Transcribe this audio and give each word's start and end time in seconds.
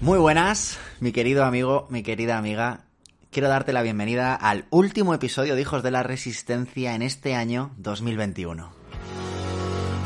Muy 0.00 0.18
buenas, 0.18 0.78
mi 1.00 1.12
querido 1.12 1.44
amigo, 1.44 1.86
mi 1.90 2.02
querida 2.02 2.38
amiga. 2.38 2.86
Quiero 3.30 3.50
darte 3.50 3.74
la 3.74 3.82
bienvenida 3.82 4.34
al 4.34 4.64
último 4.70 5.12
episodio 5.12 5.54
de 5.54 5.60
Hijos 5.60 5.82
de 5.82 5.90
la 5.90 6.02
Resistencia 6.02 6.94
en 6.94 7.02
este 7.02 7.34
año 7.34 7.72
2021. 7.76 8.72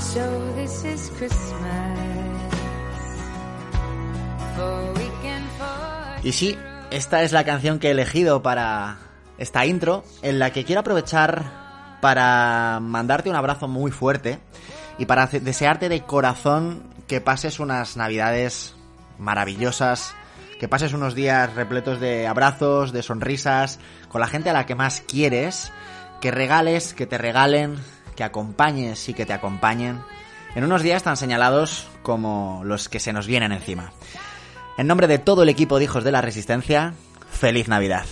So 0.01 0.53
this 0.57 0.85
is 0.85 1.13
Christmas. 1.17 1.99
For 4.57 4.99
weekend 4.99 5.49
for 5.59 6.27
Y 6.27 6.33
sí, 6.33 6.59
esta 6.91 7.23
es 7.23 7.31
la 7.31 7.45
canción 7.45 7.79
que 7.79 7.87
he 7.87 7.93
elegido 7.93 8.43
para 8.43 8.99
esta 9.39 9.65
intro, 9.65 10.03
en 10.23 10.41
la 10.41 10.53
que 10.53 10.65
quiero 10.65 10.81
aprovechar 10.81 11.99
para 12.01 12.81
mandarte 12.83 13.31
un 13.31 13.37
abrazo 13.37 13.69
muy 13.69 13.93
fuerte 13.93 14.41
y 14.99 15.07
para 15.07 15.29
desearte 15.29 15.89
de 15.89 16.03
corazón 16.03 16.83
que 17.07 17.21
pases 17.21 17.61
unas 17.61 17.97
navidades 17.97 18.75
maravillosas, 19.19 20.15
que 20.59 20.69
pases 20.69 20.93
unos 20.93 21.15
días 21.15 21.55
repletos 21.55 22.01
de 22.01 22.27
abrazos, 22.27 22.93
de 22.93 23.03
sonrisas, 23.03 23.79
con 24.09 24.21
la 24.21 24.27
gente 24.27 24.51
a 24.51 24.53
la 24.53 24.67
que 24.67 24.75
más 24.75 25.01
quieres, 25.01 25.73
que 26.21 26.31
regales, 26.31 26.95
que 26.95 27.07
te 27.07 27.19
regalen, 27.19 27.77
que 28.17 28.25
acompañes 28.25 29.09
y 29.09 29.15
que 29.15 29.27
te 29.27 29.33
acompañen, 29.33 30.01
en 30.55 30.65
unos 30.65 30.83
días 30.83 31.03
tan 31.03 31.17
señalados 31.17 31.89
como 32.03 32.63
los 32.65 32.89
que 32.89 33.01
se 33.01 33.13
nos 33.13 33.27
vienen 33.27 33.53
encima. 33.53 33.93
En 34.79 34.87
nombre 34.87 35.07
de 35.07 35.19
todo 35.19 35.43
el 35.43 35.49
equipo 35.49 35.79
de 35.79 35.85
Hijos 35.85 36.05
de 36.05 36.13
la 36.13 36.21
Resistencia, 36.21 36.95
feliz 37.31 37.69
Navidad. 37.69 38.05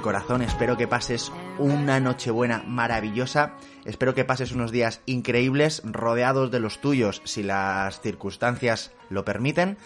Corazón 0.00 0.42
espero 0.42 0.76
que 0.76 0.88
pases 0.88 1.30
una 1.58 2.00
Nochebuena 2.00 2.62
maravillosa, 2.66 3.54
espero 3.84 4.14
que 4.14 4.24
pases 4.24 4.52
unos 4.52 4.72
días 4.72 5.02
increíbles 5.06 5.82
rodeados 5.84 6.50
de 6.50 6.60
los 6.60 6.80
tuyos 6.80 7.20
si 7.24 7.42
las 7.42 8.00
circunstancias 8.00 8.92
lo 9.10 9.24
permiten, 9.24 9.76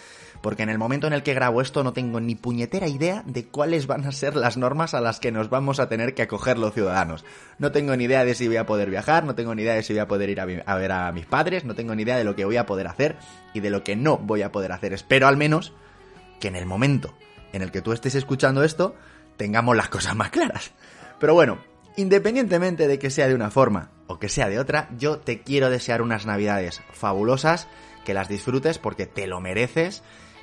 porque 0.40 0.62
en 0.62 0.68
el 0.68 0.78
momento 0.78 1.06
en 1.06 1.14
el 1.14 1.22
que 1.22 1.34
grabo 1.34 1.60
esto 1.60 1.82
no 1.82 1.92
tengo 1.92 2.20
ni 2.20 2.34
puñetera 2.34 2.86
idea 2.86 3.22
de 3.26 3.46
cuáles 3.48 3.86
van 3.86 4.04
a 4.04 4.12
ser 4.12 4.36
las 4.36 4.56
normas 4.56 4.94
a 4.94 5.00
las 5.00 5.18
que 5.18 5.32
nos 5.32 5.50
vamos 5.50 5.80
a 5.80 5.88
tener 5.88 6.14
que 6.14 6.22
acoger 6.22 6.58
los 6.58 6.74
ciudadanos. 6.74 7.24
No 7.58 7.72
tengo 7.72 7.96
ni 7.96 8.04
idea 8.04 8.24
de 8.24 8.34
si 8.34 8.46
voy 8.46 8.58
a 8.58 8.66
poder 8.66 8.90
viajar, 8.90 9.24
no 9.24 9.34
tengo 9.34 9.54
ni 9.54 9.62
idea 9.62 9.74
de 9.74 9.82
si 9.82 9.94
voy 9.94 10.00
a 10.00 10.08
poder 10.08 10.30
ir 10.30 10.40
a, 10.40 10.44
a 10.66 10.76
ver 10.76 10.92
a 10.92 11.10
mis 11.12 11.26
padres, 11.26 11.64
no 11.64 11.74
tengo 11.74 11.94
ni 11.94 12.02
idea 12.02 12.16
de 12.16 12.24
lo 12.24 12.36
que 12.36 12.44
voy 12.44 12.56
a 12.56 12.66
poder 12.66 12.86
hacer 12.86 13.16
y 13.52 13.60
de 13.60 13.70
lo 13.70 13.82
que 13.82 13.96
no 13.96 14.18
voy 14.18 14.42
a 14.42 14.52
poder 14.52 14.72
hacer. 14.72 14.92
Espero 14.92 15.26
al 15.26 15.36
menos 15.36 15.72
que 16.40 16.48
en 16.48 16.56
el 16.56 16.66
momento 16.66 17.14
en 17.54 17.62
el 17.62 17.70
que 17.70 17.82
tú 17.82 17.92
estés 17.92 18.16
escuchando 18.16 18.64
esto, 18.64 18.96
tengamos 19.36 19.76
las 19.76 19.88
cosas 19.88 20.16
más 20.16 20.30
claras. 20.30 20.72
Pero 21.18 21.34
bueno, 21.34 21.58
independientemente 21.96 22.88
de 22.88 22.98
que 22.98 23.10
sea 23.10 23.28
de 23.28 23.34
una 23.34 23.50
forma 23.50 23.90
o 24.06 24.18
que 24.18 24.28
sea 24.28 24.48
de 24.48 24.58
otra, 24.58 24.88
yo 24.98 25.18
te 25.18 25.40
quiero 25.40 25.70
desear 25.70 26.02
unas 26.02 26.26
navidades 26.26 26.82
fabulosas, 26.92 27.68
que 28.04 28.14
las 28.14 28.28
disfrutes 28.28 28.78
porque 28.78 29.06
te 29.06 29.26
lo 29.26 29.40
mereces, 29.40 30.02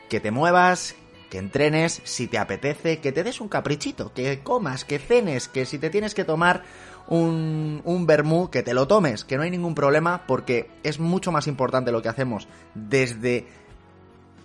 que 0.09 0.19
te 0.19 0.31
muevas, 0.31 0.96
que 1.30 1.38
entrenes, 1.38 2.01
si 2.03 2.28
te 2.28 2.38
apetece, 2.38 3.00
que 3.00 3.12
te 3.12 3.24
des 3.24 3.40
un 3.40 3.47
caprichito, 3.47 4.13
que 4.13 4.40
comas, 4.40 4.84
que 4.84 5.00
cenes, 5.00 5.47
que 5.47 5.66
si 5.66 5.78
te 5.78 5.90
tienes 5.90 6.13
que 6.13 6.25
tomar 6.25 6.63
un, 7.07 7.81
un 7.85 8.06
vermú, 8.06 8.50
que 8.50 8.63
te 8.63 8.74
lo 8.74 8.88
tomes, 8.88 9.24
que 9.24 9.38
no 9.38 9.44
hay 9.44 9.51
ningún 9.51 9.75
problema 9.75 10.24
porque 10.28 10.69
es 10.84 11.00
mucho 11.00 11.31
más 11.31 11.47
importante 11.47 11.91
lo 11.91 12.01
que 12.01 12.09
hacemos 12.09 12.47
desde 12.74 13.46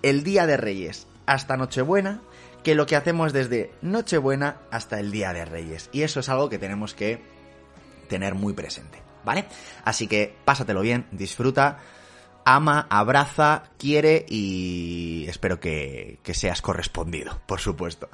el 0.02 0.22
Día 0.22 0.46
de 0.46 0.56
Reyes 0.56 1.06
hasta 1.26 1.56
Nochebuena 1.56 2.20
que 2.66 2.74
lo 2.74 2.86
que 2.86 2.96
hacemos 2.96 3.32
desde 3.32 3.70
Nochebuena 3.80 4.56
hasta 4.72 4.98
el 4.98 5.12
Día 5.12 5.32
de 5.32 5.44
Reyes. 5.44 5.88
Y 5.92 6.02
eso 6.02 6.18
es 6.18 6.28
algo 6.28 6.48
que 6.48 6.58
tenemos 6.58 6.94
que 6.94 7.22
tener 8.08 8.34
muy 8.34 8.54
presente, 8.54 9.00
¿vale? 9.24 9.44
Así 9.84 10.08
que 10.08 10.34
pásatelo 10.44 10.80
bien, 10.80 11.06
disfruta, 11.12 11.78
ama, 12.44 12.88
abraza, 12.90 13.70
quiere 13.78 14.26
y 14.28 15.26
espero 15.28 15.60
que, 15.60 16.18
que 16.24 16.34
seas 16.34 16.60
correspondido, 16.60 17.40
por 17.46 17.60
supuesto. 17.60 18.08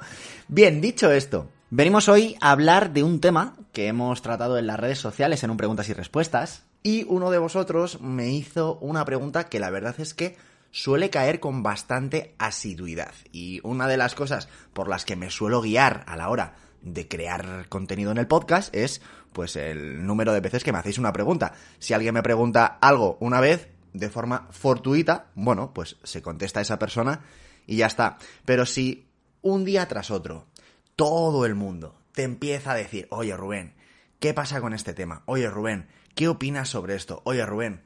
Bien, 0.47 0.81
dicho 0.81 1.11
esto, 1.11 1.49
venimos 1.71 2.07
hoy 2.07 2.37
a 2.39 2.51
hablar 2.51 2.93
de 2.93 3.01
un 3.01 3.21
tema 3.21 3.55
que 3.71 3.87
hemos 3.87 4.21
tratado 4.21 4.59
en 4.59 4.67
las 4.67 4.79
redes 4.79 4.99
sociales 4.99 5.43
en 5.43 5.49
un 5.49 5.57
preguntas 5.57 5.89
y 5.89 5.93
respuestas. 5.93 6.61
Y 6.83 7.05
uno 7.09 7.31
de 7.31 7.39
vosotros 7.39 8.01
me 8.01 8.29
hizo 8.29 8.77
una 8.81 9.03
pregunta 9.03 9.45
que 9.45 9.59
la 9.59 9.71
verdad 9.71 9.95
es 9.97 10.13
que 10.13 10.37
suele 10.73 11.11
caer 11.11 11.39
con 11.39 11.63
bastante 11.63 12.35
asiduidad. 12.39 13.13
Y 13.31 13.61
una 13.63 13.87
de 13.87 13.95
las 13.95 14.15
cosas 14.15 14.49
por 14.73 14.89
las 14.89 15.05
que 15.05 15.15
me 15.15 15.29
suelo 15.29 15.61
guiar 15.61 16.03
a 16.07 16.17
la 16.17 16.29
hora 16.29 16.55
de 16.81 17.07
crear 17.07 17.69
contenido 17.69 18.11
en 18.11 18.17
el 18.17 18.27
podcast 18.27 18.75
es 18.75 19.01
pues 19.31 19.55
el 19.55 20.05
número 20.05 20.33
de 20.33 20.41
veces 20.41 20.63
que 20.63 20.73
me 20.73 20.79
hacéis 20.79 20.97
una 20.97 21.13
pregunta. 21.13 21.53
Si 21.79 21.93
alguien 21.93 22.15
me 22.15 22.23
pregunta 22.23 22.65
algo 22.81 23.17
una 23.21 23.39
vez 23.39 23.69
de 23.93 24.09
forma 24.09 24.47
fortuita, 24.49 25.27
bueno, 25.35 25.73
pues 25.73 25.97
se 26.03 26.23
contesta 26.23 26.59
a 26.59 26.63
esa 26.63 26.79
persona 26.79 27.21
y 27.67 27.77
ya 27.77 27.85
está. 27.85 28.17
Pero 28.43 28.65
si 28.65 29.07
un 29.41 29.63
día 29.65 29.87
tras 29.87 30.09
otro 30.09 30.47
todo 30.95 31.45
el 31.45 31.53
mundo 31.53 31.95
te 32.13 32.23
empieza 32.23 32.71
a 32.71 32.75
decir, 32.75 33.07
oye 33.11 33.37
Rubén, 33.37 33.75
¿qué 34.19 34.33
pasa 34.33 34.59
con 34.59 34.73
este 34.73 34.93
tema? 34.93 35.21
Oye 35.27 35.49
Rubén, 35.49 35.87
¿qué 36.15 36.27
opinas 36.27 36.69
sobre 36.69 36.95
esto? 36.95 37.21
Oye 37.25 37.45
Rubén, 37.45 37.83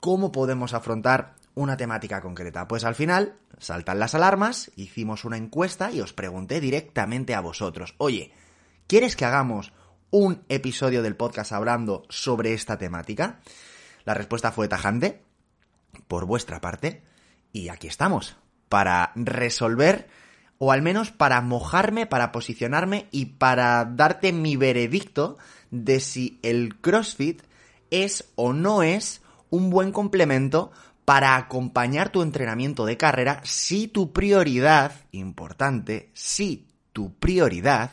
¿cómo 0.00 0.32
podemos 0.32 0.72
afrontar 0.72 1.34
una 1.54 1.76
temática 1.76 2.20
concreta? 2.20 2.68
Pues 2.68 2.84
al 2.84 2.94
final 2.94 3.36
saltan 3.58 3.98
las 3.98 4.14
alarmas, 4.14 4.70
hicimos 4.76 5.24
una 5.24 5.36
encuesta 5.36 5.90
y 5.92 6.00
os 6.00 6.12
pregunté 6.12 6.60
directamente 6.60 7.34
a 7.34 7.40
vosotros, 7.40 7.94
oye, 7.98 8.32
¿quieres 8.86 9.16
que 9.16 9.24
hagamos 9.24 9.72
un 10.10 10.42
episodio 10.48 11.02
del 11.02 11.16
podcast 11.16 11.52
hablando 11.52 12.04
sobre 12.08 12.52
esta 12.52 12.78
temática? 12.78 13.40
La 14.04 14.14
respuesta 14.14 14.52
fue 14.52 14.68
tajante, 14.68 15.22
por 16.08 16.24
vuestra 16.24 16.60
parte, 16.60 17.02
y 17.52 17.68
aquí 17.68 17.86
estamos, 17.88 18.36
para 18.68 19.12
resolver, 19.14 20.08
o 20.58 20.72
al 20.72 20.82
menos 20.82 21.10
para 21.10 21.40
mojarme, 21.40 22.06
para 22.06 22.32
posicionarme 22.32 23.08
y 23.10 23.26
para 23.26 23.84
darte 23.84 24.32
mi 24.32 24.56
veredicto 24.56 25.36
de 25.70 26.00
si 26.00 26.38
el 26.42 26.80
CrossFit 26.80 27.42
es 27.90 28.30
o 28.36 28.52
no 28.52 28.82
es 28.82 29.22
un 29.50 29.70
buen 29.70 29.92
complemento 29.92 30.70
para 31.04 31.36
acompañar 31.36 32.10
tu 32.10 32.22
entrenamiento 32.22 32.86
de 32.86 32.96
carrera 32.96 33.40
si 33.44 33.88
tu 33.88 34.12
prioridad, 34.12 34.92
importante, 35.12 36.10
si 36.14 36.68
tu 36.92 37.14
prioridad 37.18 37.92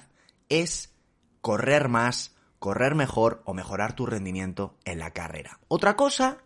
es 0.49 0.93
correr 1.41 1.89
más, 1.89 2.35
correr 2.59 2.95
mejor 2.95 3.41
o 3.45 3.53
mejorar 3.53 3.93
tu 3.93 4.05
rendimiento 4.05 4.75
en 4.85 4.99
la 4.99 5.11
carrera. 5.11 5.59
Otra 5.67 5.95
cosa, 5.95 6.37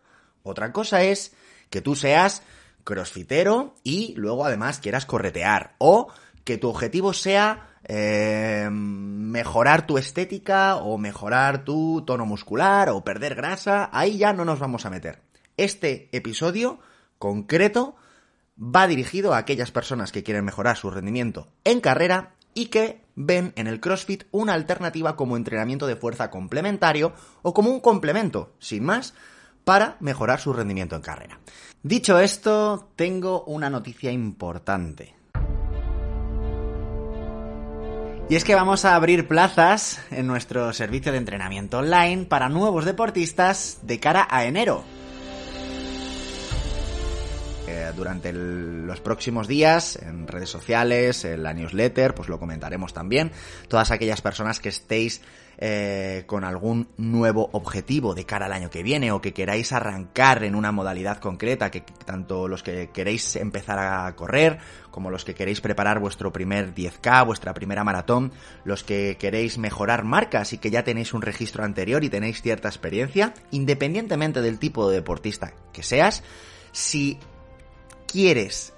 otra 0.43 0.71
cosa 0.71 1.03
es 1.03 1.33
que 1.69 1.81
tú 1.81 1.95
seas 1.95 2.43
crossfitero 2.83 3.75
y 3.83 4.13
luego 4.15 4.45
además 4.45 4.79
quieras 4.79 5.05
corretear 5.05 5.75
o 5.77 6.07
que 6.43 6.57
tu 6.57 6.69
objetivo 6.69 7.13
sea 7.13 7.69
eh, 7.83 8.69
mejorar 8.71 9.87
tu 9.87 9.97
estética 9.97 10.77
o 10.77 10.97
mejorar 10.97 11.63
tu 11.63 12.03
tono 12.05 12.25
muscular 12.25 12.89
o 12.89 13.03
perder 13.03 13.35
grasa, 13.35 13.89
ahí 13.91 14.17
ya 14.17 14.33
no 14.33 14.45
nos 14.45 14.59
vamos 14.59 14.85
a 14.85 14.89
meter. 14.89 15.21
Este 15.57 16.09
episodio 16.12 16.80
concreto 17.18 17.95
va 18.57 18.88
dirigido 18.88 19.33
a 19.33 19.38
aquellas 19.38 19.71
personas 19.71 20.12
que 20.12 20.24
quieren 20.24 20.45
mejorar 20.45 20.77
su 20.77 20.89
rendimiento 20.89 21.48
en 21.63 21.81
carrera 21.81 22.36
y 22.53 22.68
que 22.68 23.01
ven 23.15 23.53
en 23.56 23.68
el 23.68 23.80
CrossFit 23.80 24.24
una 24.31 24.53
alternativa 24.53 25.15
como 25.15 25.38
entrenamiento 25.38 25.88
de 25.88 25.95
fuerza 25.95 26.30
complementario 26.30 27.13
o 27.42 27.53
como 27.53 27.69
un 27.69 27.80
complemento, 27.80 28.53
sin 28.59 28.83
más, 28.83 29.13
para 29.63 29.98
mejorar 30.00 30.39
su 30.39 30.53
rendimiento 30.53 30.95
en 30.95 31.01
carrera. 31.01 31.39
Dicho 31.83 32.19
esto, 32.19 32.89
tengo 32.95 33.44
una 33.45 33.69
noticia 33.69 34.12
importante. 34.12 35.15
Y 38.30 38.36
es 38.36 38.45
que 38.45 38.56
vamos 38.56 38.86
a 38.86 38.95
abrir 38.95 39.27
plazas 39.27 40.00
en 40.09 40.25
nuestro 40.25 40.71
servicio 40.71 41.12
de 41.12 41.18
entrenamiento 41.18 41.80
online 41.80 42.25
para 42.25 42.47
nuevos 42.47 42.86
deportistas 42.86 43.80
de 43.81 44.00
cara 44.00 44.25
a 44.30 44.45
enero. 44.45 44.83
Eh, 47.81 47.92
durante 47.95 48.31
los 48.33 49.01
próximos 49.01 49.48
días, 49.48 49.95
en 49.95 50.28
redes 50.28 50.50
sociales, 50.50 51.25
en 51.25 51.44
la 51.44 51.54
newsletter, 51.54 52.13
pues 52.13 52.30
lo 52.30 52.39
comentaremos 52.39 52.94
también. 52.94 53.31
Todas 53.68 53.92
aquellas 53.92 54.22
personas 54.22 54.60
que 54.60 54.69
estéis 54.69 55.22
eh, 55.57 56.24
con 56.28 56.44
algún 56.44 56.88
nuevo 56.98 57.50
objetivo 57.54 58.13
de 58.16 58.25
cara 58.25 58.45
al 58.45 58.54
año 58.54 58.69
que 58.69 58.83
viene 58.83 59.12
o 59.12 59.22
que 59.22 59.33
queráis 59.33 59.72
arrancar 59.72 60.44
en 60.44 60.56
una 60.56 60.72
modalidad 60.72 61.18
concreta, 61.18 61.72
que 61.72 61.81
tanto 61.81 62.48
los 62.48 62.63
que 62.63 62.89
queréis 62.92 63.36
empezar 63.36 63.80
a 63.80 64.16
correr, 64.16 64.60
como 64.89 65.10
los 65.10 65.25
que 65.25 65.36
queréis 65.36 65.62
preparar 65.62 66.00
vuestro 66.00 66.31
primer 66.31 66.74
10K, 66.74 67.25
vuestra 67.25 67.54
primera 67.54 67.83
maratón, 67.83 68.31
los 68.63 68.83
que 68.83 69.18
queréis 69.19 69.57
mejorar 69.57 70.04
marcas 70.04 70.54
y 70.54 70.57
que 70.57 70.72
ya 70.72 70.83
tenéis 70.83 71.13
un 71.13 71.22
registro 71.22 71.63
anterior 71.63 72.04
y 72.04 72.10
tenéis 72.10 72.42
cierta 72.42 72.68
experiencia, 72.68 73.33
independientemente 73.51 74.42
del 74.42 74.60
tipo 74.60 74.89
de 74.89 74.98
deportista 74.98 75.54
que 75.74 75.83
seas, 75.83 76.24
si 76.72 77.19
quieres 78.11 78.73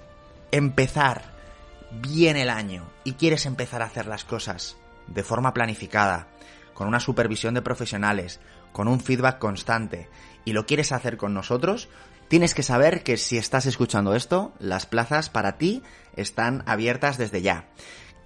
empezar 0.52 1.34
bien 1.90 2.36
el 2.36 2.48
año 2.48 2.88
y 3.02 3.14
quieres 3.14 3.46
empezar 3.46 3.82
a 3.82 3.86
hacer 3.86 4.06
las 4.06 4.24
cosas 4.24 4.76
de 5.08 5.24
forma 5.24 5.52
planificada, 5.52 6.28
con 6.72 6.86
una 6.86 7.00
supervisión 7.00 7.52
de 7.54 7.62
profesionales, 7.62 8.38
con 8.72 8.86
un 8.86 9.00
feedback 9.00 9.38
constante 9.38 10.08
y 10.44 10.52
lo 10.52 10.66
quieres 10.66 10.92
hacer 10.92 11.16
con 11.16 11.34
nosotros, 11.34 11.88
tienes 12.28 12.54
que 12.54 12.62
saber 12.62 13.02
que 13.02 13.16
si 13.16 13.36
estás 13.36 13.66
escuchando 13.66 14.14
esto, 14.14 14.52
las 14.60 14.86
plazas 14.86 15.30
para 15.30 15.58
ti 15.58 15.82
están 16.14 16.62
abiertas 16.66 17.18
desde 17.18 17.42
ya. 17.42 17.68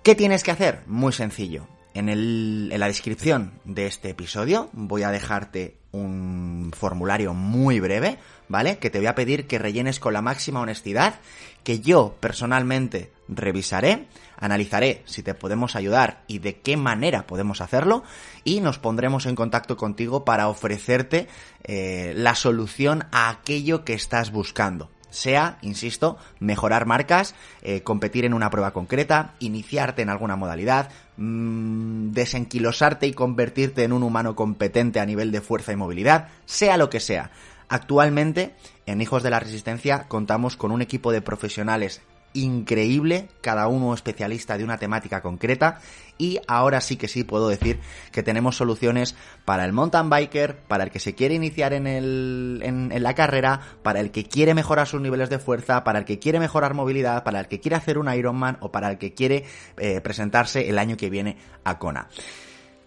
¿Qué 0.02 0.14
tienes 0.14 0.42
que 0.42 0.50
hacer? 0.50 0.82
Muy 0.86 1.14
sencillo. 1.14 1.68
En, 1.98 2.68
la 2.78 2.86
descripción 2.86 3.54
de 3.64 3.86
este 3.86 4.10
episodio 4.10 4.70
voy 4.72 5.02
a 5.02 5.10
dejarte 5.10 5.78
un 5.90 6.70
formulario 6.72 7.34
muy 7.34 7.80
breve, 7.80 8.18
¿vale? 8.46 8.78
Que 8.78 8.88
te 8.88 8.98
voy 8.98 9.08
a 9.08 9.16
pedir 9.16 9.48
que 9.48 9.58
rellenes 9.58 9.98
con 9.98 10.12
la 10.12 10.22
máxima 10.22 10.60
honestidad, 10.60 11.16
que 11.64 11.80
yo 11.80 12.16
personalmente 12.20 13.10
revisaré, 13.26 14.06
analizaré 14.36 15.02
si 15.06 15.24
te 15.24 15.34
podemos 15.34 15.74
ayudar 15.74 16.22
y 16.28 16.38
de 16.38 16.60
qué 16.60 16.76
manera 16.76 17.26
podemos 17.26 17.60
hacerlo, 17.60 18.04
y 18.44 18.60
nos 18.60 18.78
pondremos 18.78 19.26
en 19.26 19.34
contacto 19.34 19.76
contigo 19.76 20.24
para 20.24 20.46
ofrecerte 20.46 21.26
eh, 21.64 22.12
la 22.14 22.36
solución 22.36 23.06
a 23.10 23.28
aquello 23.28 23.84
que 23.84 23.94
estás 23.94 24.30
buscando 24.30 24.88
sea, 25.10 25.58
insisto, 25.62 26.18
mejorar 26.38 26.86
marcas, 26.86 27.34
eh, 27.62 27.82
competir 27.82 28.24
en 28.24 28.34
una 28.34 28.50
prueba 28.50 28.72
concreta, 28.72 29.34
iniciarte 29.38 30.02
en 30.02 30.10
alguna 30.10 30.36
modalidad, 30.36 30.90
mm, 31.18 32.12
desenquilosarte 32.12 33.06
y 33.06 33.12
convertirte 33.12 33.84
en 33.84 33.92
un 33.92 34.02
humano 34.02 34.34
competente 34.34 35.00
a 35.00 35.06
nivel 35.06 35.30
de 35.30 35.42
fuerza 35.42 35.72
y 35.72 35.76
movilidad, 35.76 36.28
sea 36.46 36.76
lo 36.76 36.88
que 36.88 37.00
sea. 37.00 37.30
Actualmente, 37.68 38.54
en 38.86 39.02
Hijos 39.02 39.22
de 39.22 39.30
la 39.30 39.40
Resistencia 39.40 40.08
contamos 40.08 40.56
con 40.56 40.72
un 40.72 40.80
equipo 40.80 41.12
de 41.12 41.20
profesionales 41.20 42.00
increíble, 42.32 43.28
cada 43.40 43.68
uno 43.68 43.94
especialista 43.94 44.58
de 44.58 44.64
una 44.64 44.78
temática 44.78 45.22
concreta 45.22 45.80
y 46.18 46.40
ahora 46.46 46.80
sí 46.80 46.96
que 46.96 47.08
sí 47.08 47.24
puedo 47.24 47.48
decir 47.48 47.80
que 48.12 48.22
tenemos 48.22 48.56
soluciones 48.56 49.14
para 49.44 49.64
el 49.64 49.72
mountain 49.72 50.10
biker, 50.10 50.56
para 50.56 50.84
el 50.84 50.90
que 50.90 50.98
se 50.98 51.14
quiere 51.14 51.34
iniciar 51.34 51.72
en, 51.72 51.86
el, 51.86 52.60
en, 52.62 53.02
la 53.02 53.14
carrera, 53.14 53.60
para 53.82 54.00
el 54.00 54.10
que 54.10 54.24
quiere 54.24 54.54
mejorar 54.54 54.86
sus 54.86 55.00
niveles 55.00 55.30
de 55.30 55.38
fuerza, 55.38 55.84
para 55.84 56.00
el 56.00 56.04
que 56.04 56.18
quiere 56.18 56.40
mejorar 56.40 56.74
movilidad, 56.74 57.24
para 57.24 57.40
el 57.40 57.48
que 57.48 57.60
quiere 57.60 57.76
hacer 57.76 57.98
un 57.98 58.12
Ironman 58.12 58.58
o 58.60 58.70
para 58.72 58.90
el 58.90 58.98
que 58.98 59.14
quiere 59.14 59.44
eh, 59.76 60.00
presentarse 60.00 60.68
el 60.68 60.78
año 60.78 60.96
que 60.96 61.10
viene 61.10 61.36
a 61.64 61.78
Kona. 61.78 62.08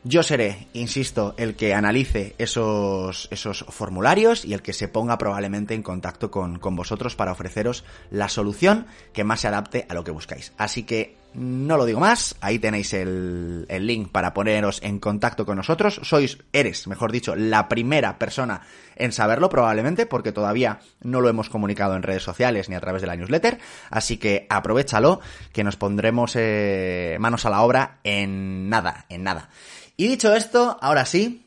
Yo 0.03 0.23
seré, 0.23 0.67
insisto, 0.73 1.35
el 1.37 1.55
que 1.55 1.75
analice 1.75 2.33
esos, 2.39 3.27
esos 3.29 3.65
formularios 3.69 4.45
y 4.45 4.53
el 4.53 4.63
que 4.63 4.73
se 4.73 4.87
ponga 4.87 5.19
probablemente 5.19 5.75
en 5.75 5.83
contacto 5.83 6.31
con, 6.31 6.57
con 6.57 6.75
vosotros 6.75 7.15
para 7.15 7.31
ofreceros 7.31 7.83
la 8.09 8.27
solución 8.27 8.87
que 9.13 9.23
más 9.23 9.41
se 9.41 9.47
adapte 9.47 9.85
a 9.89 9.93
lo 9.93 10.03
que 10.03 10.09
buscáis. 10.09 10.53
Así 10.57 10.83
que 10.83 11.20
no 11.33 11.77
lo 11.77 11.85
digo 11.85 11.99
más, 11.99 12.35
ahí 12.41 12.59
tenéis 12.59 12.93
el, 12.93 13.65
el 13.69 13.87
link 13.87 14.11
para 14.11 14.33
poneros 14.33 14.81
en 14.83 14.99
contacto 14.99 15.45
con 15.45 15.57
nosotros. 15.57 16.01
Sois, 16.03 16.37
eres, 16.51 16.87
mejor 16.87 17.11
dicho, 17.11 17.35
la 17.35 17.69
primera 17.69 18.17
persona 18.19 18.61
en 18.95 19.11
saberlo 19.11 19.49
probablemente 19.49 20.05
porque 20.05 20.31
todavía 20.31 20.79
no 21.01 21.21
lo 21.21 21.29
hemos 21.29 21.49
comunicado 21.49 21.95
en 21.95 22.03
redes 22.03 22.23
sociales 22.23 22.69
ni 22.69 22.75
a 22.75 22.81
través 22.81 23.01
de 23.01 23.07
la 23.07 23.15
newsletter. 23.15 23.59
Así 23.89 24.17
que 24.17 24.45
aprovechalo 24.49 25.21
que 25.53 25.63
nos 25.63 25.77
pondremos 25.77 26.33
eh, 26.35 27.17
manos 27.19 27.45
a 27.45 27.49
la 27.49 27.61
obra 27.61 27.99
en 28.03 28.69
nada, 28.69 29.05
en 29.09 29.23
nada. 29.23 29.49
Y 29.97 30.07
dicho 30.07 30.33
esto, 30.35 30.77
ahora 30.81 31.05
sí, 31.05 31.45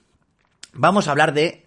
vamos 0.72 1.08
a 1.08 1.10
hablar 1.10 1.34
de 1.34 1.63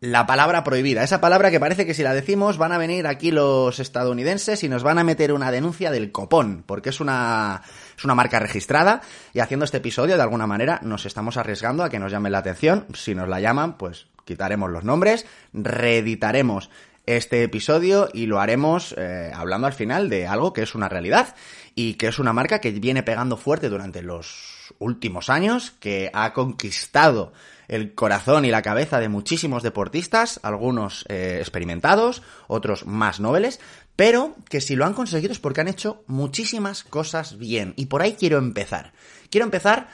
la 0.00 0.26
palabra 0.26 0.64
prohibida. 0.64 1.04
Esa 1.04 1.20
palabra 1.20 1.50
que 1.50 1.60
parece 1.60 1.84
que 1.84 1.92
si 1.92 2.02
la 2.02 2.14
decimos 2.14 2.56
van 2.56 2.72
a 2.72 2.78
venir 2.78 3.06
aquí 3.06 3.30
los 3.30 3.78
estadounidenses 3.80 4.64
y 4.64 4.68
nos 4.68 4.82
van 4.82 4.98
a 4.98 5.04
meter 5.04 5.32
una 5.32 5.50
denuncia 5.50 5.90
del 5.90 6.10
copón, 6.10 6.64
porque 6.66 6.88
es 6.88 7.00
una, 7.00 7.62
es 7.96 8.04
una 8.04 8.14
marca 8.14 8.38
registrada 8.38 9.02
y 9.34 9.40
haciendo 9.40 9.64
este 9.64 9.76
episodio 9.76 10.16
de 10.16 10.22
alguna 10.22 10.46
manera 10.46 10.80
nos 10.82 11.04
estamos 11.04 11.36
arriesgando 11.36 11.84
a 11.84 11.90
que 11.90 11.98
nos 11.98 12.10
llamen 12.10 12.32
la 12.32 12.38
atención. 12.38 12.86
Si 12.94 13.14
nos 13.14 13.28
la 13.28 13.40
llaman, 13.40 13.76
pues 13.76 14.06
quitaremos 14.24 14.70
los 14.70 14.84
nombres, 14.84 15.26
reeditaremos 15.52 16.70
este 17.04 17.42
episodio 17.42 18.08
y 18.14 18.24
lo 18.24 18.40
haremos 18.40 18.94
eh, 18.96 19.30
hablando 19.34 19.66
al 19.66 19.72
final 19.74 20.08
de 20.08 20.26
algo 20.26 20.54
que 20.54 20.62
es 20.62 20.74
una 20.74 20.88
realidad 20.88 21.34
y 21.74 21.94
que 21.94 22.08
es 22.08 22.18
una 22.18 22.32
marca 22.32 22.60
que 22.60 22.70
viene 22.70 23.02
pegando 23.02 23.36
fuerte 23.36 23.68
durante 23.68 24.00
los 24.00 24.74
últimos 24.78 25.28
años, 25.28 25.72
que 25.72 26.10
ha 26.14 26.32
conquistado 26.32 27.32
el 27.70 27.94
corazón 27.94 28.44
y 28.44 28.50
la 28.50 28.62
cabeza 28.62 28.98
de 28.98 29.08
muchísimos 29.08 29.62
deportistas, 29.62 30.40
algunos 30.42 31.04
eh, 31.08 31.36
experimentados, 31.38 32.20
otros 32.48 32.84
más 32.84 33.20
nobles, 33.20 33.60
pero 33.94 34.34
que 34.48 34.60
si 34.60 34.74
lo 34.74 34.84
han 34.84 34.92
conseguido 34.92 35.32
es 35.32 35.38
porque 35.38 35.60
han 35.60 35.68
hecho 35.68 36.02
muchísimas 36.08 36.82
cosas 36.82 37.38
bien. 37.38 37.74
Y 37.76 37.86
por 37.86 38.02
ahí 38.02 38.16
quiero 38.18 38.38
empezar. 38.38 38.92
Quiero 39.30 39.44
empezar 39.44 39.88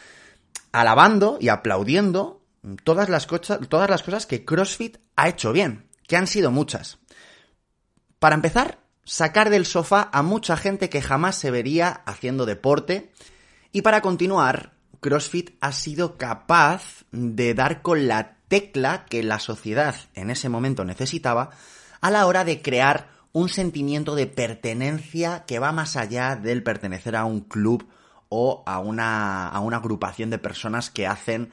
alabando 0.73 1.37
y 1.39 1.49
aplaudiendo 1.49 2.41
todas 2.83 3.11
las, 3.11 3.27
todas 3.27 3.91
las 3.91 4.03
cosas 4.03 4.25
que 4.25 4.47
CrossFit 4.47 4.97
ha 5.15 5.29
hecho 5.29 5.53
bien, 5.53 5.87
que 6.09 6.17
han 6.17 6.27
sido 6.27 6.51
muchas. 6.51 6.99
Para 8.19 8.37
empezar, 8.37 8.79
sacar 9.05 9.51
del 9.51 9.67
sofá 9.67 10.09
a 10.15 10.23
mucha 10.23 10.57
gente 10.57 10.89
que 10.89 11.03
jamás 11.03 11.37
se 11.37 11.51
vería 11.51 11.89
haciendo 12.07 12.47
deporte. 12.47 13.13
Y 13.71 13.83
para 13.83 14.01
continuar, 14.01 14.76
CrossFit 15.07 15.51
ha 15.61 15.71
sido 15.71 16.17
capaz 16.17 17.05
de 17.13 17.55
dar 17.55 17.81
con 17.81 18.09
la 18.09 18.39
tecla 18.49 19.05
que 19.05 19.23
la 19.23 19.39
sociedad 19.39 19.95
en 20.15 20.31
ese 20.31 20.49
momento 20.49 20.85
necesitaba 20.85 21.51
a 22.01 22.11
la 22.11 22.27
hora 22.27 22.45
de 22.45 22.61
crear 22.61 23.09
un 23.31 23.49
sentimiento 23.49 24.17
de 24.17 24.27
pertenencia 24.27 25.45
que 25.47 25.61
va 25.61 25.71
más 25.71 25.97
allá 25.97 26.35
del 26.35 26.65
pertenecer 26.65 27.15
a 27.15 27.25
un 27.25 27.43
club 27.43 27.87
o 28.31 28.65
a 28.67 28.81
una, 28.81 29.47
a 29.47 29.61
una 29.61 29.77
agrupación 29.77 30.29
de 30.31 30.39
personas 30.39 30.91
que 30.91 31.07
hacen, 31.07 31.53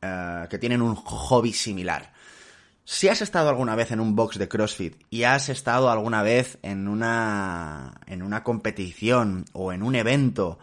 eh, 0.00 0.46
que 0.48 0.56
tienen 0.56 0.80
un 0.80 0.94
hobby 0.94 1.52
similar. 1.52 2.14
Si 2.86 3.08
has 3.08 3.20
estado 3.20 3.50
alguna 3.50 3.76
vez 3.76 3.90
en 3.90 4.00
un 4.00 4.16
box 4.16 4.38
de 4.38 4.48
CrossFit 4.48 5.02
y 5.10 5.24
has 5.24 5.50
estado 5.50 5.90
alguna 5.90 6.22
vez 6.22 6.58
en 6.62 6.88
una 6.88 8.00
en 8.06 8.22
una 8.22 8.42
competición 8.42 9.44
o 9.52 9.74
en 9.74 9.82
un 9.82 9.96
evento, 9.96 10.58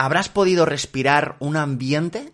habrás 0.00 0.30
podido 0.30 0.64
respirar 0.64 1.36
un 1.40 1.58
ambiente 1.58 2.32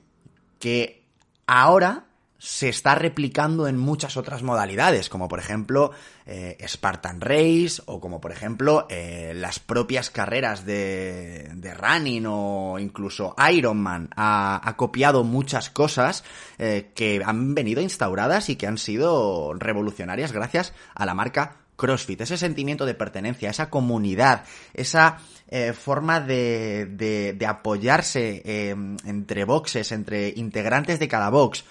que 0.60 1.04
ahora 1.48 2.04
se 2.38 2.68
está 2.68 2.94
replicando 2.94 3.66
en 3.66 3.76
muchas 3.76 4.16
otras 4.16 4.44
modalidades, 4.44 5.08
como 5.08 5.26
por 5.26 5.40
ejemplo 5.40 5.90
eh, 6.26 6.56
Spartan 6.64 7.20
Race 7.20 7.82
o 7.86 8.00
como 8.00 8.20
por 8.20 8.30
ejemplo 8.30 8.86
eh, 8.88 9.32
las 9.34 9.58
propias 9.58 10.10
carreras 10.10 10.64
de, 10.64 11.50
de 11.56 11.74
running 11.74 12.26
o 12.28 12.78
incluso 12.78 13.34
Ironman 13.50 14.10
ha, 14.14 14.60
ha 14.62 14.76
copiado 14.76 15.24
muchas 15.24 15.68
cosas 15.68 16.22
eh, 16.58 16.92
que 16.94 17.20
han 17.24 17.56
venido 17.56 17.82
instauradas 17.82 18.48
y 18.48 18.54
que 18.54 18.68
han 18.68 18.78
sido 18.78 19.54
revolucionarias 19.54 20.30
gracias 20.30 20.72
a 20.94 21.04
la 21.04 21.14
marca 21.14 21.65
CrossFit, 21.76 22.22
ese 22.22 22.36
sentimiento 22.36 22.86
de 22.86 22.94
pertenencia, 22.94 23.50
esa 23.50 23.70
comunidad, 23.70 24.44
esa 24.74 25.18
eh, 25.48 25.72
forma 25.72 26.20
de, 26.20 26.86
de, 26.86 27.34
de 27.34 27.46
apoyarse 27.46 28.42
eh, 28.44 28.74
entre 29.04 29.44
boxes, 29.44 29.92
entre 29.92 30.30
integrantes 30.36 30.98
de 30.98 31.08
cada 31.08 31.30
box. 31.30 31.64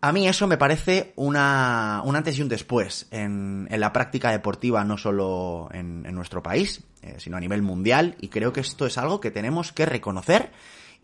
A 0.00 0.12
mí 0.12 0.28
eso 0.28 0.46
me 0.46 0.58
parece 0.58 1.12
una, 1.16 2.02
un 2.04 2.16
antes 2.16 2.38
y 2.38 2.42
un 2.42 2.48
después 2.48 3.06
en, 3.10 3.66
en 3.70 3.80
la 3.80 3.92
práctica 3.92 4.30
deportiva, 4.30 4.84
no 4.84 4.98
solo 4.98 5.68
en, 5.72 6.04
en 6.06 6.14
nuestro 6.14 6.42
país, 6.42 6.82
eh, 7.02 7.16
sino 7.18 7.36
a 7.36 7.40
nivel 7.40 7.62
mundial, 7.62 8.14
y 8.20 8.28
creo 8.28 8.52
que 8.52 8.60
esto 8.60 8.86
es 8.86 8.98
algo 8.98 9.20
que 9.20 9.30
tenemos 9.30 9.72
que 9.72 9.86
reconocer 9.86 10.50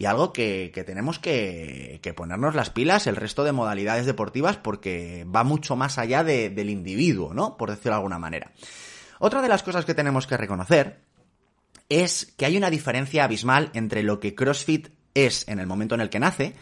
y 0.02 0.06
algo 0.06 0.32
que, 0.32 0.72
que 0.74 0.82
tenemos 0.82 1.20
que, 1.20 2.00
ponernos 2.16 2.56
las 2.56 2.70
pilas 2.70 3.06
el 3.06 3.14
resto 3.14 3.44
de 3.44 3.52
modalidades 3.52 4.04
deportivas 4.04 4.56
porque 4.56 5.24
va 5.32 5.44
mucho 5.44 5.76
más 5.76 5.96
allá 5.96 6.24
de, 6.24 6.50
del 6.50 6.70
individuo, 6.70 7.34
¿no? 7.34 7.56
Por 7.56 7.70
decirlo 7.70 7.92
de 7.92 7.96
alguna 7.98 8.18
manera. 8.18 8.50
Otra 9.20 9.40
de 9.42 9.48
las 9.48 9.62
cosas 9.62 9.84
que 9.84 9.94
tenemos 9.94 10.26
que 10.26 10.36
reconocer 10.36 11.02
es 11.88 12.34
que 12.36 12.46
hay 12.46 12.56
una 12.56 12.68
diferencia 12.68 13.22
abismal 13.22 13.70
entre 13.74 14.02
lo 14.02 14.18
que 14.18 14.34
CrossFit 14.34 14.88
es 15.14 15.46
en 15.46 15.60
el 15.60 15.68
momento 15.68 15.94
en 15.94 16.00
el 16.00 16.10
que 16.10 16.18
nace 16.18 16.56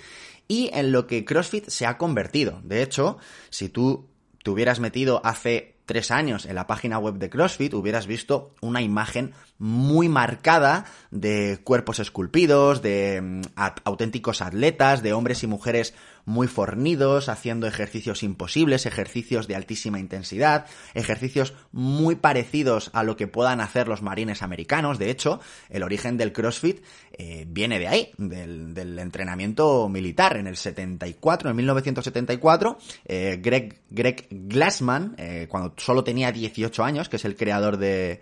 y 0.47 0.69
en 0.75 0.93
lo 0.93 1.07
que 1.07 1.25
CrossFit 1.25 1.67
se 1.71 1.87
ha 1.87 1.97
convertido. 1.97 2.61
De 2.63 2.83
hecho, 2.83 3.17
si 3.49 3.71
tú 3.71 4.11
te 4.45 4.51
hubieras 4.51 4.81
metido 4.81 5.23
hace 5.25 5.80
tres 5.87 6.11
años 6.11 6.47
en 6.47 6.55
la 6.55 6.67
página 6.67 6.99
web 6.99 7.15
de 7.15 7.31
CrossFit, 7.31 7.75
hubieras 7.75 8.07
visto 8.07 8.55
una 8.61 8.83
imagen 8.83 9.33
muy 9.59 10.09
marcada 10.09 10.85
de 11.11 11.61
cuerpos 11.65 11.99
esculpidos, 11.99 12.83
de 12.83 13.21
mm, 13.21 13.43
auténticos 13.85 14.43
atletas, 14.43 15.03
de 15.03 15.13
hombres 15.13 15.43
y 15.43 15.47
mujeres 15.47 15.95
muy 16.31 16.47
fornidos, 16.47 17.29
haciendo 17.29 17.67
ejercicios 17.67 18.23
imposibles, 18.23 18.87
ejercicios 18.87 19.49
de 19.49 19.57
altísima 19.57 19.99
intensidad, 19.99 20.67
ejercicios 20.95 21.55
muy 21.73 22.15
parecidos 22.15 22.91
a 22.95 23.03
lo 23.03 23.17
que 23.17 23.27
puedan 23.27 23.61
hacer 23.61 23.89
los 23.89 24.01
marines 24.01 24.43
americanos. 24.43 24.99
De 24.99 25.11
hecho, 25.11 25.41
el 25.69 25.83
origen 25.83 26.17
del 26.17 26.33
CrossFit 26.33 26.83
eh, 27.19 27.45
viene 27.49 27.79
de 27.79 27.89
ahí, 27.89 28.13
del, 28.17 28.99
entrenamiento 28.99 29.89
militar. 29.89 30.37
En 30.37 30.47
el 30.47 30.57
74, 30.57 31.51
en 31.51 31.57
1974, 31.57 32.79
eh, 33.07 33.39
Greg, 33.43 33.81
Greg 33.91 34.29
Glassman, 34.31 35.17
eh, 35.19 35.47
cuando 35.51 35.75
solo 35.77 36.05
tenía 36.05 36.31
18 36.31 36.85
años, 36.85 37.09
que 37.09 37.17
es 37.17 37.25
el 37.25 37.37
creador 37.37 37.77
de 37.77 38.21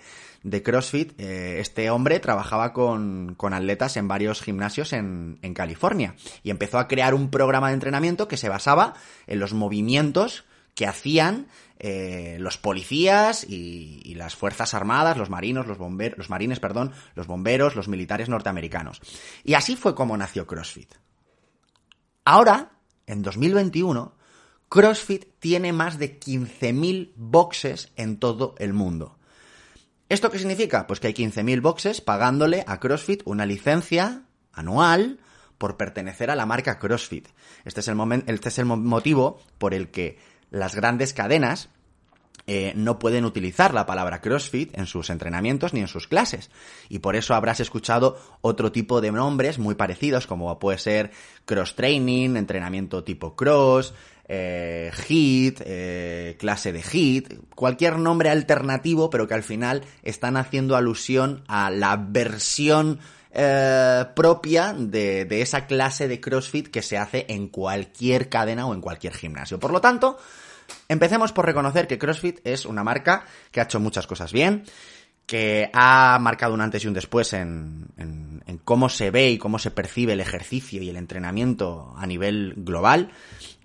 de 0.51 0.63
CrossFit, 0.63 1.19
eh, 1.21 1.61
este 1.61 1.91
hombre 1.91 2.21
trabajaba 2.21 2.73
con, 2.73 3.35
con, 3.37 3.55
atletas 3.55 3.97
en 3.97 4.09
varios 4.09 4.43
gimnasios 4.43 4.93
en, 4.93 5.39
en, 5.43 5.55
California 5.55 6.15
y 6.43 6.51
empezó 6.51 6.79
a 6.79 6.89
crear 6.89 7.15
un 7.15 7.31
programa 7.31 7.69
de 7.69 7.75
entrenamiento 7.75 8.29
que 8.29 8.37
se 8.37 8.49
basaba 8.49 8.95
en 9.27 9.41
los 9.41 9.53
movimientos 9.53 10.45
que 10.75 10.87
hacían 10.87 11.49
eh, 11.81 12.37
los 12.41 12.57
policías 12.57 13.45
y, 13.45 14.01
y, 14.05 14.15
las 14.15 14.37
fuerzas 14.37 14.75
armadas, 14.75 15.17
los 15.17 15.31
marinos, 15.31 15.67
los 15.67 15.79
bomberos, 15.79 16.19
los 16.19 16.31
marines, 16.31 16.61
perdón, 16.61 16.93
los 17.15 17.27
bomberos, 17.27 17.77
los 17.77 17.89
militares 17.89 18.29
norteamericanos. 18.29 19.01
Y 19.45 19.55
así 19.55 19.77
fue 19.77 19.95
como 19.95 20.17
nació 20.17 20.47
CrossFit. 20.47 20.95
Ahora, 22.25 22.73
en 23.07 23.23
2021, 23.23 24.15
CrossFit 24.69 25.25
tiene 25.39 25.73
más 25.73 25.99
de 25.99 26.21
15.000 26.21 27.13
boxes 27.17 27.91
en 27.97 28.19
todo 28.19 28.55
el 28.59 28.73
mundo. 28.73 29.18
¿Esto 30.09 30.31
qué 30.31 30.39
significa? 30.39 30.87
Pues 30.87 31.01
que 31.01 31.09
hay 31.09 31.13
15.000 31.13 31.61
boxes 31.61 32.01
pagándole 32.01 32.65
a 32.67 32.81
CrossFit 32.81 33.23
una 33.27 33.45
licencia 33.45 34.23
anual 34.53 35.21
por 35.59 35.77
pertenecer 35.77 36.31
a 36.31 36.37
la 36.37 36.47
marca 36.47 36.79
CrossFit. 36.79 37.29
Este 37.65 37.81
es 37.81 37.89
el, 37.89 38.25
este 38.27 38.49
es 38.49 38.59
el 38.59 38.65
motivo 38.65 39.41
por 39.59 39.75
el 39.75 39.91
que 39.91 40.19
las 40.51 40.75
grandes 40.75 41.13
cadenas 41.13 41.69
eh, 42.47 42.73
no 42.75 42.99
pueden 42.99 43.27
utilizar 43.27 43.75
la 43.75 43.85
palabra 43.85 44.23
CrossFit 44.23 44.79
en 44.79 44.87
sus 44.87 45.11
entrenamientos 45.11 45.75
ni 45.75 45.81
en 45.81 45.89
sus 45.89 46.09
clases. 46.09 46.51
Y 46.89 47.01
por 47.01 47.15
eso 47.15 47.35
habrás 47.35 47.61
escuchado 47.61 48.19
otro 48.41 48.73
tipo 48.73 49.03
de 49.03 49.13
nombres 49.13 49.59
muy 49.59 49.75
parecidos, 49.75 50.27
como 50.27 50.59
puede 50.59 50.79
ser 50.79 51.11
Cross 51.45 51.75
Training, 51.75 52.37
entrenamiento 52.37 53.05
tipo 53.05 53.37
Cross, 53.37 53.93
eh, 54.29 54.91
hit, 54.93 55.61
eh, 55.65 56.37
clase 56.39 56.73
de 56.73 56.83
hit, 56.83 57.35
cualquier 57.55 57.99
nombre 57.99 58.29
alternativo, 58.31 59.09
pero 59.11 59.27
que 59.27 59.35
al 59.35 59.43
final 59.43 59.85
están 60.03 60.37
haciendo 60.37 60.77
alusión 60.77 61.45
a 61.49 61.71
la 61.71 61.97
versión 61.97 63.01
eh, 63.33 64.05
propia 64.15 64.75
de, 64.75 65.25
de 65.25 65.43
esa 65.43 65.67
clase 65.67 66.09
de 66.09 66.21
CrossFit 66.21 66.69
que 66.69 66.83
se 66.83 66.99
hace 66.99 67.27
en 67.29 67.49
cualquier 67.49 68.29
cadena 68.29 68.67
o 68.67 68.75
en 68.75 68.81
cualquier 68.81 69.15
gimnasio. 69.15 69.59
Por 69.59 69.73
lo 69.73 69.81
tanto, 69.81 70.19
empecemos 70.89 71.33
por 71.33 71.47
reconocer 71.47 71.87
que 71.87 71.99
CrossFit 71.99 72.41
es 72.45 72.67
una 72.67 72.85
marca 72.85 73.25
que 73.51 73.61
ha 73.61 73.65
hecho 73.65 73.81
muchas 73.81 74.07
cosas 74.07 74.33
bien, 74.33 74.65
que 75.29 75.69
ha 75.75 76.19
marcado 76.19 76.55
un 76.55 76.63
antes 76.63 76.83
y 76.83 76.89
un 76.89 76.95
después 76.95 77.35
en, 77.35 77.89
en, 77.99 78.43
en, 78.47 78.59
cómo 78.65 78.89
se 78.89 79.11
ve 79.11 79.31
y 79.31 79.37
cómo 79.37 79.59
se 79.59 79.71
percibe 79.71 80.15
el 80.15 80.21
ejercicio 80.21 80.83
y 80.83 80.89
el 80.89 80.97
entrenamiento 80.97 81.95
a 81.99 82.07
nivel 82.07 82.55
global, 82.57 83.11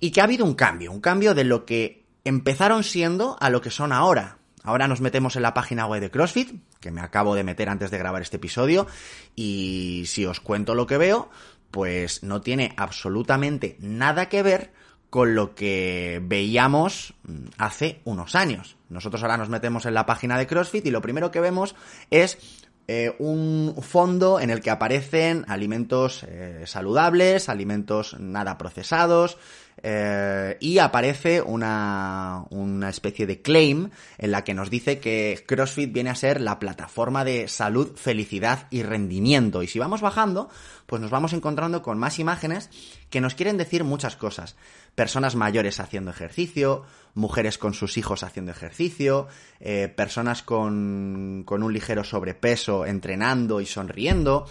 y 0.01 0.11
que 0.11 0.19
ha 0.19 0.25
habido 0.25 0.45
un 0.45 0.55
cambio, 0.55 0.91
un 0.91 0.99
cambio 0.99 1.33
de 1.33 1.45
lo 1.45 1.65
que 1.65 2.03
empezaron 2.25 2.83
siendo 2.83 3.37
a 3.39 3.49
lo 3.49 3.61
que 3.61 3.71
son 3.71 3.93
ahora. 3.93 4.39
Ahora 4.61 4.89
nos 4.89 4.99
metemos 4.99 5.37
en 5.37 5.41
la 5.41 5.53
página 5.53 5.85
web 5.85 6.01
de 6.01 6.11
CrossFit, 6.11 6.51
que 6.81 6.91
me 6.91 6.99
acabo 6.99 7.33
de 7.33 7.45
meter 7.45 7.69
antes 7.69 7.91
de 7.91 7.97
grabar 7.97 8.21
este 8.21 8.37
episodio, 8.37 8.85
y 9.33 10.03
si 10.05 10.25
os 10.25 10.41
cuento 10.41 10.75
lo 10.75 10.85
que 10.85 10.97
veo, 10.97 11.29
pues 11.71 12.23
no 12.23 12.41
tiene 12.41 12.73
absolutamente 12.75 13.77
nada 13.79 14.27
que 14.27 14.43
ver 14.43 14.73
con 15.13 15.35
lo 15.35 15.53
que 15.53 16.19
veíamos 16.23 17.13
hace 17.59 18.01
unos 18.03 18.33
años. 18.33 18.77
Nosotros 18.89 19.21
ahora 19.21 19.37
nos 19.37 19.47
metemos 19.47 19.85
en 19.85 19.93
la 19.93 20.07
página 20.07 20.39
de 20.39 20.47
CrossFit 20.47 20.87
y 20.87 20.89
lo 20.89 21.03
primero 21.03 21.29
que 21.29 21.39
vemos 21.39 21.75
es 22.09 22.39
eh, 22.87 23.15
un 23.19 23.75
fondo 23.79 24.39
en 24.39 24.49
el 24.49 24.59
que 24.59 24.71
aparecen 24.71 25.45
alimentos 25.47 26.25
eh, 26.27 26.63
saludables, 26.65 27.47
alimentos 27.47 28.19
nada 28.19 28.57
procesados, 28.57 29.37
eh, 29.85 30.55
y 30.61 30.77
aparece 30.77 31.41
una, 31.41 32.45
una 32.49 32.89
especie 32.89 33.27
de 33.27 33.41
claim 33.41 33.89
en 34.17 34.31
la 34.31 34.45
que 34.45 34.53
nos 34.53 34.69
dice 34.69 34.99
que 34.99 35.43
CrossFit 35.45 35.91
viene 35.91 36.09
a 36.09 36.15
ser 36.15 36.39
la 36.39 36.57
plataforma 36.57 37.25
de 37.25 37.49
salud, 37.49 37.91
felicidad 37.97 38.67
y 38.69 38.83
rendimiento. 38.83 39.61
Y 39.61 39.67
si 39.67 39.79
vamos 39.79 39.99
bajando, 39.99 40.49
pues 40.85 41.01
nos 41.01 41.11
vamos 41.11 41.33
encontrando 41.33 41.81
con 41.81 41.97
más 41.99 42.17
imágenes 42.17 42.69
que 43.09 43.19
nos 43.19 43.35
quieren 43.35 43.57
decir 43.57 43.83
muchas 43.83 44.15
cosas. 44.15 44.55
Personas 44.95 45.35
mayores 45.35 45.79
haciendo 45.79 46.11
ejercicio, 46.11 46.83
mujeres 47.13 47.57
con 47.57 47.73
sus 47.73 47.97
hijos 47.97 48.23
haciendo 48.23 48.51
ejercicio, 48.51 49.27
eh, 49.59 49.91
personas 49.93 50.43
con, 50.43 51.43
con 51.45 51.61
un 51.61 51.73
ligero 51.73 52.03
sobrepeso 52.03 52.85
entrenando 52.85 53.59
y 53.59 53.65
sonriendo. 53.65 54.47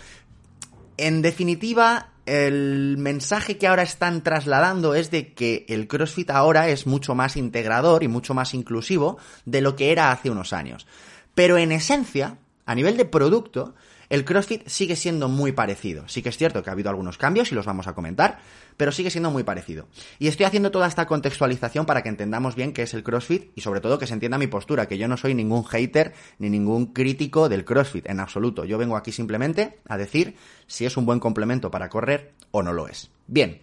En 0.97 1.23
definitiva, 1.23 2.11
el 2.27 2.97
mensaje 2.99 3.59
que 3.59 3.67
ahora 3.67 3.83
están 3.83 4.23
trasladando 4.23 4.95
es 4.95 5.11
de 5.11 5.33
que 5.33 5.67
el 5.69 5.89
CrossFit 5.89 6.31
ahora 6.31 6.69
es 6.69 6.87
mucho 6.87 7.15
más 7.15 7.37
integrador 7.37 8.03
y 8.03 8.09
mucho 8.09 8.35
más 8.35 8.55
inclusivo 8.55 9.19
de 9.45 9.61
lo 9.61 9.75
que 9.75 9.91
era 9.91 10.13
hace 10.13 10.31
unos 10.31 10.53
años. 10.53 10.87
Pero 11.35 11.59
en 11.59 11.73
esencia, 11.73 12.39
a 12.67 12.75
nivel 12.75 12.97
de 12.97 13.05
producto, 13.05 13.75
el 14.13 14.27
CrossFit 14.27 14.69
sigue 14.69 14.95
siendo 14.95 15.31
muy 15.31 15.53
parecido. 15.53 16.07
Sí 16.07 16.21
que 16.21 16.29
es 16.29 16.37
cierto 16.37 16.63
que 16.63 16.69
ha 16.69 16.75
habido 16.75 16.91
algunos 16.91 17.17
cambios 17.17 17.51
y 17.51 17.55
los 17.55 17.65
vamos 17.65 17.87
a 17.87 17.95
comentar, 17.95 18.41
pero 18.77 18.93
sigue 18.93 19.09
siendo 19.09 19.31
muy 19.31 19.43
parecido. 19.43 19.89
Y 20.19 20.29
estoy 20.29 20.45
haciendo 20.45 20.71
toda 20.71 20.87
esta 20.87 21.07
contextualización 21.07 21.87
para 21.87 22.03
que 22.03 22.11
entendamos 22.11 22.55
bien 22.55 22.75
qué 22.75 22.83
es 22.83 22.93
el 22.93 23.05
CrossFit 23.05 23.53
y 23.55 23.63
sobre 23.63 23.81
todo 23.81 23.99
que 23.99 24.07
se 24.07 24.13
entienda 24.13 24.37
mi 24.37 24.49
postura, 24.49 24.87
que 24.87 24.99
yo 24.99 25.09
no 25.09 25.17
soy 25.17 25.33
ningún 25.33 25.65
hater 25.65 26.13
ni 26.39 26.51
ningún 26.51 26.93
crítico 26.93 27.49
del 27.49 27.65
CrossFit 27.65 28.07
en 28.07 28.21
absoluto. 28.21 28.67
Yo 28.67 28.77
vengo 28.77 28.99
aquí 28.99 29.13
simplemente 29.13 29.79
a 29.89 29.97
decir 29.97 30.37
si 30.67 30.85
es 30.85 30.99
un 30.99 31.07
buen 31.07 31.19
complemento 31.19 31.71
para 31.71 31.89
correr 31.89 32.35
o 32.51 32.63
no 32.63 32.75
lo 32.75 32.89
es. 32.89 33.11
Bien. 33.29 33.63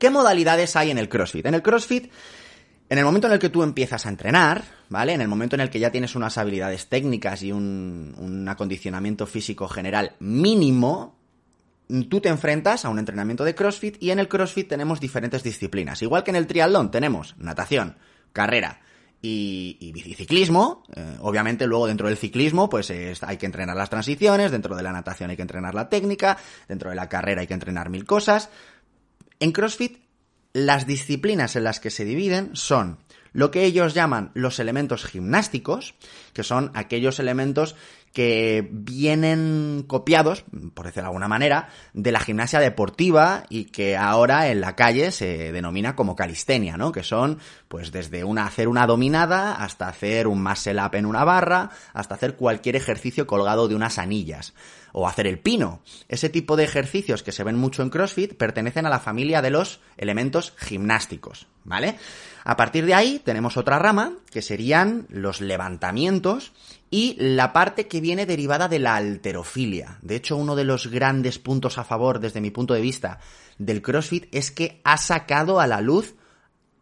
¿Qué 0.00 0.10
modalidades 0.10 0.74
hay 0.74 0.90
en 0.90 0.98
el 0.98 1.08
CrossFit? 1.08 1.46
En 1.46 1.54
el 1.54 1.62
CrossFit 1.62 2.10
en 2.88 2.98
el 2.98 3.04
momento 3.04 3.26
en 3.26 3.34
el 3.34 3.38
que 3.38 3.50
tú 3.50 3.62
empiezas 3.62 4.06
a 4.06 4.08
entrenar, 4.08 4.64
¿vale? 4.88 5.12
En 5.12 5.20
el 5.20 5.28
momento 5.28 5.56
en 5.56 5.60
el 5.60 5.70
que 5.70 5.78
ya 5.78 5.90
tienes 5.90 6.14
unas 6.14 6.38
habilidades 6.38 6.88
técnicas 6.88 7.42
y 7.42 7.52
un, 7.52 8.14
un 8.18 8.48
acondicionamiento 8.48 9.26
físico 9.26 9.68
general 9.68 10.16
mínimo, 10.20 11.18
tú 12.08 12.20
te 12.20 12.28
enfrentas 12.28 12.84
a 12.84 12.88
un 12.88 12.98
entrenamiento 12.98 13.44
de 13.44 13.54
CrossFit 13.54 14.02
y 14.02 14.10
en 14.10 14.18
el 14.18 14.28
CrossFit 14.28 14.68
tenemos 14.68 15.00
diferentes 15.00 15.42
disciplinas. 15.42 16.02
Igual 16.02 16.24
que 16.24 16.30
en 16.30 16.36
el 16.36 16.46
triatlón 16.46 16.90
tenemos 16.90 17.34
natación, 17.38 17.96
carrera 18.32 18.80
y, 19.20 19.76
y 19.80 19.92
biciclismo. 19.92 20.84
Eh, 20.94 21.16
obviamente 21.20 21.66
luego 21.66 21.86
dentro 21.86 22.08
del 22.08 22.16
ciclismo 22.16 22.68
pues 22.68 22.90
es, 22.90 23.22
hay 23.22 23.36
que 23.36 23.46
entrenar 23.46 23.76
las 23.76 23.90
transiciones, 23.90 24.50
dentro 24.50 24.76
de 24.76 24.82
la 24.82 24.92
natación 24.92 25.30
hay 25.30 25.36
que 25.36 25.42
entrenar 25.42 25.74
la 25.74 25.88
técnica, 25.88 26.38
dentro 26.68 26.90
de 26.90 26.96
la 26.96 27.08
carrera 27.08 27.42
hay 27.42 27.46
que 27.46 27.54
entrenar 27.54 27.90
mil 27.90 28.04
cosas. 28.04 28.48
En 29.40 29.52
CrossFit 29.52 30.07
las 30.66 30.86
disciplinas 30.86 31.56
en 31.56 31.64
las 31.64 31.80
que 31.80 31.90
se 31.90 32.04
dividen 32.04 32.50
son 32.54 32.98
lo 33.32 33.50
que 33.50 33.64
ellos 33.64 33.94
llaman 33.94 34.30
los 34.34 34.58
elementos 34.58 35.04
gimnásticos, 35.04 35.94
que 36.32 36.42
son 36.42 36.70
aquellos 36.74 37.20
elementos 37.20 37.76
que 38.12 38.66
vienen 38.72 39.84
copiados, 39.86 40.44
por 40.74 40.86
decirlo 40.86 41.04
de 41.04 41.08
alguna 41.08 41.28
manera, 41.28 41.68
de 41.92 42.10
la 42.10 42.20
gimnasia 42.20 42.58
deportiva 42.58 43.44
y 43.48 43.66
que 43.66 43.96
ahora 43.96 44.48
en 44.48 44.60
la 44.60 44.74
calle 44.74 45.12
se 45.12 45.52
denomina 45.52 45.94
como 45.94 46.16
calistenia, 46.16 46.76
¿no? 46.76 46.90
Que 46.90 47.02
son, 47.02 47.38
pues, 47.68 47.92
desde 47.92 48.24
una, 48.24 48.46
hacer 48.46 48.66
una 48.66 48.86
dominada 48.86 49.52
hasta 49.54 49.88
hacer 49.88 50.26
un 50.26 50.42
muscle 50.42 50.82
up 50.82 50.94
en 50.94 51.06
una 51.06 51.22
barra, 51.24 51.70
hasta 51.92 52.14
hacer 52.14 52.34
cualquier 52.34 52.76
ejercicio 52.76 53.26
colgado 53.26 53.68
de 53.68 53.74
unas 53.74 53.98
anillas. 53.98 54.54
O 54.92 55.06
hacer 55.06 55.26
el 55.26 55.38
pino. 55.38 55.82
Ese 56.08 56.28
tipo 56.28 56.56
de 56.56 56.64
ejercicios 56.64 57.22
que 57.22 57.32
se 57.32 57.44
ven 57.44 57.56
mucho 57.56 57.82
en 57.82 57.90
CrossFit 57.90 58.34
pertenecen 58.34 58.86
a 58.86 58.90
la 58.90 59.00
familia 59.00 59.42
de 59.42 59.50
los 59.50 59.80
elementos 59.96 60.54
gimnásticos, 60.56 61.46
¿vale? 61.64 61.96
A 62.44 62.56
partir 62.56 62.86
de 62.86 62.94
ahí 62.94 63.20
tenemos 63.22 63.56
otra 63.56 63.78
rama, 63.78 64.12
que 64.30 64.40
serían 64.40 65.06
los 65.10 65.40
levantamientos 65.40 66.52
y 66.90 67.16
la 67.18 67.52
parte 67.52 67.86
que 67.86 68.00
viene 68.00 68.24
derivada 68.24 68.68
de 68.68 68.78
la 68.78 68.96
alterofilia. 68.96 69.98
De 70.00 70.16
hecho, 70.16 70.36
uno 70.36 70.56
de 70.56 70.64
los 70.64 70.86
grandes 70.86 71.38
puntos 71.38 71.76
a 71.76 71.84
favor, 71.84 72.20
desde 72.20 72.40
mi 72.40 72.50
punto 72.50 72.74
de 72.74 72.80
vista, 72.80 73.20
del 73.58 73.82
CrossFit 73.82 74.34
es 74.34 74.50
que 74.50 74.80
ha 74.84 74.96
sacado 74.96 75.60
a 75.60 75.66
la 75.66 75.80
luz 75.80 76.14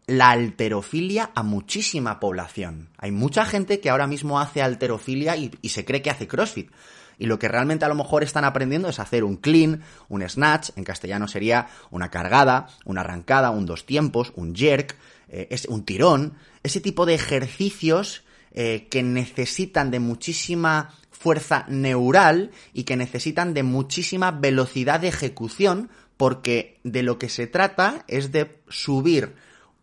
la 0.05 0.29
alterofilia 0.29 1.31
a 1.35 1.43
muchísima 1.43 2.19
población. 2.21 2.89
Hay 2.97 3.11
mucha 3.11 3.43
gente 3.43 3.81
que 3.81 3.89
ahora 3.89 4.07
mismo 4.07 4.39
hace 4.39 4.61
alterofilia 4.61 5.35
y, 5.35 5.51
y, 5.61 5.69
se 5.69 5.83
cree 5.83 6.01
que 6.01 6.09
hace 6.09 6.27
CrossFit. 6.27 6.71
Y 7.17 7.25
lo 7.25 7.39
que 7.39 7.47
realmente 7.47 7.85
a 7.85 7.87
lo 7.87 7.95
mejor 7.95 8.23
están 8.23 8.45
aprendiendo 8.45 8.89
es 8.89 8.99
hacer 8.99 9.23
un 9.23 9.37
clean, 9.37 9.81
un 10.09 10.27
snatch, 10.27 10.69
en 10.75 10.83
castellano 10.83 11.27
sería 11.27 11.67
una 11.89 12.11
cargada, 12.11 12.67
una 12.85 13.01
arrancada, 13.01 13.49
un 13.49 13.65
dos 13.65 13.85
tiempos, 13.85 14.33
un 14.35 14.55
jerk, 14.55 14.95
eh, 15.29 15.47
es 15.49 15.65
un 15.65 15.83
tirón, 15.83 16.35
ese 16.63 16.79
tipo 16.79 17.05
de 17.05 17.15
ejercicios 17.15 18.23
eh, 18.51 18.87
que 18.89 19.03
necesitan 19.03 19.91
de 19.91 19.99
muchísima 19.99 20.93
fuerza 21.11 21.65
neural 21.67 22.51
y 22.73 22.83
que 22.83 22.95
necesitan 22.95 23.53
de 23.53 23.63
muchísima 23.63 24.31
velocidad 24.31 24.99
de 24.99 25.07
ejecución 25.07 25.89
porque 26.15 26.79
de 26.83 27.03
lo 27.03 27.17
que 27.19 27.29
se 27.29 27.47
trata 27.47 28.03
es 28.07 28.31
de 28.31 28.59
subir 28.69 29.35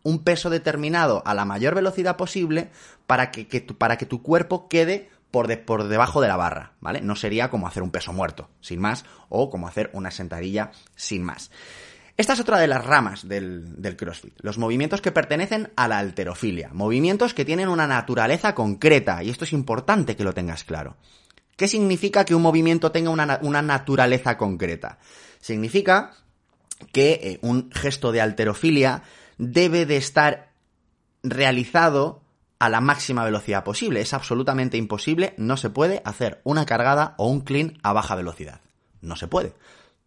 un 0.03 0.23
peso 0.23 0.49
determinado 0.49 1.23
a 1.25 1.33
la 1.33 1.45
mayor 1.45 1.73
velocidad 1.75 2.15
posible 2.15 2.69
para 3.07 3.31
que, 3.31 3.45
para 3.77 3.97
que 3.97 4.05
tu 4.05 4.21
cuerpo 4.21 4.67
quede 4.67 5.09
por, 5.35 5.47
de, 5.47 5.57
por, 5.57 5.89
debajo 5.89 6.21
de 6.21 6.29
la 6.29 6.37
barra, 6.37 6.71
¿vale? 6.79 7.01
No 7.01 7.17
sería 7.17 7.49
como 7.49 7.67
hacer 7.67 7.83
un 7.83 7.91
peso 7.91 8.13
muerto, 8.13 8.47
sin 8.61 8.79
más, 8.79 9.03
o 9.27 9.49
como 9.49 9.67
hacer 9.67 9.89
una 9.91 10.09
sentadilla 10.09 10.71
sin 10.95 11.23
más. 11.23 11.51
Esta 12.15 12.31
es 12.31 12.39
otra 12.39 12.57
de 12.57 12.67
las 12.67 12.85
ramas 12.85 13.27
del, 13.27 13.81
del, 13.81 13.97
CrossFit, 13.97 14.33
los 14.39 14.57
movimientos 14.57 15.01
que 15.01 15.11
pertenecen 15.11 15.73
a 15.75 15.89
la 15.89 15.99
alterofilia, 15.99 16.69
movimientos 16.71 17.33
que 17.33 17.43
tienen 17.43 17.67
una 17.67 17.85
naturaleza 17.85 18.55
concreta, 18.55 19.23
y 19.23 19.29
esto 19.29 19.43
es 19.43 19.51
importante 19.51 20.15
que 20.15 20.23
lo 20.23 20.33
tengas 20.33 20.63
claro. 20.63 20.95
¿Qué 21.57 21.67
significa 21.67 22.23
que 22.23 22.33
un 22.33 22.41
movimiento 22.41 22.93
tenga 22.93 23.09
una, 23.09 23.37
una 23.41 23.61
naturaleza 23.61 24.37
concreta? 24.37 24.99
Significa 25.41 26.11
que 26.93 27.19
eh, 27.21 27.39
un 27.41 27.69
gesto 27.73 28.13
de 28.13 28.21
alterofilia 28.21 29.03
debe 29.37 29.85
de 29.85 29.97
estar 29.97 30.53
realizado 31.23 32.21
a 32.59 32.69
la 32.69 32.81
máxima 32.81 33.23
velocidad 33.23 33.63
posible. 33.63 34.01
Es 34.01 34.13
absolutamente 34.13 34.77
imposible, 34.77 35.33
no 35.37 35.57
se 35.57 35.69
puede 35.69 36.01
hacer 36.05 36.41
una 36.43 36.65
cargada 36.65 37.15
o 37.17 37.27
un 37.27 37.41
clean 37.41 37.77
a 37.83 37.93
baja 37.93 38.15
velocidad. 38.15 38.61
No 39.01 39.15
se 39.15 39.27
puede. 39.27 39.53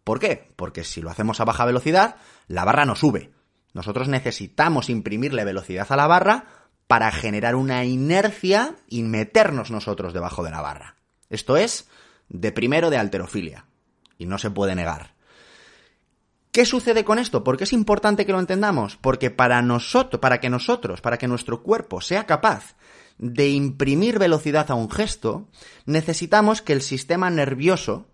¿Por 0.03 0.19
qué? 0.19 0.51
Porque 0.55 0.83
si 0.83 1.01
lo 1.01 1.09
hacemos 1.09 1.39
a 1.39 1.45
baja 1.45 1.65
velocidad, 1.65 2.15
la 2.47 2.65
barra 2.65 2.85
no 2.85 2.95
sube. 2.95 3.31
Nosotros 3.73 4.07
necesitamos 4.07 4.89
imprimirle 4.89 5.45
velocidad 5.45 5.87
a 5.89 5.95
la 5.95 6.07
barra 6.07 6.45
para 6.87 7.11
generar 7.11 7.55
una 7.55 7.85
inercia 7.85 8.75
y 8.87 9.03
meternos 9.03 9.69
nosotros 9.69 10.13
debajo 10.13 10.43
de 10.43 10.51
la 10.51 10.61
barra. 10.61 10.95
Esto 11.29 11.55
es 11.55 11.87
de 12.29 12.51
primero 12.51 12.89
de 12.89 12.97
alterofilia. 12.97 13.65
Y 14.17 14.25
no 14.25 14.37
se 14.39 14.49
puede 14.49 14.75
negar. 14.75 15.13
¿Qué 16.51 16.65
sucede 16.65 17.05
con 17.05 17.19
esto? 17.19 17.43
¿Por 17.43 17.57
qué 17.57 17.65
es 17.65 17.73
importante 17.73 18.25
que 18.25 18.31
lo 18.31 18.39
entendamos? 18.39 18.97
Porque 18.97 19.29
para 19.29 19.61
nosotros, 19.61 20.19
para 20.19 20.39
que 20.39 20.49
nosotros, 20.49 20.99
para 20.99 21.17
que 21.19 21.27
nuestro 21.27 21.61
cuerpo 21.61 22.01
sea 22.01 22.25
capaz 22.25 22.75
de 23.19 23.49
imprimir 23.49 24.17
velocidad 24.17 24.71
a 24.71 24.75
un 24.75 24.89
gesto, 24.89 25.47
necesitamos 25.85 26.63
que 26.63 26.73
el 26.73 26.81
sistema 26.81 27.29
nervioso 27.29 28.07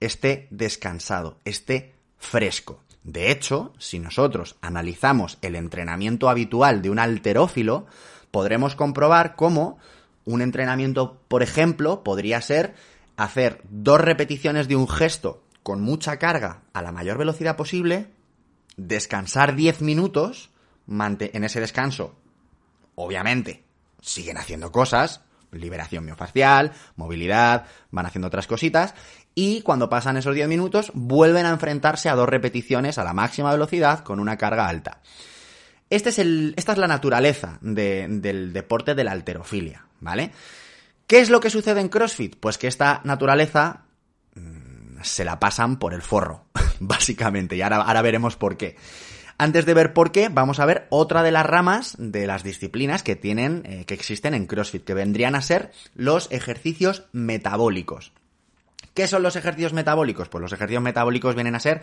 esté 0.00 0.48
descansado, 0.50 1.38
esté 1.44 1.94
fresco. 2.18 2.80
De 3.04 3.30
hecho, 3.30 3.72
si 3.78 4.00
nosotros 4.00 4.56
analizamos 4.62 5.38
el 5.40 5.54
entrenamiento 5.54 6.28
habitual 6.28 6.82
de 6.82 6.90
un 6.90 6.98
alterófilo, 6.98 7.86
podremos 8.32 8.74
comprobar 8.74 9.36
cómo 9.36 9.78
un 10.24 10.42
entrenamiento, 10.42 11.20
por 11.28 11.42
ejemplo, 11.42 12.02
podría 12.02 12.40
ser 12.40 12.74
hacer 13.16 13.62
dos 13.68 14.00
repeticiones 14.00 14.66
de 14.66 14.76
un 14.76 14.88
gesto 14.88 15.42
con 15.62 15.80
mucha 15.80 16.18
carga 16.18 16.62
a 16.72 16.82
la 16.82 16.92
mayor 16.92 17.18
velocidad 17.18 17.56
posible, 17.56 18.08
descansar 18.76 19.54
10 19.54 19.82
minutos, 19.82 20.50
en 20.88 21.44
ese 21.44 21.60
descanso, 21.60 22.16
obviamente, 22.94 23.64
siguen 24.00 24.38
haciendo 24.38 24.72
cosas, 24.72 25.22
liberación 25.52 26.04
miofascial, 26.04 26.72
movilidad, 26.96 27.66
van 27.90 28.06
haciendo 28.06 28.28
otras 28.28 28.46
cositas, 28.46 28.94
y 29.34 29.62
cuando 29.62 29.88
pasan 29.88 30.16
esos 30.16 30.34
10 30.34 30.48
minutos 30.48 30.90
vuelven 30.94 31.46
a 31.46 31.50
enfrentarse 31.50 32.08
a 32.08 32.14
dos 32.14 32.28
repeticiones 32.28 32.98
a 32.98 33.04
la 33.04 33.12
máxima 33.12 33.52
velocidad 33.52 34.00
con 34.00 34.20
una 34.20 34.36
carga 34.36 34.68
alta. 34.68 35.00
Este 35.88 36.10
es 36.10 36.18
el, 36.18 36.54
esta 36.56 36.72
es 36.72 36.78
la 36.78 36.86
naturaleza 36.86 37.58
de, 37.60 38.06
del 38.08 38.52
deporte 38.52 38.94
de 38.94 39.04
la 39.04 39.12
alterofilia, 39.12 39.86
¿vale? 40.00 40.32
¿Qué 41.06 41.20
es 41.20 41.30
lo 41.30 41.40
que 41.40 41.50
sucede 41.50 41.80
en 41.80 41.88
CrossFit? 41.88 42.36
Pues 42.36 42.58
que 42.58 42.68
esta 42.68 43.00
naturaleza 43.04 43.86
se 45.02 45.24
la 45.24 45.40
pasan 45.40 45.78
por 45.78 45.94
el 45.94 46.02
forro, 46.02 46.44
básicamente, 46.80 47.56
y 47.56 47.62
ahora, 47.62 47.78
ahora 47.78 48.02
veremos 48.02 48.36
por 48.36 48.56
qué. 48.56 48.76
Antes 49.40 49.64
de 49.64 49.72
ver 49.72 49.94
por 49.94 50.12
qué, 50.12 50.28
vamos 50.28 50.60
a 50.60 50.66
ver 50.66 50.86
otra 50.90 51.22
de 51.22 51.30
las 51.30 51.46
ramas 51.46 51.96
de 51.98 52.26
las 52.26 52.42
disciplinas 52.42 53.02
que 53.02 53.16
tienen, 53.16 53.62
eh, 53.64 53.84
que 53.86 53.94
existen 53.94 54.34
en 54.34 54.46
CrossFit, 54.46 54.84
que 54.84 54.92
vendrían 54.92 55.34
a 55.34 55.40
ser 55.40 55.72
los 55.94 56.30
ejercicios 56.30 57.04
metabólicos. 57.12 58.12
¿Qué 58.92 59.08
son 59.08 59.22
los 59.22 59.36
ejercicios 59.36 59.72
metabólicos? 59.72 60.28
Pues 60.28 60.42
los 60.42 60.52
ejercicios 60.52 60.82
metabólicos 60.82 61.34
vienen 61.34 61.54
a 61.54 61.60
ser 61.60 61.80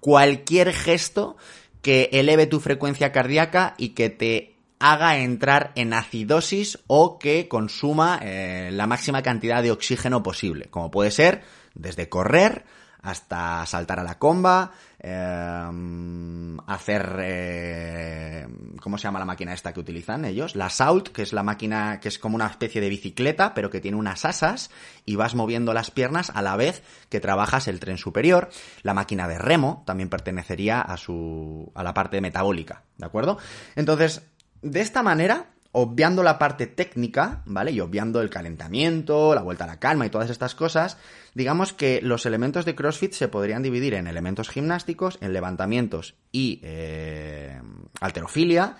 cualquier 0.00 0.72
gesto 0.72 1.36
que 1.80 2.10
eleve 2.12 2.48
tu 2.48 2.58
frecuencia 2.58 3.12
cardíaca 3.12 3.76
y 3.78 3.90
que 3.90 4.10
te 4.10 4.56
haga 4.80 5.18
entrar 5.18 5.70
en 5.76 5.92
acidosis 5.92 6.80
o 6.88 7.20
que 7.20 7.46
consuma 7.46 8.18
eh, 8.20 8.70
la 8.72 8.88
máxima 8.88 9.22
cantidad 9.22 9.62
de 9.62 9.70
oxígeno 9.70 10.24
posible, 10.24 10.66
como 10.70 10.90
puede 10.90 11.12
ser 11.12 11.42
desde 11.76 12.08
correr 12.08 12.64
hasta 13.06 13.64
saltar 13.66 14.00
a 14.00 14.02
la 14.02 14.18
comba, 14.18 14.72
eh, 14.98 16.56
hacer... 16.66 17.16
Eh, 17.20 18.46
¿Cómo 18.80 18.98
se 18.98 19.04
llama 19.04 19.18
la 19.18 19.24
máquina 19.24 19.52
esta 19.52 19.72
que 19.72 19.80
utilizan 19.80 20.24
ellos? 20.24 20.56
La 20.56 20.70
Salt, 20.70 21.08
que 21.08 21.22
es 21.22 21.32
la 21.32 21.42
máquina 21.42 22.00
que 22.00 22.08
es 22.08 22.18
como 22.18 22.34
una 22.34 22.46
especie 22.46 22.80
de 22.80 22.88
bicicleta, 22.88 23.54
pero 23.54 23.70
que 23.70 23.80
tiene 23.80 23.96
unas 23.96 24.24
asas 24.24 24.70
y 25.04 25.16
vas 25.16 25.34
moviendo 25.34 25.72
las 25.72 25.90
piernas 25.90 26.30
a 26.34 26.42
la 26.42 26.56
vez 26.56 26.82
que 27.08 27.20
trabajas 27.20 27.68
el 27.68 27.78
tren 27.78 27.96
superior. 27.96 28.48
La 28.82 28.94
máquina 28.94 29.28
de 29.28 29.38
remo 29.38 29.84
también 29.86 30.08
pertenecería 30.08 30.80
a 30.80 30.96
su... 30.96 31.70
a 31.74 31.84
la 31.84 31.94
parte 31.94 32.20
metabólica, 32.20 32.82
¿de 32.96 33.06
acuerdo? 33.06 33.38
Entonces, 33.76 34.22
de 34.62 34.80
esta 34.80 35.02
manera 35.02 35.46
obviando 35.78 36.22
la 36.22 36.38
parte 36.38 36.66
técnica, 36.66 37.42
¿vale? 37.44 37.70
Y 37.70 37.80
obviando 37.80 38.22
el 38.22 38.30
calentamiento, 38.30 39.34
la 39.34 39.42
vuelta 39.42 39.64
a 39.64 39.66
la 39.66 39.78
calma 39.78 40.06
y 40.06 40.10
todas 40.10 40.30
estas 40.30 40.54
cosas, 40.54 40.96
digamos 41.34 41.74
que 41.74 42.00
los 42.02 42.24
elementos 42.24 42.64
de 42.64 42.74
CrossFit 42.74 43.12
se 43.12 43.28
podrían 43.28 43.62
dividir 43.62 43.92
en 43.92 44.06
elementos 44.06 44.48
gimnásticos, 44.48 45.18
en 45.20 45.34
levantamientos 45.34 46.14
y 46.32 46.60
eh, 46.62 47.60
alterofilia, 48.00 48.76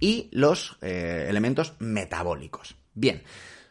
y 0.00 0.28
los 0.32 0.76
eh, 0.82 1.26
elementos 1.28 1.74
metabólicos. 1.78 2.74
Bien, 2.94 3.22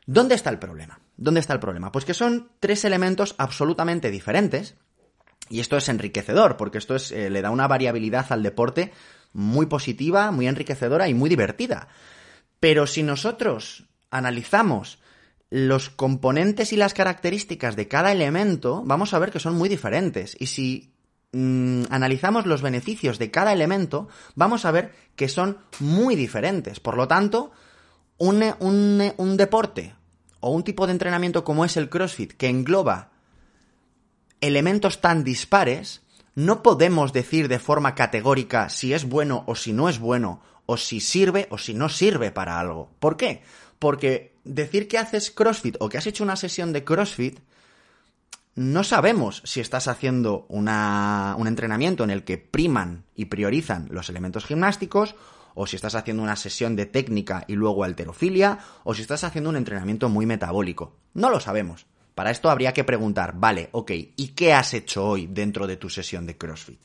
¿dónde 0.05 0.35
está 0.35 0.49
el 0.49 0.59
problema? 0.59 1.01
¿Dónde 1.17 1.41
está 1.41 1.51
el 1.51 1.59
problema? 1.59 1.91
Pues 1.91 2.05
que 2.05 2.13
son 2.13 2.49
tres 2.61 2.85
elementos 2.85 3.35
absolutamente 3.39 4.09
diferentes, 4.09 4.75
y 5.49 5.59
esto 5.59 5.75
es 5.75 5.89
enriquecedor, 5.89 6.55
porque 6.55 6.77
esto 6.77 6.95
es, 6.95 7.11
eh, 7.11 7.29
le 7.29 7.41
da 7.41 7.51
una 7.51 7.67
variabilidad 7.67 8.27
al 8.29 8.41
deporte 8.41 8.93
muy 9.33 9.65
positiva, 9.65 10.31
muy 10.31 10.47
enriquecedora 10.47 11.09
y 11.09 11.13
muy 11.13 11.29
divertida. 11.29 11.89
Pero 12.59 12.87
si 12.87 13.03
nosotros 13.03 13.85
analizamos 14.11 14.99
los 15.49 15.89
componentes 15.89 16.73
y 16.73 16.77
las 16.77 16.93
características 16.93 17.75
de 17.75 17.87
cada 17.87 18.11
elemento, 18.11 18.83
vamos 18.85 19.13
a 19.13 19.19
ver 19.19 19.31
que 19.31 19.39
son 19.39 19.55
muy 19.55 19.69
diferentes. 19.69 20.35
Y 20.39 20.47
si 20.47 20.93
mmm, 21.31 21.83
analizamos 21.89 22.45
los 22.45 22.61
beneficios 22.61 23.17
de 23.17 23.31
cada 23.31 23.53
elemento, 23.53 24.07
vamos 24.35 24.65
a 24.65 24.71
ver 24.71 24.93
que 25.15 25.27
son 25.27 25.57
muy 25.79 26.15
diferentes. 26.15 26.79
Por 26.79 26.97
lo 26.97 27.07
tanto, 27.07 27.51
un 28.17 29.37
deporte 29.37 29.95
o 30.41 30.51
un 30.51 30.63
tipo 30.63 30.85
de 30.85 30.93
entrenamiento 30.93 31.43
como 31.43 31.65
es 31.65 31.77
el 31.77 31.89
CrossFit, 31.89 32.33
que 32.33 32.47
engloba 32.47 33.11
elementos 34.41 35.01
tan 35.01 35.23
dispares, 35.23 36.01
no 36.35 36.63
podemos 36.63 37.11
decir 37.11 37.47
de 37.47 37.59
forma 37.59 37.95
categórica 37.95 38.69
si 38.69 38.93
es 38.93 39.05
bueno 39.05 39.43
o 39.47 39.55
si 39.55 39.73
no 39.73 39.89
es 39.89 39.99
bueno, 39.99 40.41
o 40.71 40.77
si 40.77 40.99
sirve 40.99 41.47
o 41.49 41.57
si 41.57 41.73
no 41.73 41.89
sirve 41.89 42.29
para 42.29 42.59
algo. 42.59 42.91
¿Por 42.99 43.17
qué? 43.17 43.41
Porque 43.79 44.35
decir 44.43 44.87
que 44.87 44.99
haces 44.99 45.31
CrossFit 45.31 45.77
o 45.79 45.89
que 45.89 45.97
has 45.97 46.05
hecho 46.05 46.23
una 46.23 46.35
sesión 46.35 46.73
de 46.73 46.83
CrossFit, 46.83 47.39
no 48.53 48.83
sabemos 48.83 49.41
si 49.45 49.61
estás 49.61 49.87
haciendo 49.87 50.45
una- 50.49 51.33
un 51.39 51.47
entrenamiento 51.47 52.03
en 52.03 52.11
el 52.11 52.23
que 52.23 52.37
priman 52.37 53.03
y 53.15 53.25
priorizan 53.25 53.87
los 53.89 54.09
elementos 54.09 54.45
gimnásticos, 54.45 55.15
o 55.55 55.65
si 55.65 55.75
estás 55.75 55.95
haciendo 55.95 56.21
una 56.21 56.35
sesión 56.35 56.75
de 56.75 56.85
técnica 56.85 57.45
y 57.47 57.53
luego 57.55 57.83
alterofilia, 57.83 58.59
o 58.83 58.93
si 58.93 59.01
estás 59.01 59.23
haciendo 59.23 59.49
un 59.49 59.55
entrenamiento 59.57 60.07
muy 60.07 60.25
metabólico. 60.27 60.93
No 61.15 61.31
lo 61.31 61.39
sabemos. 61.39 61.87
Para 62.13 62.29
esto 62.31 62.49
habría 62.51 62.73
que 62.73 62.83
preguntar, 62.83 63.33
vale, 63.37 63.69
ok, 63.71 63.91
¿y 64.15 64.27
qué 64.35 64.53
has 64.53 64.73
hecho 64.75 65.03
hoy 65.05 65.25
dentro 65.25 65.65
de 65.65 65.77
tu 65.77 65.89
sesión 65.89 66.27
de 66.27 66.37
CrossFit? 66.37 66.79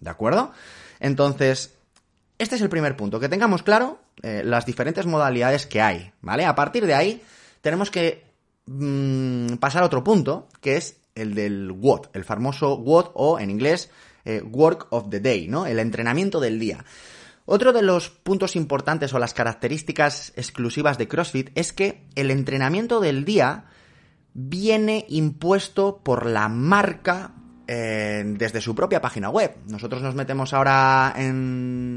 ¿De 0.00 0.10
acuerdo? 0.10 0.52
Entonces, 1.00 1.74
este 2.38 2.56
es 2.56 2.62
el 2.62 2.68
primer 2.68 2.96
punto, 2.96 3.20
que 3.20 3.28
tengamos 3.28 3.62
claro 3.62 4.00
eh, 4.22 4.42
las 4.44 4.66
diferentes 4.66 5.06
modalidades 5.06 5.66
que 5.66 5.80
hay, 5.80 6.12
¿vale? 6.20 6.44
A 6.44 6.54
partir 6.54 6.86
de 6.86 6.94
ahí, 6.94 7.22
tenemos 7.60 7.90
que 7.90 8.24
mm, 8.66 9.54
pasar 9.56 9.82
a 9.82 9.86
otro 9.86 10.02
punto, 10.02 10.48
que 10.60 10.76
es 10.76 10.96
el 11.14 11.34
del 11.34 11.70
WOD, 11.72 12.08
el 12.12 12.24
famoso 12.24 12.76
WOD 12.76 13.10
o 13.14 13.38
en 13.38 13.50
inglés 13.50 13.90
eh, 14.24 14.42
Work 14.42 14.88
of 14.90 15.10
the 15.10 15.20
Day, 15.20 15.48
¿no? 15.48 15.66
El 15.66 15.78
entrenamiento 15.78 16.40
del 16.40 16.58
día. 16.58 16.84
Otro 17.46 17.72
de 17.72 17.82
los 17.82 18.08
puntos 18.08 18.56
importantes 18.56 19.12
o 19.12 19.18
las 19.18 19.34
características 19.34 20.32
exclusivas 20.34 20.96
de 20.96 21.08
CrossFit 21.08 21.50
es 21.54 21.72
que 21.72 22.06
el 22.14 22.30
entrenamiento 22.30 23.00
del 23.00 23.24
día 23.24 23.66
viene 24.32 25.04
impuesto 25.08 26.00
por 26.02 26.26
la 26.26 26.48
marca 26.48 27.34
eh, 27.66 28.22
desde 28.26 28.60
su 28.60 28.74
propia 28.74 29.00
página 29.00 29.28
web. 29.28 29.56
Nosotros 29.68 30.02
nos 30.02 30.14
metemos 30.14 30.52
ahora 30.52 31.14
en, 31.16 31.93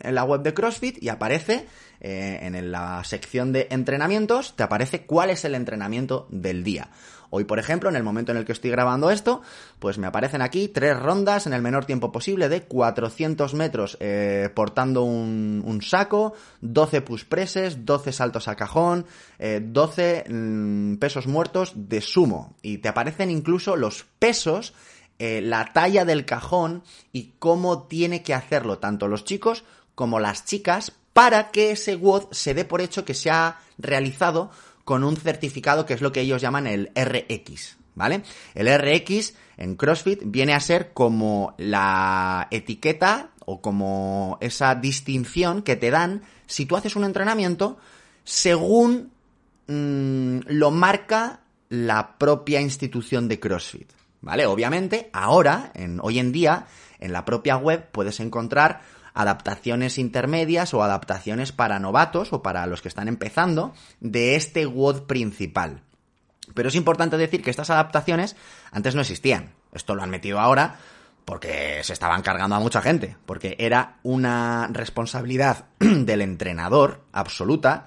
en 0.00 0.14
la 0.14 0.24
web 0.24 0.42
de 0.42 0.54
CrossFit 0.54 1.02
y 1.02 1.08
aparece 1.08 1.66
eh, 2.00 2.38
en 2.42 2.70
la 2.70 3.02
sección 3.04 3.52
de 3.52 3.68
entrenamientos, 3.70 4.56
te 4.56 4.62
aparece 4.62 5.06
cuál 5.06 5.30
es 5.30 5.44
el 5.44 5.54
entrenamiento 5.54 6.26
del 6.30 6.64
día. 6.64 6.90
Hoy, 7.36 7.42
por 7.42 7.58
ejemplo, 7.58 7.88
en 7.88 7.96
el 7.96 8.04
momento 8.04 8.30
en 8.30 8.38
el 8.38 8.44
que 8.44 8.52
estoy 8.52 8.70
grabando 8.70 9.10
esto, 9.10 9.42
pues 9.80 9.98
me 9.98 10.06
aparecen 10.06 10.40
aquí 10.40 10.68
tres 10.68 10.96
rondas 10.96 11.48
en 11.48 11.52
el 11.52 11.62
menor 11.62 11.84
tiempo 11.84 12.12
posible 12.12 12.48
de 12.48 12.62
400 12.62 13.54
metros 13.54 13.96
eh, 13.98 14.50
portando 14.54 15.02
un, 15.02 15.60
un 15.66 15.82
saco, 15.82 16.34
12 16.60 17.00
push 17.00 17.24
presses, 17.24 17.84
12 17.84 18.12
saltos 18.12 18.46
a 18.46 18.54
cajón, 18.54 19.06
eh, 19.40 19.60
12 19.60 20.26
mm, 20.28 20.94
pesos 20.98 21.26
muertos 21.26 21.72
de 21.74 22.00
sumo. 22.00 22.54
Y 22.62 22.78
te 22.78 22.88
aparecen 22.88 23.32
incluso 23.32 23.74
los 23.74 24.04
pesos, 24.20 24.72
eh, 25.18 25.40
la 25.40 25.72
talla 25.72 26.04
del 26.04 26.24
cajón 26.24 26.82
y 27.12 27.32
cómo 27.38 27.84
tiene 27.84 28.22
que 28.22 28.34
hacerlo 28.34 28.78
tanto 28.78 29.08
los 29.08 29.24
chicos 29.24 29.64
como 29.94 30.18
las 30.18 30.44
chicas 30.44 30.92
para 31.12 31.50
que 31.50 31.70
ese 31.70 31.96
WOD 31.96 32.32
se 32.32 32.54
dé 32.54 32.64
por 32.64 32.80
hecho 32.80 33.04
que 33.04 33.14
se 33.14 33.30
ha 33.30 33.60
realizado 33.78 34.50
con 34.84 35.04
un 35.04 35.16
certificado 35.16 35.86
que 35.86 35.94
es 35.94 36.00
lo 36.00 36.12
que 36.12 36.20
ellos 36.20 36.42
llaman 36.42 36.66
el 36.66 36.90
RX, 36.94 37.78
¿vale? 37.94 38.22
El 38.54 38.68
RX 38.68 39.34
en 39.56 39.76
CrossFit 39.76 40.22
viene 40.24 40.54
a 40.54 40.60
ser 40.60 40.92
como 40.92 41.54
la 41.58 42.48
etiqueta 42.50 43.30
o 43.46 43.60
como 43.60 44.38
esa 44.40 44.74
distinción 44.74 45.62
que 45.62 45.76
te 45.76 45.90
dan 45.90 46.22
si 46.46 46.66
tú 46.66 46.76
haces 46.76 46.96
un 46.96 47.04
entrenamiento 47.04 47.78
según 48.24 49.12
mm, 49.68 50.40
lo 50.46 50.70
marca 50.70 51.40
la 51.68 52.18
propia 52.18 52.60
institución 52.60 53.28
de 53.28 53.40
CrossFit, 53.40 53.90
¿vale? 54.24 54.46
Obviamente, 54.46 55.10
ahora, 55.12 55.70
en, 55.74 56.00
hoy 56.02 56.18
en 56.18 56.32
día, 56.32 56.66
en 56.98 57.12
la 57.12 57.24
propia 57.24 57.56
web 57.56 57.90
puedes 57.92 58.18
encontrar 58.20 58.80
adaptaciones 59.12 59.98
intermedias 59.98 60.74
o 60.74 60.82
adaptaciones 60.82 61.52
para 61.52 61.78
novatos 61.78 62.32
o 62.32 62.42
para 62.42 62.66
los 62.66 62.82
que 62.82 62.88
están 62.88 63.06
empezando 63.06 63.74
de 64.00 64.34
este 64.34 64.66
WOD 64.66 65.02
principal. 65.02 65.82
Pero 66.54 66.68
es 66.68 66.74
importante 66.74 67.16
decir 67.16 67.42
que 67.42 67.50
estas 67.50 67.70
adaptaciones 67.70 68.36
antes 68.72 68.94
no 68.94 69.02
existían. 69.02 69.54
Esto 69.72 69.94
lo 69.94 70.02
han 70.02 70.10
metido 70.10 70.40
ahora 70.40 70.76
porque 71.24 71.80
se 71.82 71.92
estaban 71.92 72.22
cargando 72.22 72.56
a 72.56 72.60
mucha 72.60 72.82
gente, 72.82 73.16
porque 73.24 73.56
era 73.58 73.96
una 74.02 74.68
responsabilidad 74.70 75.66
del 75.78 76.20
entrenador 76.20 77.02
absoluta 77.12 77.86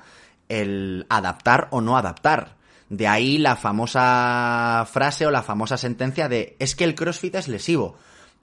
el 0.50 1.06
adaptar 1.10 1.68
o 1.72 1.82
no 1.82 1.98
adaptar. 1.98 2.57
De 2.90 3.08
ahí 3.08 3.38
la 3.38 3.56
famosa 3.56 4.88
frase 4.92 5.26
o 5.26 5.32
la 5.32 5.44
famosa 5.44 5.78
sentencia 5.78 6.30
de 6.30 6.56
es 6.60 6.76
que 6.76 6.86
el 6.86 6.96
CrossFit 6.96 7.36
es 7.36 7.48
lesivo. 7.48 7.98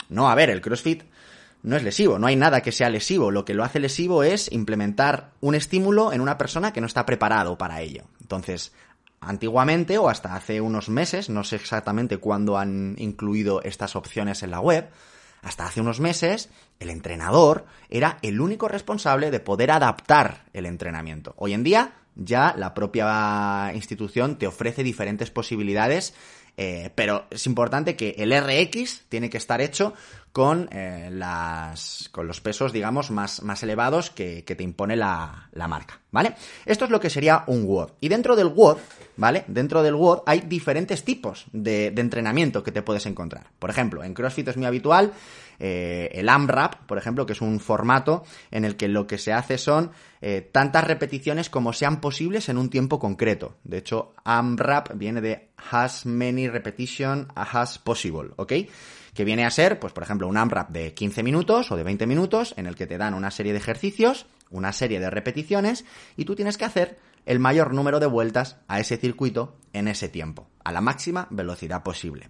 No, 0.08 0.28
a 0.28 0.34
ver, 0.34 0.50
el 0.50 0.60
CrossFit 0.60 1.02
no 1.62 1.76
es 1.76 1.82
lesivo, 1.82 2.18
no 2.18 2.26
hay 2.26 2.36
nada 2.36 2.60
que 2.60 2.72
sea 2.72 2.90
lesivo. 2.90 3.30
Lo 3.30 3.44
que 3.44 3.54
lo 3.54 3.64
hace 3.64 3.80
lesivo 3.80 4.22
es 4.22 4.52
implementar 4.52 5.30
un 5.40 5.54
estímulo 5.54 6.12
en 6.12 6.20
una 6.20 6.36
persona 6.36 6.72
que 6.72 6.80
no 6.82 6.86
está 6.86 7.06
preparado 7.06 7.56
para 7.56 7.80
ello. 7.80 8.04
Entonces, 8.20 8.72
antiguamente 9.20 9.96
o 9.96 10.10
hasta 10.10 10.34
hace 10.34 10.60
unos 10.60 10.90
meses, 10.90 11.30
no 11.30 11.42
sé 11.42 11.56
exactamente 11.56 12.18
cuándo 12.18 12.58
han 12.58 12.96
incluido 12.98 13.62
estas 13.62 13.96
opciones 13.96 14.42
en 14.42 14.50
la 14.50 14.60
web, 14.60 14.90
hasta 15.42 15.66
hace 15.66 15.80
unos 15.80 16.00
meses 16.00 16.50
el 16.80 16.90
entrenador 16.90 17.66
era 17.88 18.18
el 18.22 18.40
único 18.40 18.68
responsable 18.68 19.30
de 19.30 19.40
poder 19.40 19.70
adaptar 19.70 20.44
el 20.52 20.66
entrenamiento. 20.66 21.34
Hoy 21.36 21.52
en 21.52 21.64
día 21.64 21.92
ya 22.16 22.54
la 22.56 22.74
propia 22.74 23.72
institución 23.74 24.36
te 24.36 24.46
ofrece 24.46 24.82
diferentes 24.82 25.30
posibilidades 25.30 26.14
eh, 26.56 26.90
pero 26.94 27.24
es 27.30 27.46
importante 27.46 27.96
que 27.96 28.14
el 28.18 28.32
RX 28.32 29.06
tiene 29.08 29.28
que 29.28 29.38
estar 29.38 29.60
hecho 29.60 29.94
con, 30.30 30.68
eh, 30.72 31.10
las, 31.12 32.08
con 32.12 32.26
los 32.26 32.40
pesos, 32.40 32.72
digamos, 32.72 33.10
más, 33.10 33.42
más 33.42 33.62
elevados 33.62 34.10
que, 34.10 34.42
te 34.42 34.62
impone 34.62 34.96
la, 34.96 35.48
la, 35.52 35.68
marca, 35.68 36.00
¿vale? 36.10 36.34
Esto 36.64 36.84
es 36.84 36.90
lo 36.90 37.00
que 37.00 37.10
sería 37.10 37.44
un 37.46 37.64
WOD. 37.64 37.90
Y 38.00 38.08
dentro 38.08 38.36
del 38.36 38.48
WOD, 38.48 38.78
¿vale? 39.16 39.44
Dentro 39.48 39.82
del 39.82 39.94
WOD 39.94 40.22
hay 40.26 40.40
diferentes 40.40 41.04
tipos 41.04 41.46
de, 41.52 41.90
de 41.90 42.00
entrenamiento 42.00 42.62
que 42.62 42.72
te 42.72 42.82
puedes 42.82 43.06
encontrar. 43.06 43.48
Por 43.58 43.70
ejemplo, 43.70 44.02
en 44.04 44.14
CrossFit 44.14 44.48
es 44.48 44.56
muy 44.56 44.66
habitual 44.66 45.12
eh, 45.58 46.10
el 46.12 46.28
AMRAP, 46.28 46.86
por 46.86 46.98
ejemplo, 46.98 47.26
que 47.26 47.32
es 47.32 47.40
un 47.40 47.60
formato 47.60 48.24
en 48.50 48.64
el 48.64 48.76
que 48.76 48.88
lo 48.88 49.06
que 49.06 49.18
se 49.18 49.32
hace 49.32 49.58
son 49.58 49.92
eh, 50.20 50.48
tantas 50.52 50.84
repeticiones 50.84 51.50
como 51.50 51.72
sean 51.72 52.00
posibles 52.00 52.48
en 52.48 52.58
un 52.58 52.70
tiempo 52.70 52.98
concreto. 52.98 53.56
De 53.64 53.78
hecho, 53.78 54.14
AMRAP 54.24 54.94
viene 54.94 55.20
de 55.20 55.50
as 55.70 56.06
many 56.06 56.48
repetition 56.48 57.28
as 57.34 57.78
possible, 57.78 58.30
¿ok? 58.36 58.52
Que 59.14 59.24
viene 59.24 59.44
a 59.44 59.50
ser, 59.50 59.78
pues 59.78 59.92
por 59.92 60.02
ejemplo, 60.02 60.26
un 60.26 60.36
AMRAP 60.36 60.70
de 60.70 60.94
15 60.94 61.22
minutos 61.22 61.70
o 61.70 61.76
de 61.76 61.84
20 61.84 62.06
minutos 62.06 62.54
en 62.56 62.66
el 62.66 62.74
que 62.74 62.86
te 62.86 62.98
dan 62.98 63.14
una 63.14 63.30
serie 63.30 63.52
de 63.52 63.58
ejercicios, 63.58 64.26
una 64.50 64.72
serie 64.72 65.00
de 65.00 65.10
repeticiones 65.10 65.84
y 66.16 66.24
tú 66.24 66.34
tienes 66.34 66.56
que 66.56 66.64
hacer 66.64 66.98
el 67.26 67.38
mayor 67.38 67.72
número 67.72 68.00
de 68.00 68.06
vueltas 68.06 68.58
a 68.68 68.80
ese 68.80 68.96
circuito 68.96 69.56
en 69.72 69.88
ese 69.88 70.08
tiempo, 70.08 70.48
a 70.62 70.72
la 70.72 70.80
máxima 70.80 71.26
velocidad 71.30 71.82
posible. 71.82 72.28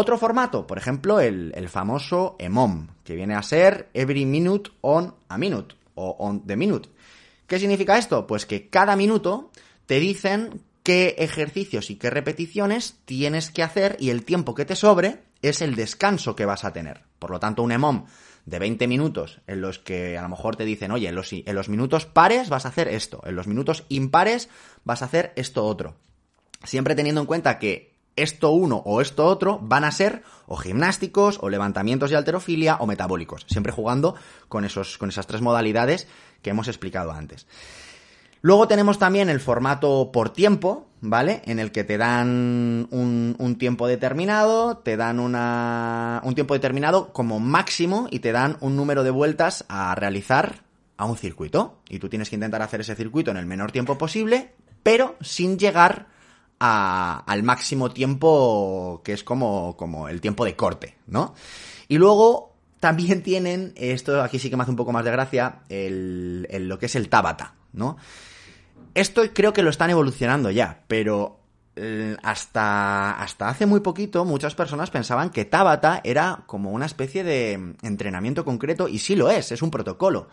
Otro 0.00 0.16
formato, 0.16 0.64
por 0.64 0.78
ejemplo, 0.78 1.18
el, 1.18 1.50
el, 1.56 1.68
famoso 1.68 2.36
EMOM, 2.38 2.86
que 3.02 3.16
viene 3.16 3.34
a 3.34 3.42
ser 3.42 3.88
Every 3.94 4.26
Minute 4.26 4.70
on 4.80 5.12
a 5.28 5.36
Minute 5.36 5.74
o 5.96 6.14
On 6.20 6.46
the 6.46 6.54
Minute. 6.54 6.88
¿Qué 7.48 7.58
significa 7.58 7.98
esto? 7.98 8.24
Pues 8.24 8.46
que 8.46 8.68
cada 8.68 8.94
minuto 8.94 9.50
te 9.86 9.98
dicen 9.98 10.62
qué 10.84 11.16
ejercicios 11.18 11.90
y 11.90 11.96
qué 11.96 12.10
repeticiones 12.10 13.00
tienes 13.06 13.50
que 13.50 13.64
hacer 13.64 13.96
y 13.98 14.10
el 14.10 14.24
tiempo 14.24 14.54
que 14.54 14.64
te 14.64 14.76
sobre 14.76 15.24
es 15.42 15.62
el 15.62 15.74
descanso 15.74 16.36
que 16.36 16.46
vas 16.46 16.64
a 16.64 16.72
tener. 16.72 17.02
Por 17.18 17.32
lo 17.32 17.40
tanto, 17.40 17.64
un 17.64 17.72
EMOM 17.72 18.06
de 18.46 18.60
20 18.60 18.86
minutos 18.86 19.40
en 19.48 19.60
los 19.60 19.80
que 19.80 20.16
a 20.16 20.22
lo 20.22 20.28
mejor 20.28 20.54
te 20.54 20.64
dicen, 20.64 20.92
oye, 20.92 21.08
en 21.08 21.16
los, 21.16 21.32
en 21.32 21.54
los 21.56 21.68
minutos 21.68 22.06
pares 22.06 22.50
vas 22.50 22.66
a 22.66 22.68
hacer 22.68 22.86
esto, 22.86 23.20
en 23.26 23.34
los 23.34 23.48
minutos 23.48 23.82
impares 23.88 24.48
vas 24.84 25.02
a 25.02 25.06
hacer 25.06 25.32
esto 25.34 25.66
otro. 25.66 25.96
Siempre 26.62 26.94
teniendo 26.94 27.20
en 27.20 27.26
cuenta 27.26 27.58
que 27.58 27.87
esto 28.22 28.50
uno 28.50 28.82
o 28.84 29.00
esto 29.00 29.24
otro 29.26 29.58
van 29.62 29.84
a 29.84 29.92
ser 29.92 30.22
o 30.46 30.56
gimnásticos 30.56 31.38
o 31.40 31.48
levantamientos 31.48 32.10
de 32.10 32.16
alterofilia 32.16 32.76
o 32.76 32.86
metabólicos, 32.86 33.44
siempre 33.48 33.72
jugando 33.72 34.14
con, 34.48 34.64
esos, 34.64 34.98
con 34.98 35.08
esas 35.08 35.26
tres 35.26 35.40
modalidades 35.40 36.08
que 36.42 36.50
hemos 36.50 36.68
explicado 36.68 37.12
antes. 37.12 37.46
Luego 38.40 38.68
tenemos 38.68 38.98
también 38.98 39.28
el 39.28 39.40
formato 39.40 40.10
por 40.12 40.30
tiempo, 40.30 40.86
¿vale? 41.00 41.42
En 41.44 41.58
el 41.58 41.72
que 41.72 41.82
te 41.82 41.98
dan 41.98 42.86
un, 42.90 43.34
un 43.38 43.58
tiempo 43.58 43.88
determinado, 43.88 44.78
te 44.78 44.96
dan 44.96 45.18
una, 45.18 46.20
un 46.24 46.34
tiempo 46.34 46.54
determinado 46.54 47.12
como 47.12 47.40
máximo 47.40 48.06
y 48.10 48.20
te 48.20 48.30
dan 48.30 48.56
un 48.60 48.76
número 48.76 49.02
de 49.02 49.10
vueltas 49.10 49.64
a 49.68 49.94
realizar 49.96 50.62
a 50.96 51.04
un 51.06 51.16
circuito. 51.16 51.78
Y 51.88 51.98
tú 51.98 52.08
tienes 52.08 52.30
que 52.30 52.36
intentar 52.36 52.62
hacer 52.62 52.80
ese 52.80 52.94
circuito 52.94 53.32
en 53.32 53.38
el 53.38 53.46
menor 53.46 53.72
tiempo 53.72 53.98
posible, 53.98 54.52
pero 54.84 55.16
sin 55.20 55.58
llegar 55.58 56.06
a, 56.60 57.24
al 57.26 57.42
máximo 57.42 57.90
tiempo 57.90 59.00
que 59.04 59.12
es 59.12 59.24
como, 59.24 59.76
como 59.76 60.08
el 60.08 60.20
tiempo 60.20 60.44
de 60.44 60.56
corte, 60.56 60.96
¿no? 61.06 61.34
Y 61.88 61.98
luego 61.98 62.54
también 62.80 63.22
tienen, 63.22 63.72
esto 63.76 64.22
aquí 64.22 64.38
sí 64.38 64.50
que 64.50 64.56
me 64.56 64.62
hace 64.62 64.70
un 64.70 64.76
poco 64.76 64.92
más 64.92 65.04
de 65.04 65.10
gracia, 65.10 65.60
el, 65.68 66.46
el, 66.50 66.68
lo 66.68 66.78
que 66.78 66.86
es 66.86 66.94
el 66.94 67.08
Tabata, 67.08 67.54
¿no? 67.72 67.96
Esto 68.94 69.22
creo 69.32 69.52
que 69.52 69.62
lo 69.62 69.70
están 69.70 69.90
evolucionando 69.90 70.50
ya, 70.50 70.84
pero 70.88 71.40
eh, 71.76 72.16
hasta, 72.22 73.12
hasta 73.12 73.48
hace 73.48 73.66
muy 73.66 73.80
poquito 73.80 74.24
muchas 74.24 74.56
personas 74.56 74.90
pensaban 74.90 75.30
que 75.30 75.44
Tabata 75.44 76.00
era 76.02 76.42
como 76.46 76.72
una 76.72 76.86
especie 76.86 77.22
de 77.22 77.52
entrenamiento 77.82 78.44
concreto, 78.44 78.88
y 78.88 78.98
sí 78.98 79.14
lo 79.14 79.30
es, 79.30 79.52
es 79.52 79.62
un 79.62 79.70
protocolo. 79.70 80.28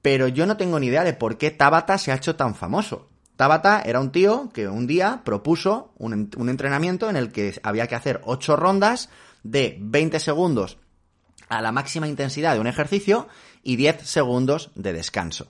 Pero 0.00 0.28
yo 0.28 0.46
no 0.46 0.56
tengo 0.56 0.78
ni 0.80 0.86
idea 0.88 1.04
de 1.04 1.14
por 1.14 1.38
qué 1.38 1.50
Tabata 1.50 1.98
se 1.98 2.12
ha 2.12 2.16
hecho 2.16 2.36
tan 2.36 2.54
famoso. 2.54 3.08
Tabata 3.36 3.82
era 3.84 4.00
un 4.00 4.12
tío 4.12 4.50
que 4.52 4.68
un 4.68 4.86
día 4.86 5.22
propuso 5.24 5.92
un, 5.98 6.12
en- 6.12 6.30
un 6.36 6.48
entrenamiento 6.48 7.10
en 7.10 7.16
el 7.16 7.32
que 7.32 7.58
había 7.62 7.86
que 7.86 7.94
hacer 7.96 8.20
8 8.24 8.56
rondas 8.56 9.08
de 9.42 9.76
20 9.80 10.20
segundos 10.20 10.78
a 11.48 11.60
la 11.60 11.72
máxima 11.72 12.08
intensidad 12.08 12.54
de 12.54 12.60
un 12.60 12.66
ejercicio 12.66 13.28
y 13.62 13.76
10 13.76 14.02
segundos 14.08 14.70
de 14.74 14.92
descanso. 14.92 15.48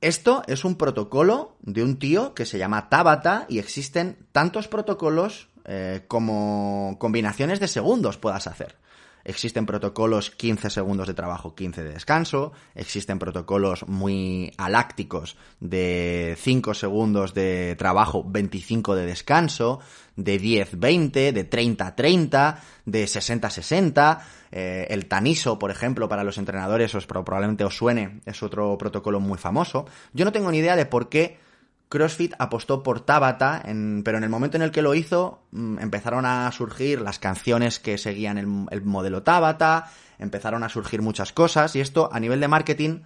Esto 0.00 0.42
es 0.46 0.64
un 0.64 0.76
protocolo 0.76 1.56
de 1.60 1.82
un 1.82 1.98
tío 1.98 2.32
que 2.34 2.46
se 2.46 2.56
llama 2.58 2.88
Tabata 2.88 3.44
y 3.48 3.58
existen 3.58 4.16
tantos 4.32 4.66
protocolos 4.68 5.48
eh, 5.66 6.04
como 6.08 6.96
combinaciones 6.98 7.60
de 7.60 7.68
segundos 7.68 8.16
puedas 8.16 8.46
hacer. 8.46 8.76
Existen 9.24 9.66
protocolos 9.66 10.30
15 10.30 10.70
segundos 10.70 11.06
de 11.06 11.14
trabajo, 11.14 11.54
15 11.54 11.82
de 11.84 11.92
descanso. 11.92 12.52
Existen 12.74 13.18
protocolos 13.18 13.86
muy 13.86 14.52
alácticos 14.56 15.36
de 15.60 16.36
5 16.38 16.74
segundos 16.74 17.34
de 17.34 17.76
trabajo, 17.76 18.24
25 18.26 18.94
de 18.94 19.06
descanso, 19.06 19.80
de 20.16 20.40
10-20, 20.40 21.32
de 21.32 21.50
30-30, 21.50 22.58
de 22.86 23.04
60-60. 23.04 24.20
Eh, 24.52 24.86
el 24.90 25.06
Taniso, 25.06 25.58
por 25.58 25.70
ejemplo, 25.70 26.08
para 26.08 26.24
los 26.24 26.38
entrenadores, 26.38 26.94
os, 26.94 27.06
probablemente 27.06 27.64
os 27.64 27.76
suene, 27.76 28.20
es 28.26 28.42
otro 28.42 28.76
protocolo 28.78 29.20
muy 29.20 29.38
famoso. 29.38 29.86
Yo 30.12 30.24
no 30.24 30.32
tengo 30.32 30.50
ni 30.50 30.58
idea 30.58 30.76
de 30.76 30.86
por 30.86 31.08
qué 31.08 31.49
CrossFit 31.90 32.34
apostó 32.38 32.82
por 32.82 33.00
Tabata, 33.00 33.62
pero 34.04 34.16
en 34.16 34.24
el 34.24 34.30
momento 34.30 34.56
en 34.56 34.62
el 34.62 34.70
que 34.70 34.80
lo 34.80 34.94
hizo 34.94 35.42
mm, 35.50 35.80
empezaron 35.80 36.24
a 36.24 36.50
surgir 36.52 37.02
las 37.02 37.18
canciones 37.18 37.80
que 37.80 37.98
seguían 37.98 38.38
el, 38.38 38.66
el 38.70 38.82
modelo 38.82 39.22
Tabata, 39.22 39.90
empezaron 40.18 40.62
a 40.62 40.68
surgir 40.68 41.02
muchas 41.02 41.32
cosas 41.32 41.74
y 41.76 41.80
esto 41.80 42.08
a 42.12 42.20
nivel 42.20 42.40
de 42.40 42.48
marketing 42.48 43.00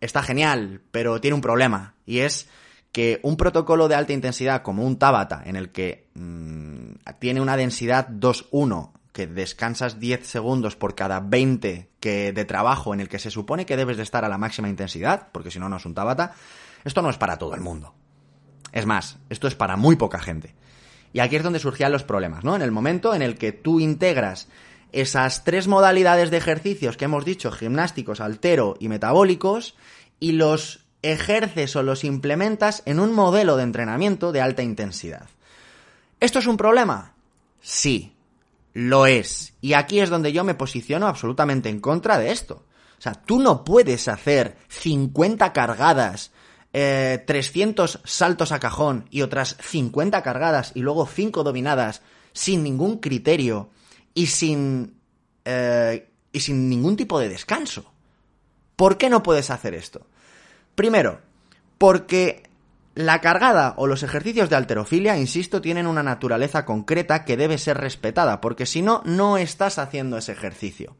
está 0.00 0.22
genial, 0.22 0.80
pero 0.90 1.20
tiene 1.20 1.34
un 1.34 1.42
problema 1.42 1.94
y 2.06 2.20
es 2.20 2.48
que 2.92 3.20
un 3.22 3.36
protocolo 3.36 3.88
de 3.88 3.94
alta 3.94 4.14
intensidad 4.14 4.62
como 4.62 4.84
un 4.84 4.98
Tabata 4.98 5.42
en 5.44 5.56
el 5.56 5.70
que 5.70 6.08
mm, 6.14 6.92
tiene 7.18 7.42
una 7.42 7.58
densidad 7.58 8.08
2-1 8.08 8.90
que 9.12 9.26
descansas 9.26 10.00
10 10.00 10.26
segundos 10.26 10.76
por 10.76 10.94
cada 10.94 11.20
20 11.20 11.90
que 12.00 12.32
de 12.32 12.44
trabajo 12.46 12.94
en 12.94 13.00
el 13.00 13.10
que 13.10 13.18
se 13.18 13.30
supone 13.30 13.66
que 13.66 13.76
debes 13.76 13.98
de 13.98 14.02
estar 14.02 14.24
a 14.24 14.30
la 14.30 14.38
máxima 14.38 14.70
intensidad, 14.70 15.28
porque 15.30 15.50
si 15.50 15.58
no 15.58 15.68
no 15.68 15.76
es 15.76 15.84
un 15.84 15.94
Tabata, 15.94 16.34
esto 16.84 17.02
no 17.02 17.10
es 17.10 17.16
para 17.16 17.38
todo 17.38 17.54
el 17.54 17.60
mundo. 17.60 17.94
Es 18.72 18.86
más, 18.86 19.18
esto 19.28 19.48
es 19.48 19.54
para 19.54 19.76
muy 19.76 19.96
poca 19.96 20.18
gente. 20.18 20.54
Y 21.12 21.20
aquí 21.20 21.36
es 21.36 21.42
donde 21.42 21.58
surgían 21.58 21.92
los 21.92 22.04
problemas, 22.04 22.42
¿no? 22.42 22.56
En 22.56 22.62
el 22.62 22.70
momento 22.70 23.14
en 23.14 23.22
el 23.22 23.36
que 23.36 23.52
tú 23.52 23.80
integras 23.80 24.48
esas 24.92 25.44
tres 25.44 25.68
modalidades 25.68 26.30
de 26.30 26.38
ejercicios 26.38 26.96
que 26.96 27.04
hemos 27.06 27.24
dicho, 27.24 27.50
gimnásticos, 27.50 28.20
altero 28.20 28.76
y 28.80 28.88
metabólicos, 28.88 29.74
y 30.20 30.32
los 30.32 30.84
ejerces 31.02 31.74
o 31.76 31.82
los 31.82 32.04
implementas 32.04 32.82
en 32.86 33.00
un 33.00 33.12
modelo 33.12 33.56
de 33.56 33.64
entrenamiento 33.64 34.32
de 34.32 34.40
alta 34.40 34.62
intensidad. 34.62 35.28
¿Esto 36.20 36.38
es 36.38 36.46
un 36.46 36.56
problema? 36.56 37.14
Sí, 37.60 38.14
lo 38.72 39.06
es. 39.06 39.54
Y 39.60 39.72
aquí 39.74 40.00
es 40.00 40.10
donde 40.10 40.32
yo 40.32 40.44
me 40.44 40.54
posiciono 40.54 41.08
absolutamente 41.08 41.68
en 41.68 41.80
contra 41.80 42.18
de 42.18 42.30
esto. 42.30 42.64
O 42.98 43.02
sea, 43.02 43.14
tú 43.14 43.40
no 43.40 43.64
puedes 43.64 44.06
hacer 44.06 44.56
50 44.68 45.52
cargadas, 45.52 46.30
eh, 46.72 47.22
300 47.26 48.00
saltos 48.04 48.52
a 48.52 48.60
cajón 48.60 49.06
y 49.10 49.22
otras 49.22 49.56
50 49.60 50.22
cargadas 50.22 50.72
y 50.74 50.80
luego 50.80 51.06
5 51.06 51.44
dominadas 51.44 52.02
sin 52.32 52.62
ningún 52.62 52.98
criterio 52.98 53.70
y 54.14 54.26
sin, 54.26 54.94
eh, 55.44 56.08
y 56.32 56.40
sin 56.40 56.68
ningún 56.68 56.96
tipo 56.96 57.18
de 57.18 57.28
descanso. 57.28 57.92
¿Por 58.76 58.96
qué 58.96 59.10
no 59.10 59.22
puedes 59.22 59.50
hacer 59.50 59.74
esto? 59.74 60.06
Primero, 60.74 61.20
porque 61.78 62.44
la 62.94 63.20
cargada 63.20 63.74
o 63.76 63.86
los 63.86 64.02
ejercicios 64.02 64.50
de 64.50 64.56
alterofilia, 64.56 65.18
insisto, 65.18 65.60
tienen 65.60 65.86
una 65.86 66.02
naturaleza 66.02 66.64
concreta 66.64 67.24
que 67.24 67.36
debe 67.36 67.58
ser 67.58 67.78
respetada, 67.78 68.40
porque 68.40 68.66
si 68.66 68.82
no, 68.82 69.02
no 69.04 69.38
estás 69.38 69.78
haciendo 69.78 70.16
ese 70.18 70.32
ejercicio. 70.32 70.96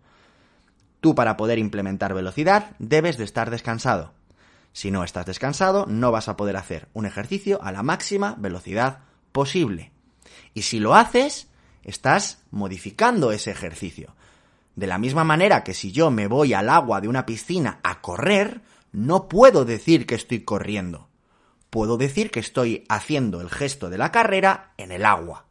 Tú 1.01 1.15
para 1.15 1.37
poder 1.37 1.59
implementar 1.59 2.15
velocidad 2.15 2.77
debes 2.79 3.19
de 3.19 3.25
estar 3.25 3.51
descansado. 3.51 4.13
Si 4.73 4.91
no 4.91 5.05
estás 5.05 5.27
descansado, 5.27 5.87
no 5.87 6.13
vas 6.13 6.29
a 6.29 6.37
poder 6.37 6.57
hacer 6.57 6.89
un 6.95 7.07
ejercicio 7.07 7.63
a 7.63 7.73
la 7.73 7.83
máxima 7.83 8.37
velocidad 8.39 9.01
posible. 9.33 9.93
Y 10.55 10.63
si 10.63 10.79
lo 10.81 10.95
haces, 10.95 11.49
estás 11.83 12.43
modificando 12.51 13.33
ese 13.33 13.51
ejercicio. 13.51 14.15
De 14.75 14.87
la 14.87 14.99
misma 14.99 15.25
manera 15.25 15.63
que 15.63 15.75
si 15.75 15.93
yo 15.93 16.11
me 16.11 16.27
voy 16.27 16.55
al 16.55 16.71
agua 16.71 17.01
de 17.01 17.09
una 17.09 17.27
piscina 17.27 17.81
a 17.83 18.01
correr, 18.01 18.63
no 18.93 19.29
puedo 19.29 19.65
decir 19.65 20.07
que 20.07 20.15
estoy 20.15 20.41
corriendo. 20.41 21.09
Puedo 21.69 21.97
decir 21.97 22.31
que 22.31 22.41
estoy 22.41 22.85
haciendo 22.89 23.41
el 23.41 23.51
gesto 23.51 23.91
de 23.91 23.99
la 23.99 24.11
carrera 24.13 24.73
en 24.77 24.93
el 24.93 25.05
agua. 25.05 25.47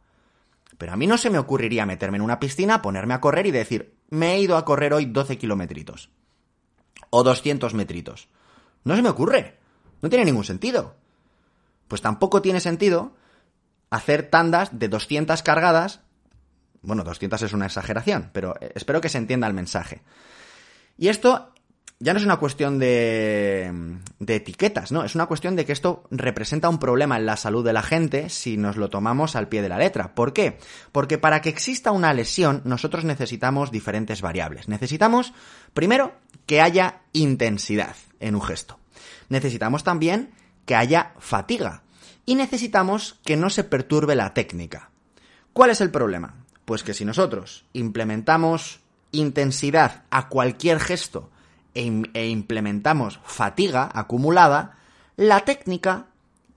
Pero 0.78 0.92
a 0.92 0.96
mí 0.96 1.06
no 1.06 1.18
se 1.18 1.30
me 1.30 1.38
ocurriría 1.38 1.86
meterme 1.86 2.16
en 2.16 2.22
una 2.22 2.40
piscina, 2.40 2.82
ponerme 2.82 3.14
a 3.14 3.20
correr 3.20 3.46
y 3.46 3.52
decir, 3.52 3.94
me 4.10 4.34
he 4.34 4.40
ido 4.40 4.56
a 4.56 4.64
correr 4.64 4.92
hoy 4.92 5.06
12 5.06 5.38
kilometritos. 5.38 6.10
O 7.10 7.22
200 7.22 7.74
metritos. 7.74 8.28
No 8.84 8.96
se 8.96 9.02
me 9.02 9.08
ocurre. 9.08 9.58
No 10.00 10.08
tiene 10.08 10.24
ningún 10.24 10.44
sentido. 10.44 10.96
Pues 11.88 12.02
tampoco 12.02 12.42
tiene 12.42 12.60
sentido 12.60 13.12
hacer 13.90 14.30
tandas 14.30 14.78
de 14.78 14.88
200 14.88 15.42
cargadas. 15.42 16.00
Bueno, 16.82 17.04
200 17.04 17.42
es 17.42 17.52
una 17.52 17.66
exageración, 17.66 18.30
pero 18.32 18.54
eh, 18.60 18.72
espero 18.74 19.00
que 19.00 19.08
se 19.08 19.18
entienda 19.18 19.46
el 19.46 19.54
mensaje. 19.54 20.02
Y 20.98 21.08
esto 21.08 21.52
ya 22.00 22.12
no 22.12 22.18
es 22.18 22.24
una 22.24 22.38
cuestión 22.38 22.80
de, 22.80 23.70
de 24.18 24.34
etiquetas, 24.34 24.90
¿no? 24.90 25.04
Es 25.04 25.14
una 25.14 25.26
cuestión 25.26 25.54
de 25.54 25.64
que 25.64 25.72
esto 25.72 26.02
representa 26.10 26.68
un 26.68 26.78
problema 26.78 27.16
en 27.16 27.26
la 27.26 27.36
salud 27.36 27.64
de 27.64 27.72
la 27.72 27.82
gente 27.82 28.28
si 28.28 28.56
nos 28.56 28.76
lo 28.76 28.90
tomamos 28.90 29.36
al 29.36 29.48
pie 29.48 29.62
de 29.62 29.68
la 29.68 29.78
letra. 29.78 30.14
¿Por 30.14 30.32
qué? 30.32 30.58
Porque 30.90 31.18
para 31.18 31.40
que 31.40 31.50
exista 31.50 31.92
una 31.92 32.12
lesión 32.12 32.62
nosotros 32.64 33.04
necesitamos 33.04 33.70
diferentes 33.70 34.20
variables. 34.20 34.68
Necesitamos, 34.68 35.32
primero, 35.74 36.12
que 36.46 36.60
haya 36.60 37.02
intensidad 37.12 37.94
en 38.22 38.34
un 38.34 38.42
gesto. 38.42 38.78
Necesitamos 39.28 39.84
también 39.84 40.30
que 40.64 40.74
haya 40.74 41.12
fatiga. 41.18 41.82
Y 42.24 42.36
necesitamos 42.36 43.18
que 43.24 43.36
no 43.36 43.50
se 43.50 43.64
perturbe 43.64 44.14
la 44.14 44.32
técnica. 44.32 44.90
¿Cuál 45.52 45.70
es 45.70 45.80
el 45.80 45.90
problema? 45.90 46.36
Pues 46.64 46.82
que 46.82 46.94
si 46.94 47.04
nosotros 47.04 47.64
implementamos 47.72 48.80
intensidad 49.10 50.04
a 50.10 50.28
cualquier 50.28 50.80
gesto 50.80 51.30
e, 51.74 52.02
e 52.14 52.28
implementamos 52.28 53.20
fatiga 53.24 53.90
acumulada, 53.92 54.78
la 55.16 55.40
técnica 55.40 56.06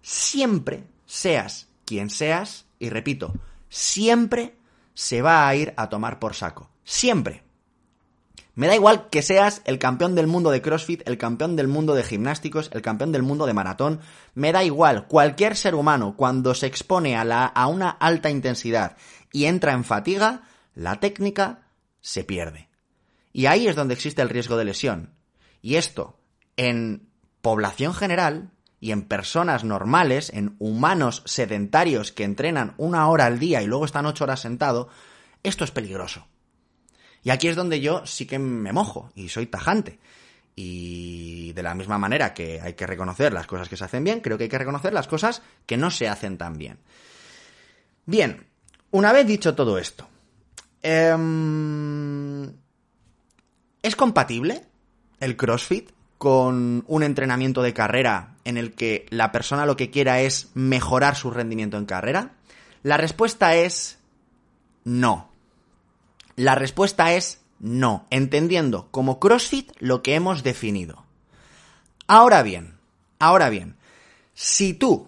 siempre, 0.02 0.86
seas 1.06 1.68
quien 1.86 2.10
seas, 2.10 2.66
y 2.80 2.90
repito, 2.90 3.34
siempre 3.70 4.56
se 4.94 5.22
va 5.22 5.48
a 5.48 5.56
ir 5.56 5.74
a 5.78 5.88
tomar 5.90 6.20
por 6.20 6.34
saco. 6.34 6.70
Siempre. 6.84 7.45
Me 8.56 8.68
da 8.68 8.76
igual 8.76 9.10
que 9.10 9.22
seas 9.22 9.62
el 9.66 9.80
campeón 9.80 10.16
del 10.16 10.28
mundo 10.28 10.50
de 10.50 10.62
CrossFit, 10.62 11.08
el 11.08 11.18
campeón 11.18 11.58
del 11.58 11.68
mundo 11.68 11.94
de 11.94 12.04
gimnásticos, 12.04 12.70
el 12.74 12.82
campeón 12.82 13.12
del 13.12 13.22
mundo 13.22 13.46
de 13.46 13.54
maratón. 13.54 14.00
Me 14.34 14.54
da 14.54 14.64
igual. 14.64 15.08
Cualquier 15.08 15.58
ser 15.58 15.76
humano, 15.76 16.16
cuando 16.16 16.56
se 16.56 16.66
expone 16.66 17.18
a, 17.18 17.26
la, 17.26 17.46
a 17.46 17.68
una 17.68 17.90
alta 17.90 18.30
intensidad 18.30 18.96
y 19.34 19.46
entra 19.46 19.74
en 19.74 19.84
fatiga, 19.84 20.44
la 20.74 21.02
técnica 21.02 21.68
se 22.00 22.24
pierde. 22.24 22.70
Y 23.34 23.48
ahí 23.48 23.68
es 23.68 23.76
donde 23.76 23.94
existe 23.94 24.22
el 24.22 24.30
riesgo 24.30 24.56
de 24.56 24.64
lesión. 24.64 25.14
Y 25.62 25.76
esto, 25.76 26.18
en 26.56 27.10
población 27.42 27.94
general 27.94 28.52
y 28.80 28.92
en 28.92 29.02
personas 29.02 29.66
normales, 29.66 30.32
en 30.34 30.56
humanos 30.60 31.24
sedentarios 31.26 32.14
que 32.14 32.24
entrenan 32.24 32.74
una 32.78 33.10
hora 33.10 33.26
al 33.26 33.40
día 33.40 33.62
y 33.62 33.68
luego 33.68 33.84
están 33.84 34.06
ocho 34.06 34.24
horas 34.24 34.40
sentado, 34.40 34.88
esto 35.44 35.66
es 35.66 35.72
peligroso. 35.72 36.26
Y 37.26 37.32
aquí 37.32 37.48
es 37.48 37.56
donde 37.56 37.82
yo 37.82 38.06
sí 38.06 38.28
que 38.28 38.38
me 38.38 38.72
mojo 38.72 39.12
y 39.16 39.30
soy 39.30 39.48
tajante. 39.48 39.98
Y 40.56 41.52
de 41.54 41.64
la 41.64 41.74
misma 41.74 41.98
manera 41.98 42.36
que 42.36 42.62
hay 42.62 42.74
que 42.76 42.86
reconocer 42.86 43.34
las 43.34 43.48
cosas 43.48 43.68
que 43.68 43.76
se 43.76 43.84
hacen 43.84 44.04
bien, 44.04 44.22
creo 44.22 44.38
que 44.38 44.44
hay 44.44 44.50
que 44.50 44.60
reconocer 44.60 44.94
las 44.94 45.08
cosas 45.08 45.42
que 45.66 45.76
no 45.76 45.90
se 45.90 46.08
hacen 46.08 46.38
tan 46.38 46.60
bien. 46.60 46.78
Bien, 48.06 48.46
una 48.92 49.12
vez 49.12 49.26
dicho 49.26 49.56
todo 49.56 49.80
esto, 49.80 50.08
em, 50.84 52.46
¿es 53.82 53.96
compatible 53.96 54.62
el 55.20 55.36
CrossFit 55.36 55.90
con 56.20 56.86
un 56.88 57.04
entrenamiento 57.04 57.64
de 57.64 57.74
carrera 57.74 58.36
en 58.46 58.58
el 58.58 58.74
que 58.74 59.08
la 59.10 59.32
persona 59.32 59.66
lo 59.66 59.76
que 59.76 59.90
quiera 59.90 60.22
es 60.22 60.52
mejorar 60.54 61.16
su 61.16 61.32
rendimiento 61.32 61.78
en 61.78 61.86
carrera? 61.86 62.34
La 62.84 62.98
respuesta 62.98 63.56
es 63.56 63.98
no. 64.84 65.35
La 66.36 66.56
respuesta 66.56 67.14
es 67.14 67.42
no, 67.60 68.06
entendiendo 68.10 68.90
como 68.92 69.20
CrossFit 69.20 69.72
lo 69.80 70.04
que 70.04 70.16
hemos 70.16 70.44
definido. 70.44 71.06
Ahora 72.08 72.44
bien, 72.44 72.78
ahora 73.20 73.50
bien, 73.50 73.78
si 74.34 74.74
tú, 74.74 75.08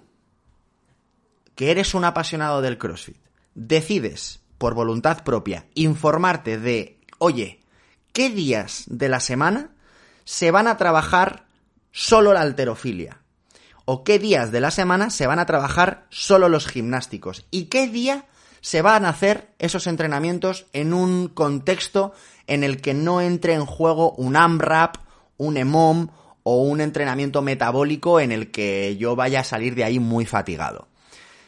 que 1.56 1.72
eres 1.72 1.94
un 1.94 2.06
apasionado 2.06 2.62
del 2.62 2.78
CrossFit, 2.78 3.18
decides 3.56 4.40
por 4.58 4.74
voluntad 4.74 5.24
propia 5.24 5.66
informarte 5.76 6.58
de, 6.58 7.00
oye, 7.18 7.60
¿qué 8.14 8.30
días 8.30 8.86
de 8.88 9.10
la 9.10 9.20
semana 9.20 9.72
se 10.24 10.52
van 10.52 10.68
a 10.68 10.78
trabajar 10.78 11.46
solo 11.92 12.34
la 12.34 12.42
alterofilia? 12.42 13.22
o 13.90 14.04
qué 14.04 14.20
días 14.20 14.52
de 14.52 14.60
la 14.60 14.70
semana 14.70 15.10
se 15.10 15.28
van 15.28 15.40
a 15.40 15.46
trabajar 15.46 16.08
solo 16.10 16.50
los 16.50 16.68
gimnásticos 16.68 17.46
y 17.52 17.66
qué 17.66 17.88
día 17.88 18.26
se 18.62 18.82
van 18.82 19.06
a 19.06 19.10
hacer 19.10 19.50
esos 19.60 19.88
entrenamientos 19.88 20.66
en 20.74 20.94
un 20.94 21.28
contexto 21.28 22.14
en 22.48 22.64
el 22.64 22.82
que 22.82 22.94
no 22.94 23.22
entre 23.22 23.54
en 23.54 23.66
juego 23.66 24.14
un 24.14 24.36
AMRAP, 24.36 24.98
un 25.38 25.58
EMOM 25.58 26.10
o 26.44 26.62
un 26.62 26.82
entrenamiento 26.82 27.42
metabólico 27.42 28.20
en 28.20 28.32
el 28.32 28.52
que 28.52 28.96
yo 28.98 29.16
vaya 29.16 29.42
a 29.42 29.44
salir 29.44 29.76
de 29.76 29.84
ahí 29.84 30.00
muy 30.00 30.26
fatigado. 30.26 30.88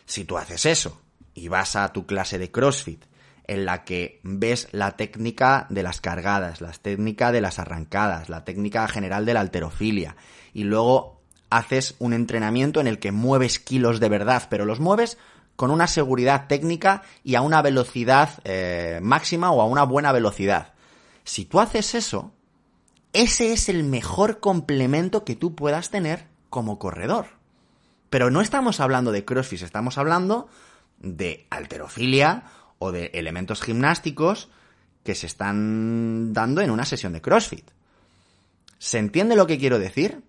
Si 0.05 0.25
tú 0.25 0.37
haces 0.37 0.65
eso 0.65 1.01
y 1.33 1.47
vas 1.47 1.75
a 1.75 1.93
tu 1.93 2.05
clase 2.05 2.37
de 2.37 2.51
CrossFit 2.51 3.05
en 3.47 3.65
la 3.65 3.83
que 3.83 4.19
ves 4.23 4.67
la 4.71 4.97
técnica 4.97 5.65
de 5.69 5.83
las 5.83 6.01
cargadas, 6.01 6.61
la 6.61 6.71
técnica 6.71 7.31
de 7.31 7.41
las 7.41 7.59
arrancadas, 7.59 8.29
la 8.29 8.45
técnica 8.45 8.87
general 8.87 9.25
de 9.25 9.33
la 9.33 9.39
alterofilia 9.39 10.15
y 10.53 10.65
luego 10.65 11.21
haces 11.49 11.95
un 11.99 12.13
entrenamiento 12.13 12.79
en 12.79 12.87
el 12.87 12.99
que 12.99 13.11
mueves 13.11 13.57
kilos 13.57 13.99
de 13.99 14.09
verdad, 14.09 14.43
pero 14.49 14.65
los 14.65 14.79
mueves 14.79 15.17
con 15.59 15.71
una 15.71 15.87
seguridad 15.87 16.47
técnica 16.47 17.03
y 17.21 17.35
a 17.35 17.41
una 17.41 17.61
velocidad 17.61 18.29
eh, 18.45 19.01
máxima 19.03 19.51
o 19.51 19.61
a 19.61 19.65
una 19.65 19.83
buena 19.83 20.13
velocidad. 20.13 20.71
Si 21.25 21.43
tú 21.43 21.59
haces 21.59 21.95
eso, 21.95 22.31
ese 23.11 23.51
es 23.51 23.67
el 23.67 23.83
mejor 23.83 24.39
complemento 24.39 25.25
que 25.25 25.35
tú 25.35 25.55
puedas 25.55 25.89
tener 25.89 26.27
como 26.49 26.79
corredor. 26.79 27.25
Pero 28.09 28.31
no 28.31 28.39
estamos 28.39 28.79
hablando 28.79 29.11
de 29.11 29.25
CrossFit, 29.25 29.63
estamos 29.63 29.97
hablando 29.97 30.47
de 30.97 31.45
alterofilia 31.49 32.43
o 32.77 32.93
de 32.93 33.11
elementos 33.13 33.61
gimnásticos 33.61 34.47
que 35.03 35.13
se 35.13 35.27
están 35.27 36.31
dando 36.31 36.61
en 36.61 36.71
una 36.71 36.85
sesión 36.85 37.11
de 37.11 37.21
CrossFit. 37.21 37.69
¿Se 38.77 38.97
entiende 38.97 39.35
lo 39.35 39.45
que 39.45 39.59
quiero 39.59 39.77
decir? 39.77 40.23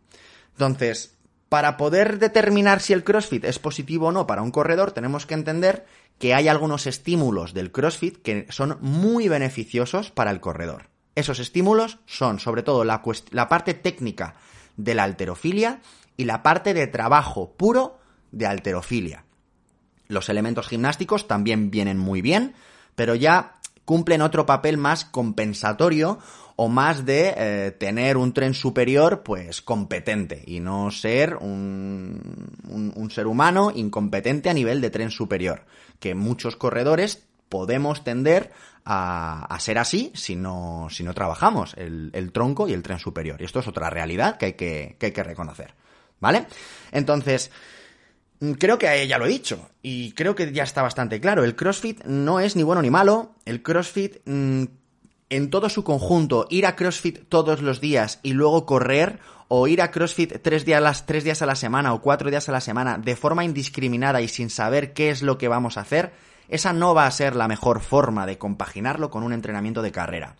Entonces, 0.55 1.14
para 1.51 1.77
poder 1.77 2.21
determinar 2.21 2.81
si 2.81 2.93
el 2.93 3.03
CrossFit 3.03 3.45
es 3.45 3.59
positivo 3.59 4.07
o 4.07 4.13
no 4.13 4.25
para 4.27 4.41
un 4.41 4.53
corredor, 4.53 4.93
tenemos 4.93 5.27
que 5.27 5.35
entender 5.35 5.85
que 6.19 6.33
hay 6.33 6.47
algunos 6.47 6.87
estímulos 6.87 7.55
del 7.55 7.73
CrossFit 7.73 8.23
que 8.23 8.47
son 8.51 8.79
muy 8.81 9.29
beneficiosos 9.29 10.13
para 10.13 10.31
el 10.31 10.39
corredor. 10.39 10.91
Esos 11.17 11.41
estímulos 11.41 11.99
son 12.07 12.39
sobre 12.39 12.63
todo 12.63 12.85
la, 12.85 13.03
la 13.33 13.49
parte 13.49 13.75
técnica 13.75 14.37
de 14.77 14.95
la 14.95 15.03
alterofilia 15.03 15.81
y 16.17 16.25
la 16.25 16.45
parte 16.45 16.73
de 16.73 16.87
trabajo 16.87 17.53
puro 17.57 17.99
de 18.31 18.47
alterofilia. 18.47 19.25
Los 20.07 20.29
elementos 20.29 20.69
gimnásticos 20.69 21.27
también 21.27 21.73
vienen 21.73 21.99
muy 21.99 22.23
bien, 22.23 22.55
pero 22.95 23.17
ya 23.17 23.57
cumplen 23.85 24.23
otro 24.23 24.47
papel 24.47 24.77
más 24.77 25.05
compensatorio 25.05 26.21
o 26.62 26.68
más 26.68 27.07
de 27.07 27.33
eh, 27.38 27.70
tener 27.70 28.18
un 28.18 28.35
tren 28.35 28.53
superior 28.53 29.23
pues 29.23 29.62
competente 29.62 30.44
y 30.46 30.61
no 30.61 30.90
ser 30.90 31.37
un, 31.37 32.20
un, 32.68 32.92
un, 32.94 33.11
ser 33.11 33.29
humano 33.29 33.73
incompetente 33.75 34.51
a 34.51 34.53
nivel 34.53 34.83
de 34.83 34.90
tren 34.90 35.11
superior, 35.11 35.64
que 36.01 36.14
muchos 36.14 36.57
corredores 36.57 37.27
podemos 37.49 38.05
tender 38.05 38.53
a, 38.85 39.46
a 39.46 39.59
ser 39.59 39.79
así 39.79 40.12
si 40.14 40.37
no, 40.37 40.88
si 40.90 41.03
no 41.03 41.14
trabajamos 41.14 41.73
el, 41.79 42.11
el, 42.12 42.31
tronco 42.31 42.68
y 42.68 42.75
el 42.75 42.83
tren 42.83 42.99
superior. 42.99 43.40
Y 43.40 43.46
esto 43.46 43.61
es 43.61 43.66
otra 43.66 43.88
realidad 43.88 44.37
que 44.37 44.44
hay 44.44 44.53
que, 44.53 44.96
que, 44.99 45.07
hay 45.07 45.12
que 45.12 45.23
reconocer. 45.23 45.73
¿Vale? 46.20 46.44
Entonces, 46.92 47.51
Creo 48.59 48.79
que 48.79 49.07
ya 49.07 49.18
lo 49.18 49.27
he 49.27 49.29
dicho 49.29 49.68
y 49.83 50.12
creo 50.12 50.35
que 50.35 50.51
ya 50.51 50.62
está 50.62 50.81
bastante 50.81 51.20
claro. 51.20 51.44
El 51.44 51.55
CrossFit 51.55 52.03
no 52.05 52.40
es 52.40 52.57
ni 52.57 52.62
bueno 52.62 52.81
ni 52.81 52.88
malo. 52.88 53.35
El 53.44 53.62
CrossFit 53.62 54.16
mmm, 54.25 54.64
en 55.31 55.49
todo 55.49 55.69
su 55.69 55.85
conjunto, 55.85 56.47
ir 56.51 56.66
a 56.66 56.77
CrossFit 56.77 57.29
todos 57.29 57.62
los 57.62 57.81
días 57.81 58.19
y 58.23 58.33
luego 58.33 58.66
correr 58.66 59.21
o 59.49 59.66
ir 59.69 59.81
a 59.81 59.90
CrossFit 59.90 60.43
tres 60.43 60.64
días, 60.64 61.43
a 61.43 61.47
la 61.47 61.55
semana 61.55 61.95
o 61.95 62.03
cuatro 62.03 62.31
días 62.31 62.49
a 62.49 62.53
la 62.53 62.61
semana 62.61 62.99
de 62.99 63.16
forma 63.16 63.45
indiscriminada 63.45 64.21
y 64.21 64.29
sin 64.29 64.51
saber 64.51 64.93
qué 64.93 65.11
es 65.11 65.23
lo 65.23 65.38
que 65.38 65.49
vamos 65.49 65.79
a 65.79 65.83
hacer, 65.83 66.12
esa 66.49 66.73
no 66.73 66.95
va 66.95 67.07
a 67.07 67.11
ser 67.11 67.37
la 67.37 67.49
mejor 67.49 67.81
forma 67.81 68.27
de 68.27 68.38
compaginarlo 68.38 69.11
con 69.11 69.23
un 69.23 69.33
entrenamiento 69.33 69.83
de 69.83 69.93
carrera. 69.93 70.37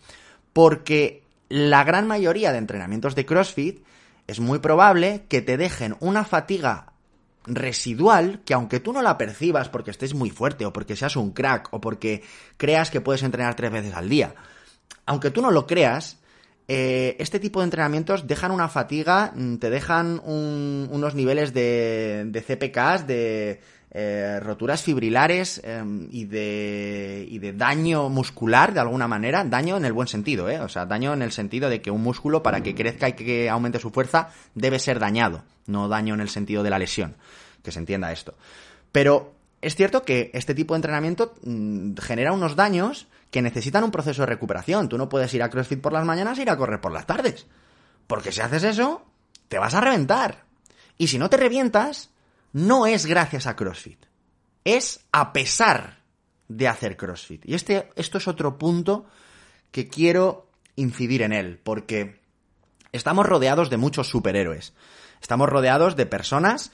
Porque 0.53 1.23
la 1.49 1.83
gran 1.83 2.07
mayoría 2.07 2.51
de 2.51 2.57
entrenamientos 2.57 3.15
de 3.15 3.25
CrossFit 3.25 3.83
es 4.27 4.39
muy 4.39 4.59
probable 4.59 5.25
que 5.29 5.41
te 5.41 5.57
dejen 5.57 5.95
una 5.99 6.25
fatiga 6.25 6.93
residual 7.45 8.41
que 8.45 8.53
aunque 8.53 8.79
tú 8.79 8.93
no 8.93 9.01
la 9.01 9.17
percibas 9.17 9.67
porque 9.67 9.91
estés 9.91 10.13
muy 10.13 10.29
fuerte 10.29 10.65
o 10.65 10.73
porque 10.73 10.95
seas 10.95 11.15
un 11.15 11.31
crack 11.31 11.69
o 11.71 11.81
porque 11.81 12.23
creas 12.57 12.91
que 12.91 13.01
puedes 13.01 13.23
entrenar 13.23 13.55
tres 13.55 13.71
veces 13.71 13.93
al 13.93 14.09
día, 14.09 14.35
aunque 15.05 15.31
tú 15.31 15.41
no 15.41 15.51
lo 15.51 15.67
creas, 15.67 16.17
eh, 16.67 17.15
este 17.19 17.39
tipo 17.39 17.59
de 17.59 17.65
entrenamientos 17.65 18.27
dejan 18.27 18.51
una 18.51 18.69
fatiga, 18.69 19.33
mm, 19.35 19.57
te 19.57 19.69
dejan 19.69 20.21
un, 20.23 20.87
unos 20.91 21.15
niveles 21.15 21.53
de, 21.53 22.23
de 22.27 22.41
CPKs, 22.41 23.07
de 23.07 23.59
eh, 23.93 24.39
roturas 24.39 24.81
fibrilares 24.81 25.59
eh, 25.65 25.83
y, 26.11 26.23
de, 26.23 27.27
y 27.29 27.39
de 27.39 27.51
daño 27.51 28.07
muscular 28.07 28.73
de 28.73 28.79
alguna 28.79 29.05
manera, 29.05 29.43
daño 29.43 29.75
en 29.75 29.83
el 29.83 29.91
buen 29.91 30.07
sentido, 30.07 30.49
¿eh? 30.49 30.61
o 30.61 30.69
sea, 30.69 30.85
daño 30.85 31.13
en 31.13 31.21
el 31.21 31.33
sentido 31.33 31.69
de 31.69 31.81
que 31.81 31.91
un 31.91 32.01
músculo 32.01 32.41
para 32.41 32.63
que 32.63 32.73
crezca 32.73 33.09
y 33.09 33.13
que 33.13 33.49
aumente 33.49 33.79
su 33.79 33.91
fuerza 33.91 34.29
debe 34.55 34.79
ser 34.79 34.97
dañado, 34.97 35.43
no 35.67 35.89
daño 35.89 36.13
en 36.13 36.21
el 36.21 36.29
sentido 36.29 36.63
de 36.63 36.69
la 36.69 36.79
lesión, 36.79 37.17
que 37.63 37.73
se 37.73 37.79
entienda 37.79 38.13
esto. 38.13 38.33
Pero 38.93 39.33
es 39.61 39.75
cierto 39.75 40.03
que 40.03 40.31
este 40.33 40.55
tipo 40.55 40.73
de 40.73 40.77
entrenamiento 40.77 41.33
mmm, 41.43 41.95
genera 41.97 42.31
unos 42.31 42.55
daños 42.55 43.07
que 43.31 43.41
necesitan 43.41 43.83
un 43.83 43.91
proceso 43.91 44.21
de 44.21 44.27
recuperación. 44.27 44.89
Tú 44.89 44.97
no 44.97 45.09
puedes 45.09 45.33
ir 45.33 45.41
a 45.41 45.49
CrossFit 45.49 45.81
por 45.81 45.93
las 45.93 46.05
mañanas 46.05 46.37
e 46.37 46.43
ir 46.43 46.49
a 46.49 46.57
correr 46.57 46.81
por 46.81 46.91
las 46.91 47.07
tardes. 47.07 47.47
Porque 48.05 48.31
si 48.31 48.41
haces 48.41 48.63
eso, 48.63 49.05
te 49.47 49.57
vas 49.57 49.73
a 49.73 49.81
reventar. 49.81 50.43
Y 50.97 51.07
si 51.07 51.17
no 51.17 51.29
te 51.29 51.37
revientas, 51.37 52.11
no 52.51 52.85
es 52.85 53.05
gracias 53.05 53.47
a 53.47 53.55
CrossFit. 53.55 54.05
Es 54.65 54.99
a 55.11 55.33
pesar 55.33 56.01
de 56.49 56.67
hacer 56.67 56.97
CrossFit. 56.97 57.43
Y 57.45 57.53
este, 57.53 57.89
esto 57.95 58.17
es 58.17 58.27
otro 58.27 58.57
punto 58.57 59.05
que 59.71 59.87
quiero 59.87 60.49
incidir 60.75 61.21
en 61.21 61.31
él, 61.31 61.59
porque 61.63 62.19
estamos 62.91 63.25
rodeados 63.25 63.69
de 63.69 63.77
muchos 63.77 64.09
superhéroes. 64.09 64.73
Estamos 65.21 65.49
rodeados 65.49 65.95
de 65.95 66.05
personas 66.05 66.71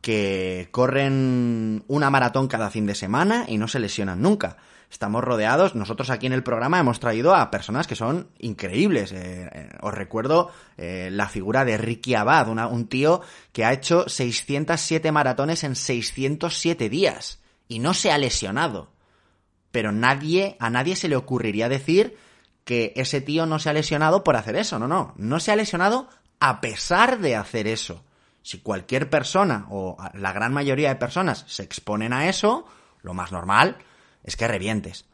que 0.00 0.68
corren 0.70 1.82
una 1.88 2.10
maratón 2.10 2.46
cada 2.46 2.70
fin 2.70 2.86
de 2.86 2.94
semana 2.94 3.44
y 3.48 3.58
no 3.58 3.66
se 3.66 3.80
lesionan 3.80 4.22
nunca. 4.22 4.58
Estamos 4.90 5.24
rodeados, 5.24 5.74
nosotros 5.74 6.10
aquí 6.10 6.26
en 6.26 6.32
el 6.32 6.44
programa 6.44 6.78
hemos 6.78 7.00
traído 7.00 7.34
a 7.34 7.50
personas 7.50 7.86
que 7.86 7.96
son 7.96 8.28
increíbles. 8.38 9.12
Eh, 9.12 9.50
eh, 9.52 9.68
os 9.80 9.92
recuerdo 9.92 10.50
eh, 10.76 11.08
la 11.10 11.28
figura 11.28 11.64
de 11.64 11.76
Ricky 11.76 12.14
Abad, 12.14 12.48
un 12.48 12.86
tío 12.86 13.20
que 13.52 13.64
ha 13.64 13.72
hecho 13.72 14.08
607 14.08 15.10
maratones 15.10 15.64
en 15.64 15.74
607 15.74 16.88
días 16.88 17.40
y 17.66 17.80
no 17.80 17.94
se 17.94 18.12
ha 18.12 18.18
lesionado. 18.18 18.92
Pero 19.72 19.90
nadie, 19.90 20.56
a 20.60 20.70
nadie 20.70 20.94
se 20.94 21.08
le 21.08 21.16
ocurriría 21.16 21.68
decir 21.68 22.16
que 22.64 22.92
ese 22.96 23.20
tío 23.20 23.44
no 23.44 23.58
se 23.58 23.70
ha 23.70 23.72
lesionado 23.72 24.22
por 24.22 24.36
hacer 24.36 24.56
eso. 24.56 24.78
No, 24.78 24.86
no, 24.86 25.14
no 25.16 25.40
se 25.40 25.50
ha 25.50 25.56
lesionado 25.56 26.08
a 26.38 26.60
pesar 26.60 27.18
de 27.18 27.34
hacer 27.34 27.66
eso. 27.66 28.04
Si 28.42 28.60
cualquier 28.60 29.10
persona 29.10 29.66
o 29.68 29.96
la 30.14 30.32
gran 30.32 30.52
mayoría 30.52 30.90
de 30.90 30.96
personas 30.96 31.44
se 31.48 31.64
exponen 31.64 32.12
a 32.12 32.28
eso, 32.28 32.66
lo 33.02 33.12
más 33.12 33.32
normal 33.32 33.78
es 34.26 34.36
que 34.36 34.48
revientes. 34.48 35.06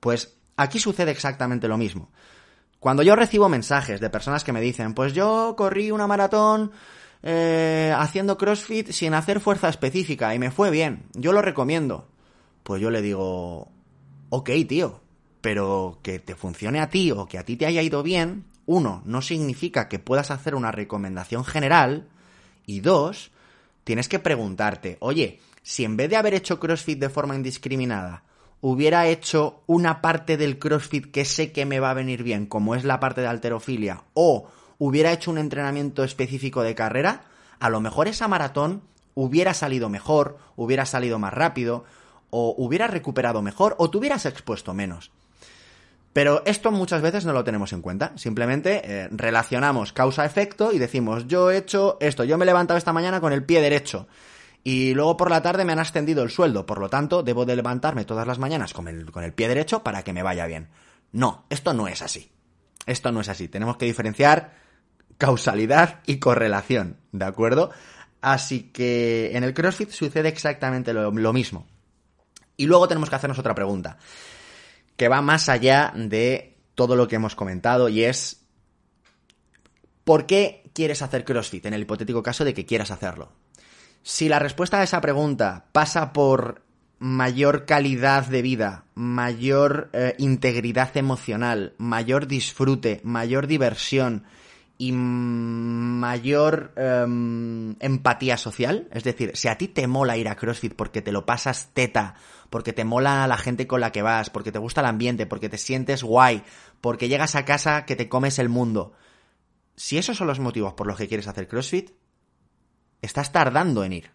Pues 0.00 0.36
aquí 0.56 0.78
sucede 0.78 1.10
exactamente 1.10 1.68
lo 1.68 1.78
mismo. 1.78 2.10
Cuando 2.78 3.02
yo 3.02 3.16
recibo 3.16 3.48
mensajes 3.48 4.00
de 4.00 4.10
personas 4.10 4.44
que 4.44 4.52
me 4.52 4.60
dicen, 4.60 4.94
pues 4.94 5.14
yo 5.14 5.54
corrí 5.56 5.90
una 5.90 6.06
maratón 6.06 6.72
eh, 7.22 7.92
haciendo 7.96 8.36
CrossFit 8.36 8.90
sin 8.90 9.14
hacer 9.14 9.40
fuerza 9.40 9.68
específica 9.68 10.34
y 10.34 10.38
me 10.38 10.50
fue 10.50 10.70
bien, 10.70 11.06
yo 11.14 11.32
lo 11.32 11.42
recomiendo. 11.42 12.08
Pues 12.62 12.82
yo 12.82 12.90
le 12.90 13.00
digo, 13.00 13.72
ok, 14.28 14.50
tío, 14.68 15.00
pero 15.40 16.00
que 16.02 16.18
te 16.18 16.34
funcione 16.34 16.80
a 16.80 16.90
ti 16.90 17.10
o 17.10 17.26
que 17.26 17.38
a 17.38 17.44
ti 17.44 17.56
te 17.56 17.66
haya 17.66 17.82
ido 17.82 18.02
bien, 18.02 18.44
uno, 18.66 19.02
no 19.04 19.22
significa 19.22 19.88
que 19.88 19.98
puedas 19.98 20.30
hacer 20.30 20.54
una 20.54 20.72
recomendación 20.72 21.44
general 21.44 22.08
y 22.66 22.80
dos, 22.80 23.30
tienes 23.84 24.08
que 24.08 24.18
preguntarte, 24.18 24.96
oye, 25.00 25.40
si 25.62 25.84
en 25.84 25.96
vez 25.96 26.10
de 26.10 26.16
haber 26.16 26.34
hecho 26.34 26.60
CrossFit 26.60 26.98
de 26.98 27.08
forma 27.08 27.36
indiscriminada, 27.36 28.24
hubiera 28.60 29.06
hecho 29.06 29.62
una 29.66 30.00
parte 30.00 30.36
del 30.36 30.58
CrossFit 30.58 31.10
que 31.10 31.24
sé 31.24 31.52
que 31.52 31.66
me 31.66 31.80
va 31.80 31.90
a 31.90 31.94
venir 31.94 32.22
bien, 32.22 32.46
como 32.46 32.74
es 32.74 32.84
la 32.84 33.00
parte 33.00 33.20
de 33.20 33.28
alterofilia, 33.28 34.02
o 34.14 34.48
hubiera 34.78 35.12
hecho 35.12 35.30
un 35.30 35.38
entrenamiento 35.38 36.04
específico 36.04 36.62
de 36.62 36.74
carrera, 36.74 37.22
a 37.60 37.70
lo 37.70 37.80
mejor 37.80 38.08
esa 38.08 38.28
maratón 38.28 38.82
hubiera 39.14 39.54
salido 39.54 39.88
mejor, 39.88 40.38
hubiera 40.56 40.84
salido 40.86 41.18
más 41.18 41.32
rápido, 41.32 41.84
o 42.30 42.54
hubiera 42.58 42.86
recuperado 42.86 43.40
mejor, 43.40 43.76
o 43.78 43.90
te 43.90 43.98
hubieras 43.98 44.26
expuesto 44.26 44.74
menos. 44.74 45.10
Pero 46.12 46.42
esto 46.46 46.70
muchas 46.72 47.02
veces 47.02 47.26
no 47.26 47.34
lo 47.34 47.44
tenemos 47.44 47.74
en 47.74 47.82
cuenta. 47.82 48.12
Simplemente 48.16 48.80
eh, 48.84 49.08
relacionamos 49.10 49.92
causa-efecto 49.92 50.72
y 50.72 50.78
decimos, 50.78 51.26
yo 51.26 51.50
he 51.50 51.58
hecho 51.58 51.98
esto, 52.00 52.24
yo 52.24 52.38
me 52.38 52.44
he 52.44 52.46
levantado 52.46 52.78
esta 52.78 52.94
mañana 52.94 53.20
con 53.20 53.34
el 53.34 53.44
pie 53.44 53.60
derecho 53.60 54.06
y 54.68 54.94
luego 54.94 55.16
por 55.16 55.30
la 55.30 55.42
tarde 55.42 55.64
me 55.64 55.74
han 55.74 55.78
ascendido 55.78 56.24
el 56.24 56.30
sueldo, 56.30 56.66
por 56.66 56.80
lo 56.80 56.90
tanto 56.90 57.22
debo 57.22 57.46
de 57.46 57.54
levantarme 57.54 58.04
todas 58.04 58.26
las 58.26 58.40
mañanas 58.40 58.72
con 58.72 58.88
el, 58.88 59.12
con 59.12 59.22
el 59.22 59.32
pie 59.32 59.46
derecho 59.46 59.84
para 59.84 60.02
que 60.02 60.12
me 60.12 60.24
vaya 60.24 60.44
bien. 60.46 60.66
No, 61.12 61.46
esto 61.50 61.72
no 61.72 61.86
es 61.86 62.02
así. 62.02 62.32
Esto 62.84 63.12
no 63.12 63.20
es 63.20 63.28
así. 63.28 63.46
Tenemos 63.46 63.76
que 63.76 63.84
diferenciar 63.84 64.54
causalidad 65.18 66.00
y 66.04 66.18
correlación, 66.18 66.96
¿de 67.12 67.24
acuerdo? 67.24 67.70
Así 68.20 68.72
que 68.72 69.36
en 69.36 69.44
el 69.44 69.54
CrossFit 69.54 69.90
sucede 69.90 70.30
exactamente 70.30 70.92
lo, 70.92 71.12
lo 71.12 71.32
mismo. 71.32 71.68
Y 72.56 72.66
luego 72.66 72.88
tenemos 72.88 73.08
que 73.08 73.14
hacernos 73.14 73.38
otra 73.38 73.54
pregunta, 73.54 73.98
que 74.96 75.06
va 75.06 75.22
más 75.22 75.48
allá 75.48 75.92
de 75.94 76.58
todo 76.74 76.96
lo 76.96 77.06
que 77.06 77.14
hemos 77.14 77.36
comentado 77.36 77.88
y 77.88 78.02
es, 78.02 78.44
¿por 80.02 80.26
qué 80.26 80.68
quieres 80.74 81.02
hacer 81.02 81.24
CrossFit 81.24 81.66
en 81.66 81.74
el 81.74 81.82
hipotético 81.82 82.20
caso 82.20 82.44
de 82.44 82.52
que 82.52 82.66
quieras 82.66 82.90
hacerlo? 82.90 83.30
Si 84.08 84.28
la 84.28 84.38
respuesta 84.38 84.78
a 84.78 84.84
esa 84.84 85.00
pregunta 85.00 85.64
pasa 85.72 86.12
por 86.12 86.62
mayor 87.00 87.66
calidad 87.66 88.24
de 88.24 88.40
vida, 88.40 88.84
mayor 88.94 89.90
eh, 89.92 90.14
integridad 90.18 90.96
emocional, 90.96 91.74
mayor 91.76 92.28
disfrute, 92.28 93.00
mayor 93.02 93.48
diversión 93.48 94.22
y 94.78 94.92
mayor 94.92 96.72
em, 96.76 97.74
empatía 97.80 98.36
social, 98.36 98.86
es 98.92 99.02
decir, 99.02 99.32
si 99.34 99.48
a 99.48 99.58
ti 99.58 99.66
te 99.66 99.88
mola 99.88 100.16
ir 100.16 100.28
a 100.28 100.36
CrossFit 100.36 100.76
porque 100.76 101.02
te 101.02 101.10
lo 101.10 101.26
pasas 101.26 101.70
teta, 101.74 102.14
porque 102.48 102.72
te 102.72 102.84
mola 102.84 103.26
la 103.26 103.38
gente 103.38 103.66
con 103.66 103.80
la 103.80 103.90
que 103.90 104.02
vas, 104.02 104.30
porque 104.30 104.52
te 104.52 104.60
gusta 104.60 104.82
el 104.82 104.86
ambiente, 104.86 105.26
porque 105.26 105.48
te 105.48 105.58
sientes 105.58 106.04
guay, 106.04 106.44
porque 106.80 107.08
llegas 107.08 107.34
a 107.34 107.44
casa 107.44 107.84
que 107.86 107.96
te 107.96 108.08
comes 108.08 108.38
el 108.38 108.50
mundo, 108.50 108.92
si 109.74 109.98
esos 109.98 110.16
son 110.16 110.28
los 110.28 110.38
motivos 110.38 110.74
por 110.74 110.86
los 110.86 110.96
que 110.96 111.08
quieres 111.08 111.26
hacer 111.26 111.48
CrossFit, 111.48 111.90
estás 113.02 113.32
tardando 113.32 113.84
en 113.84 113.92
ir. 113.92 114.10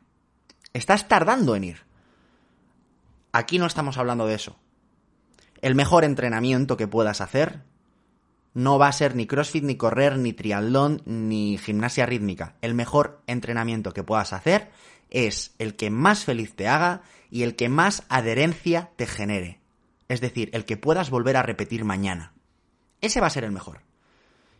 Estás 0.74 1.08
tardando 1.08 1.56
en 1.56 1.64
ir. 1.64 1.78
Aquí 3.32 3.60
no 3.60 3.66
estamos 3.66 3.98
hablando 3.98 4.28
de 4.28 4.36
eso. 4.36 4.58
El 5.62 5.76
mejor 5.76 6.04
entrenamiento 6.04 6.78
que 6.78 6.88
puedas 6.88 7.22
hacer 7.22 7.64
no 8.54 8.78
va 8.78 8.88
a 8.88 8.94
ser 8.94 9.16
ni 9.16 9.28
CrossFit, 9.28 9.64
ni 9.64 9.76
correr, 9.76 10.18
ni 10.18 10.34
triatlón, 10.34 11.02
ni 11.06 11.58
gimnasia 11.58 12.06
rítmica. 12.06 12.56
El 12.62 12.74
mejor 12.74 13.22
entrenamiento 13.28 13.94
que 13.94 14.04
puedas 14.04 14.34
hacer 14.34 14.70
es 15.10 15.54
el 15.60 15.76
que 15.76 15.90
más 15.90 16.26
feliz 16.26 16.56
te 16.56 16.68
haga 16.68 17.04
y 17.30 17.44
el 17.44 17.56
que 17.56 17.70
más 17.70 18.04
adherencia 18.10 18.92
te 18.96 19.06
genere. 19.06 19.60
Es 20.10 20.20
decir, 20.20 20.50
el 20.54 20.66
que 20.66 20.78
puedas 20.78 21.10
volver 21.10 21.38
a 21.38 21.44
repetir 21.44 21.86
mañana. 21.86 22.34
Ese 23.00 23.22
va 23.22 23.28
a 23.28 23.32
ser 23.32 23.46
el 23.46 23.52
mejor. 23.52 23.82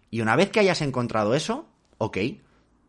Y 0.10 0.22
una 0.22 0.36
vez 0.36 0.50
que 0.50 0.60
hayas 0.60 0.82
encontrado 0.82 1.36
eso, 1.36 1.68
ok, 1.98 2.18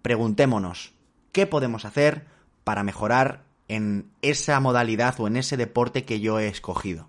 preguntémonos, 0.03 0.93
¿qué 1.33 1.47
podemos 1.47 1.85
hacer 1.85 2.26
para 2.64 2.85
mejorar 2.85 3.45
en 3.68 4.11
esa 4.22 4.61
modalidad 4.61 5.18
o 5.18 5.26
en 5.26 5.37
ese 5.37 5.57
deporte 5.57 6.05
que 6.05 6.20
yo 6.20 6.39
he 6.39 6.49
escogido? 6.49 7.09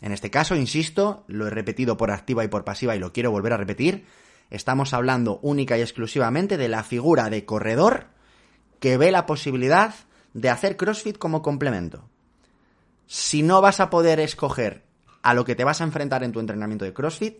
En 0.00 0.12
este 0.12 0.30
caso, 0.30 0.54
insisto, 0.54 1.24
lo 1.26 1.46
he 1.48 1.50
repetido 1.50 1.96
por 1.96 2.10
activa 2.10 2.44
y 2.44 2.48
por 2.48 2.64
pasiva 2.64 2.94
y 2.94 3.00
lo 3.00 3.12
quiero 3.12 3.32
volver 3.32 3.52
a 3.52 3.56
repetir, 3.56 4.06
estamos 4.50 4.94
hablando 4.94 5.40
única 5.42 5.76
y 5.76 5.80
exclusivamente 5.80 6.56
de 6.56 6.68
la 6.68 6.84
figura 6.84 7.28
de 7.30 7.44
corredor 7.44 8.06
que 8.80 8.96
ve 8.96 9.10
la 9.10 9.26
posibilidad 9.26 9.94
de 10.34 10.50
hacer 10.50 10.76
CrossFit 10.76 11.18
como 11.18 11.42
complemento. 11.42 12.08
Si 13.06 13.42
no 13.42 13.60
vas 13.60 13.80
a 13.80 13.90
poder 13.90 14.20
escoger 14.20 14.84
a 15.22 15.34
lo 15.34 15.44
que 15.44 15.56
te 15.56 15.64
vas 15.64 15.80
a 15.80 15.84
enfrentar 15.84 16.22
en 16.22 16.32
tu 16.32 16.40
entrenamiento 16.40 16.84
de 16.84 16.92
CrossFit, 16.92 17.38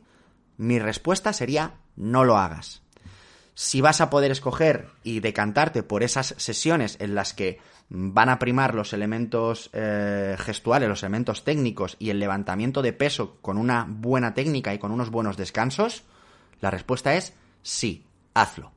mi 0.56 0.80
respuesta 0.80 1.32
sería 1.32 1.74
no 1.94 2.24
lo 2.24 2.36
hagas. 2.36 2.82
Si 3.60 3.80
vas 3.80 4.00
a 4.00 4.08
poder 4.08 4.30
escoger 4.30 4.86
y 5.02 5.18
decantarte 5.18 5.82
por 5.82 6.04
esas 6.04 6.32
sesiones 6.38 6.96
en 7.00 7.16
las 7.16 7.34
que 7.34 7.58
van 7.88 8.28
a 8.28 8.38
primar 8.38 8.72
los 8.72 8.92
elementos 8.92 9.68
eh, 9.72 10.36
gestuales, 10.38 10.88
los 10.88 11.02
elementos 11.02 11.42
técnicos 11.42 11.96
y 11.98 12.10
el 12.10 12.20
levantamiento 12.20 12.82
de 12.82 12.92
peso 12.92 13.38
con 13.42 13.58
una 13.58 13.84
buena 13.88 14.32
técnica 14.32 14.72
y 14.72 14.78
con 14.78 14.92
unos 14.92 15.10
buenos 15.10 15.36
descansos, 15.36 16.04
la 16.60 16.70
respuesta 16.70 17.16
es 17.16 17.34
sí, 17.60 18.04
hazlo. 18.32 18.70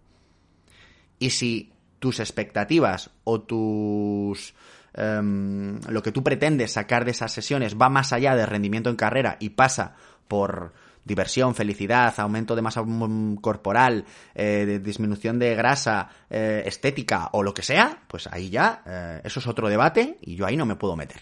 Y 1.19 1.29
si 1.29 1.71
tus 1.99 2.19
expectativas 2.19 3.11
o 3.23 3.39
tus 3.39 4.55
em, 4.95 5.79
lo 5.89 6.01
que 6.01 6.11
tú 6.11 6.23
pretendes 6.23 6.71
sacar 6.71 7.05
de 7.05 7.11
esas 7.11 7.31
sesiones 7.31 7.79
va 7.79 7.89
más 7.89 8.13
allá 8.13 8.35
del 8.35 8.47
rendimiento 8.47 8.89
en 8.89 8.95
carrera 8.95 9.37
y 9.39 9.49
pasa 9.49 9.95
por 10.27 10.73
diversión, 11.03 11.55
felicidad, 11.55 12.13
aumento 12.19 12.55
de 12.55 12.61
masa 12.61 12.83
mm, 12.83 13.37
corporal, 13.37 14.05
eh, 14.35 14.79
disminución 14.83 15.39
de 15.39 15.55
grasa, 15.55 16.09
eh, 16.29 16.63
estética 16.65 17.29
o 17.33 17.43
lo 17.43 17.53
que 17.53 17.63
sea, 17.63 18.03
pues 18.07 18.27
ahí 18.27 18.49
ya 18.49 18.83
eh, 18.85 19.21
eso 19.23 19.39
es 19.39 19.47
otro 19.47 19.69
debate 19.69 20.17
y 20.21 20.35
yo 20.35 20.45
ahí 20.45 20.57
no 20.57 20.65
me 20.65 20.75
puedo 20.75 20.95
meter. 20.95 21.21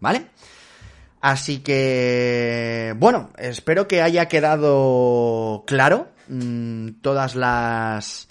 ¿Vale? 0.00 0.26
Así 1.20 1.58
que, 1.58 2.94
bueno, 2.96 3.30
espero 3.38 3.88
que 3.88 4.02
haya 4.02 4.26
quedado 4.26 5.64
claro 5.66 6.08
mm, 6.28 7.00
todas 7.00 7.34
las 7.34 8.28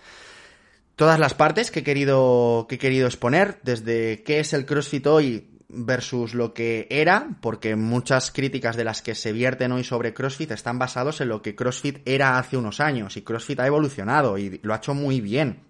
todas 0.96 1.20
las 1.20 1.34
partes 1.34 1.70
que 1.70 1.80
he 1.80 1.84
querido 1.84 2.66
que 2.70 2.76
he 2.76 2.80
querido 2.80 3.08
exponer 3.08 3.60
desde 3.64 4.24
qué 4.24 4.40
es 4.40 4.54
el 4.54 4.66
CrossFit 4.66 5.06
hoy 5.08 5.57
versus 5.70 6.34
lo 6.34 6.54
que 6.54 6.88
era, 6.90 7.38
porque 7.42 7.76
muchas 7.76 8.32
críticas 8.32 8.76
de 8.76 8.86
las 8.86 9.02
que 9.02 9.16
se 9.16 9.34
vierten 9.34 9.72
hoy 9.72 9.84
sobre 9.84 10.14
CrossFit 10.14 10.52
están 10.52 10.80
basados 10.80 11.22
en 11.22 11.30
lo 11.30 11.42
que 11.42 11.56
CrossFit 11.56 12.00
era 12.06 12.38
hace 12.38 12.58
unos 12.58 12.80
años 12.80 13.18
y 13.18 13.22
CrossFit 13.22 13.60
ha 13.60 13.68
evolucionado 13.68 14.38
y 14.38 14.60
lo 14.64 14.74
ha 14.74 14.78
hecho 14.78 14.94
muy 14.94 15.22
bien 15.22 15.67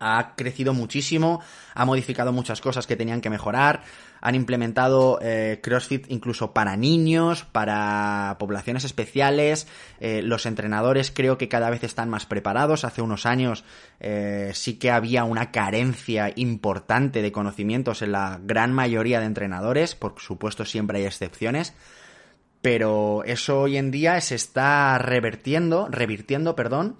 ha 0.00 0.34
crecido 0.36 0.74
muchísimo, 0.74 1.40
ha 1.74 1.84
modificado 1.84 2.32
muchas 2.32 2.60
cosas 2.60 2.86
que 2.86 2.96
tenían 2.96 3.20
que 3.20 3.30
mejorar, 3.30 3.82
han 4.20 4.34
implementado 4.34 5.18
eh, 5.22 5.60
CrossFit 5.62 6.06
incluso 6.08 6.52
para 6.52 6.76
niños, 6.76 7.44
para 7.44 8.36
poblaciones 8.38 8.84
especiales, 8.84 9.66
eh, 10.00 10.22
los 10.22 10.46
entrenadores 10.46 11.10
creo 11.10 11.38
que 11.38 11.48
cada 11.48 11.70
vez 11.70 11.84
están 11.84 12.08
más 12.08 12.26
preparados, 12.26 12.84
hace 12.84 13.02
unos 13.02 13.26
años 13.26 13.64
eh, 14.00 14.52
sí 14.54 14.78
que 14.78 14.90
había 14.90 15.24
una 15.24 15.50
carencia 15.50 16.32
importante 16.34 17.22
de 17.22 17.32
conocimientos 17.32 18.02
en 18.02 18.12
la 18.12 18.40
gran 18.42 18.72
mayoría 18.72 19.20
de 19.20 19.26
entrenadores, 19.26 19.94
por 19.94 20.14
supuesto 20.18 20.64
siempre 20.64 20.98
hay 20.98 21.06
excepciones, 21.06 21.74
pero 22.60 23.22
eso 23.24 23.62
hoy 23.62 23.76
en 23.76 23.90
día 23.90 24.20
se 24.20 24.34
está 24.34 24.98
revertiendo, 24.98 25.86
revirtiendo, 25.90 26.56
perdón, 26.56 26.96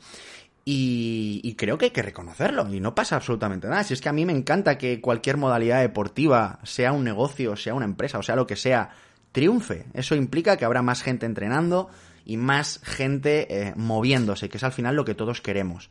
y, 0.70 1.54
creo 1.54 1.78
que 1.78 1.86
hay 1.86 1.90
que 1.92 2.02
reconocerlo 2.02 2.68
y 2.72 2.78
no 2.78 2.94
pasa 2.94 3.16
absolutamente 3.16 3.68
nada. 3.68 3.84
Si 3.84 3.94
es 3.94 4.02
que 4.02 4.10
a 4.10 4.12
mí 4.12 4.26
me 4.26 4.34
encanta 4.34 4.76
que 4.76 5.00
cualquier 5.00 5.38
modalidad 5.38 5.80
deportiva, 5.80 6.58
sea 6.62 6.92
un 6.92 7.04
negocio, 7.04 7.56
sea 7.56 7.72
una 7.72 7.86
empresa, 7.86 8.18
o 8.18 8.22
sea 8.22 8.36
lo 8.36 8.46
que 8.46 8.54
sea, 8.54 8.90
triunfe. 9.32 9.86
Eso 9.94 10.14
implica 10.14 10.58
que 10.58 10.66
habrá 10.66 10.82
más 10.82 11.02
gente 11.02 11.24
entrenando 11.24 11.88
y 12.26 12.36
más 12.36 12.80
gente 12.84 13.46
eh, 13.48 13.72
moviéndose, 13.76 14.50
que 14.50 14.58
es 14.58 14.62
al 14.62 14.72
final 14.72 14.94
lo 14.94 15.06
que 15.06 15.14
todos 15.14 15.40
queremos. 15.40 15.88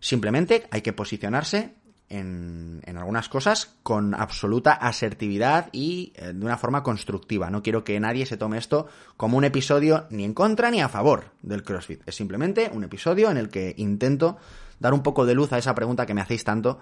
Simplemente 0.00 0.66
hay 0.72 0.80
que 0.80 0.92
posicionarse 0.92 1.76
en, 2.12 2.96
algunas 2.96 3.28
cosas 3.28 3.74
con 3.82 4.14
absoluta 4.14 4.72
asertividad 4.72 5.68
y 5.72 6.12
eh, 6.16 6.32
de 6.32 6.44
una 6.44 6.58
forma 6.58 6.82
constructiva. 6.82 7.50
No 7.50 7.62
quiero 7.62 7.84
que 7.84 7.98
nadie 7.98 8.26
se 8.26 8.36
tome 8.36 8.58
esto 8.58 8.86
como 9.16 9.38
un 9.38 9.44
episodio 9.44 10.06
ni 10.10 10.24
en 10.24 10.34
contra 10.34 10.70
ni 10.70 10.80
a 10.80 10.88
favor 10.88 11.32
del 11.42 11.62
CrossFit. 11.62 12.02
Es 12.06 12.14
simplemente 12.14 12.70
un 12.72 12.84
episodio 12.84 13.30
en 13.30 13.38
el 13.38 13.48
que 13.48 13.74
intento 13.78 14.36
dar 14.78 14.94
un 14.94 15.02
poco 15.02 15.24
de 15.26 15.34
luz 15.34 15.52
a 15.52 15.58
esa 15.58 15.74
pregunta 15.74 16.06
que 16.06 16.14
me 16.14 16.20
hacéis 16.20 16.44
tanto 16.44 16.78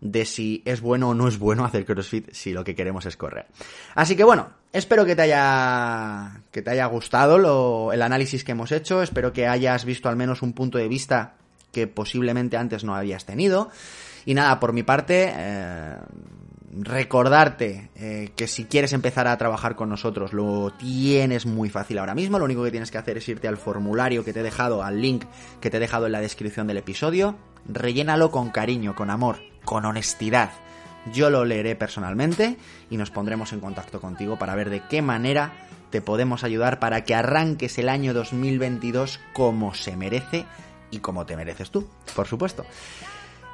de 0.00 0.24
si 0.26 0.62
es 0.66 0.80
bueno 0.80 1.10
o 1.10 1.14
no 1.14 1.28
es 1.28 1.38
bueno 1.38 1.64
hacer 1.64 1.86
CrossFit 1.86 2.30
si 2.32 2.52
lo 2.52 2.62
que 2.62 2.74
queremos 2.74 3.06
es 3.06 3.16
correr. 3.16 3.46
Así 3.94 4.16
que 4.16 4.24
bueno, 4.24 4.50
espero 4.72 5.06
que 5.06 5.16
te 5.16 5.22
haya 5.22 6.42
que 6.52 6.62
te 6.62 6.70
haya 6.70 6.86
gustado 6.86 7.92
el 7.92 8.02
análisis 8.02 8.44
que 8.44 8.52
hemos 8.52 8.70
hecho, 8.70 9.02
espero 9.02 9.32
que 9.32 9.46
hayas 9.46 9.84
visto 9.84 10.08
al 10.08 10.16
menos 10.16 10.42
un 10.42 10.52
punto 10.52 10.78
de 10.78 10.88
vista 10.88 11.36
que 11.74 11.86
posiblemente 11.86 12.56
antes 12.56 12.84
no 12.84 12.94
habías 12.94 13.26
tenido. 13.26 13.68
Y 14.24 14.32
nada, 14.32 14.58
por 14.58 14.72
mi 14.72 14.82
parte, 14.82 15.30
eh, 15.36 15.96
recordarte 16.76 17.90
eh, 17.94 18.30
que 18.34 18.48
si 18.48 18.64
quieres 18.64 18.92
empezar 18.92 19.28
a 19.28 19.36
trabajar 19.36 19.76
con 19.76 19.88
nosotros 19.88 20.32
lo 20.32 20.72
tienes 20.72 21.46
muy 21.46 21.68
fácil 21.68 21.98
ahora 21.98 22.14
mismo. 22.14 22.38
Lo 22.38 22.46
único 22.46 22.64
que 22.64 22.70
tienes 22.70 22.90
que 22.90 22.98
hacer 22.98 23.18
es 23.18 23.28
irte 23.28 23.48
al 23.48 23.56
formulario 23.56 24.24
que 24.24 24.32
te 24.32 24.40
he 24.40 24.42
dejado, 24.42 24.82
al 24.82 25.00
link 25.00 25.24
que 25.60 25.70
te 25.70 25.76
he 25.76 25.80
dejado 25.80 26.06
en 26.06 26.12
la 26.12 26.20
descripción 26.20 26.66
del 26.66 26.78
episodio. 26.78 27.36
Rellénalo 27.66 28.30
con 28.30 28.50
cariño, 28.50 28.94
con 28.94 29.10
amor, 29.10 29.38
con 29.64 29.84
honestidad. 29.84 30.50
Yo 31.12 31.28
lo 31.28 31.44
leeré 31.44 31.76
personalmente 31.76 32.56
y 32.88 32.96
nos 32.96 33.10
pondremos 33.10 33.52
en 33.52 33.60
contacto 33.60 34.00
contigo 34.00 34.38
para 34.38 34.54
ver 34.54 34.70
de 34.70 34.82
qué 34.88 35.02
manera 35.02 35.52
te 35.90 36.00
podemos 36.00 36.44
ayudar 36.44 36.80
para 36.80 37.04
que 37.04 37.14
arranques 37.14 37.78
el 37.78 37.88
año 37.88 38.14
2022 38.14 39.20
como 39.32 39.74
se 39.74 39.96
merece 39.96 40.46
y 40.94 41.00
como 41.00 41.26
te 41.26 41.36
mereces 41.36 41.70
tú, 41.70 41.88
por 42.14 42.26
supuesto. 42.26 42.64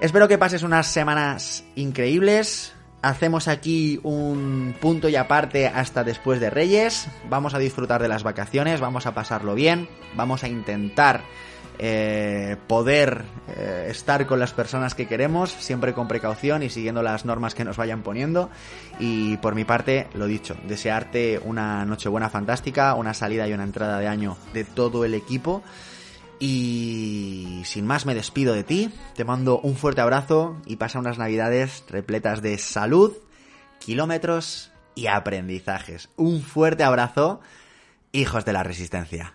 Espero 0.01 0.29
que 0.29 0.39
pases 0.39 0.63
unas 0.63 0.87
semanas 0.87 1.65
increíbles. 1.75 2.73
Hacemos 3.03 3.49
aquí 3.49 4.01
un 4.03 4.75
punto 4.81 5.09
y 5.09 5.17
aparte 5.17 5.67
hasta 5.67 6.05
después 6.05 6.41
de 6.41 6.51
Reyes. 6.51 7.09
Vamos 7.29 7.55
a 7.55 7.59
disfrutar 7.59 8.01
de 8.01 8.09
las 8.09 8.23
vacaciones, 8.23 8.81
vamos 8.81 9.07
a 9.07 9.15
pasarlo 9.15 9.55
bien, 9.55 9.89
vamos 10.15 10.45
a 10.45 10.49
intentar 10.49 11.23
eh, 11.79 12.57
poder 12.67 13.25
eh, 13.49 13.89
estar 13.89 14.27
con 14.27 14.39
las 14.39 14.53
personas 14.53 14.95
que 14.95 15.07
queremos, 15.07 15.51
siempre 15.51 15.95
con 15.95 16.09
precaución 16.09 16.63
y 16.63 16.69
siguiendo 16.69 17.03
las 17.03 17.25
normas 17.25 17.55
que 17.55 17.65
nos 17.65 17.79
vayan 17.79 18.03
poniendo. 18.03 18.51
Y 18.99 19.39
por 19.39 19.55
mi 19.55 19.65
parte, 19.65 20.07
lo 20.13 20.27
dicho, 20.27 20.57
desearte 20.67 21.41
una 21.43 21.87
Nochebuena 21.87 22.29
fantástica, 22.29 22.95
una 22.95 23.15
salida 23.15 23.49
y 23.49 23.55
una 23.55 23.65
entrada 23.65 23.99
de 23.99 24.09
año 24.09 24.37
de 24.53 24.65
todo 24.65 25.07
el 25.07 25.15
equipo 25.15 25.63
Y 26.41 27.61
sin 27.67 27.87
más 27.87 28.07
me 28.07 28.15
despido 28.15 28.55
de 28.55 28.65
ti, 28.65 28.91
te 29.15 29.25
mando 29.25 29.61
un 29.61 29.77
fuerte 29.77 30.01
abrazo 30.01 30.57
y 30.65 30.77
pasa 30.77 30.99
unas 30.99 31.19
navidades 31.19 31.85
repletas 31.89 32.41
de 32.41 32.57
salud, 32.57 33.13
kilómetros 33.79 34.73
y 34.95 35.07
aprendizajes. 35.07 36.09
Un 36.17 36.41
fuerte 36.41 36.83
abrazo, 36.83 37.41
hijos 38.13 38.47
de 38.47 38.55
la 38.55 38.63
resistencia. 38.63 39.35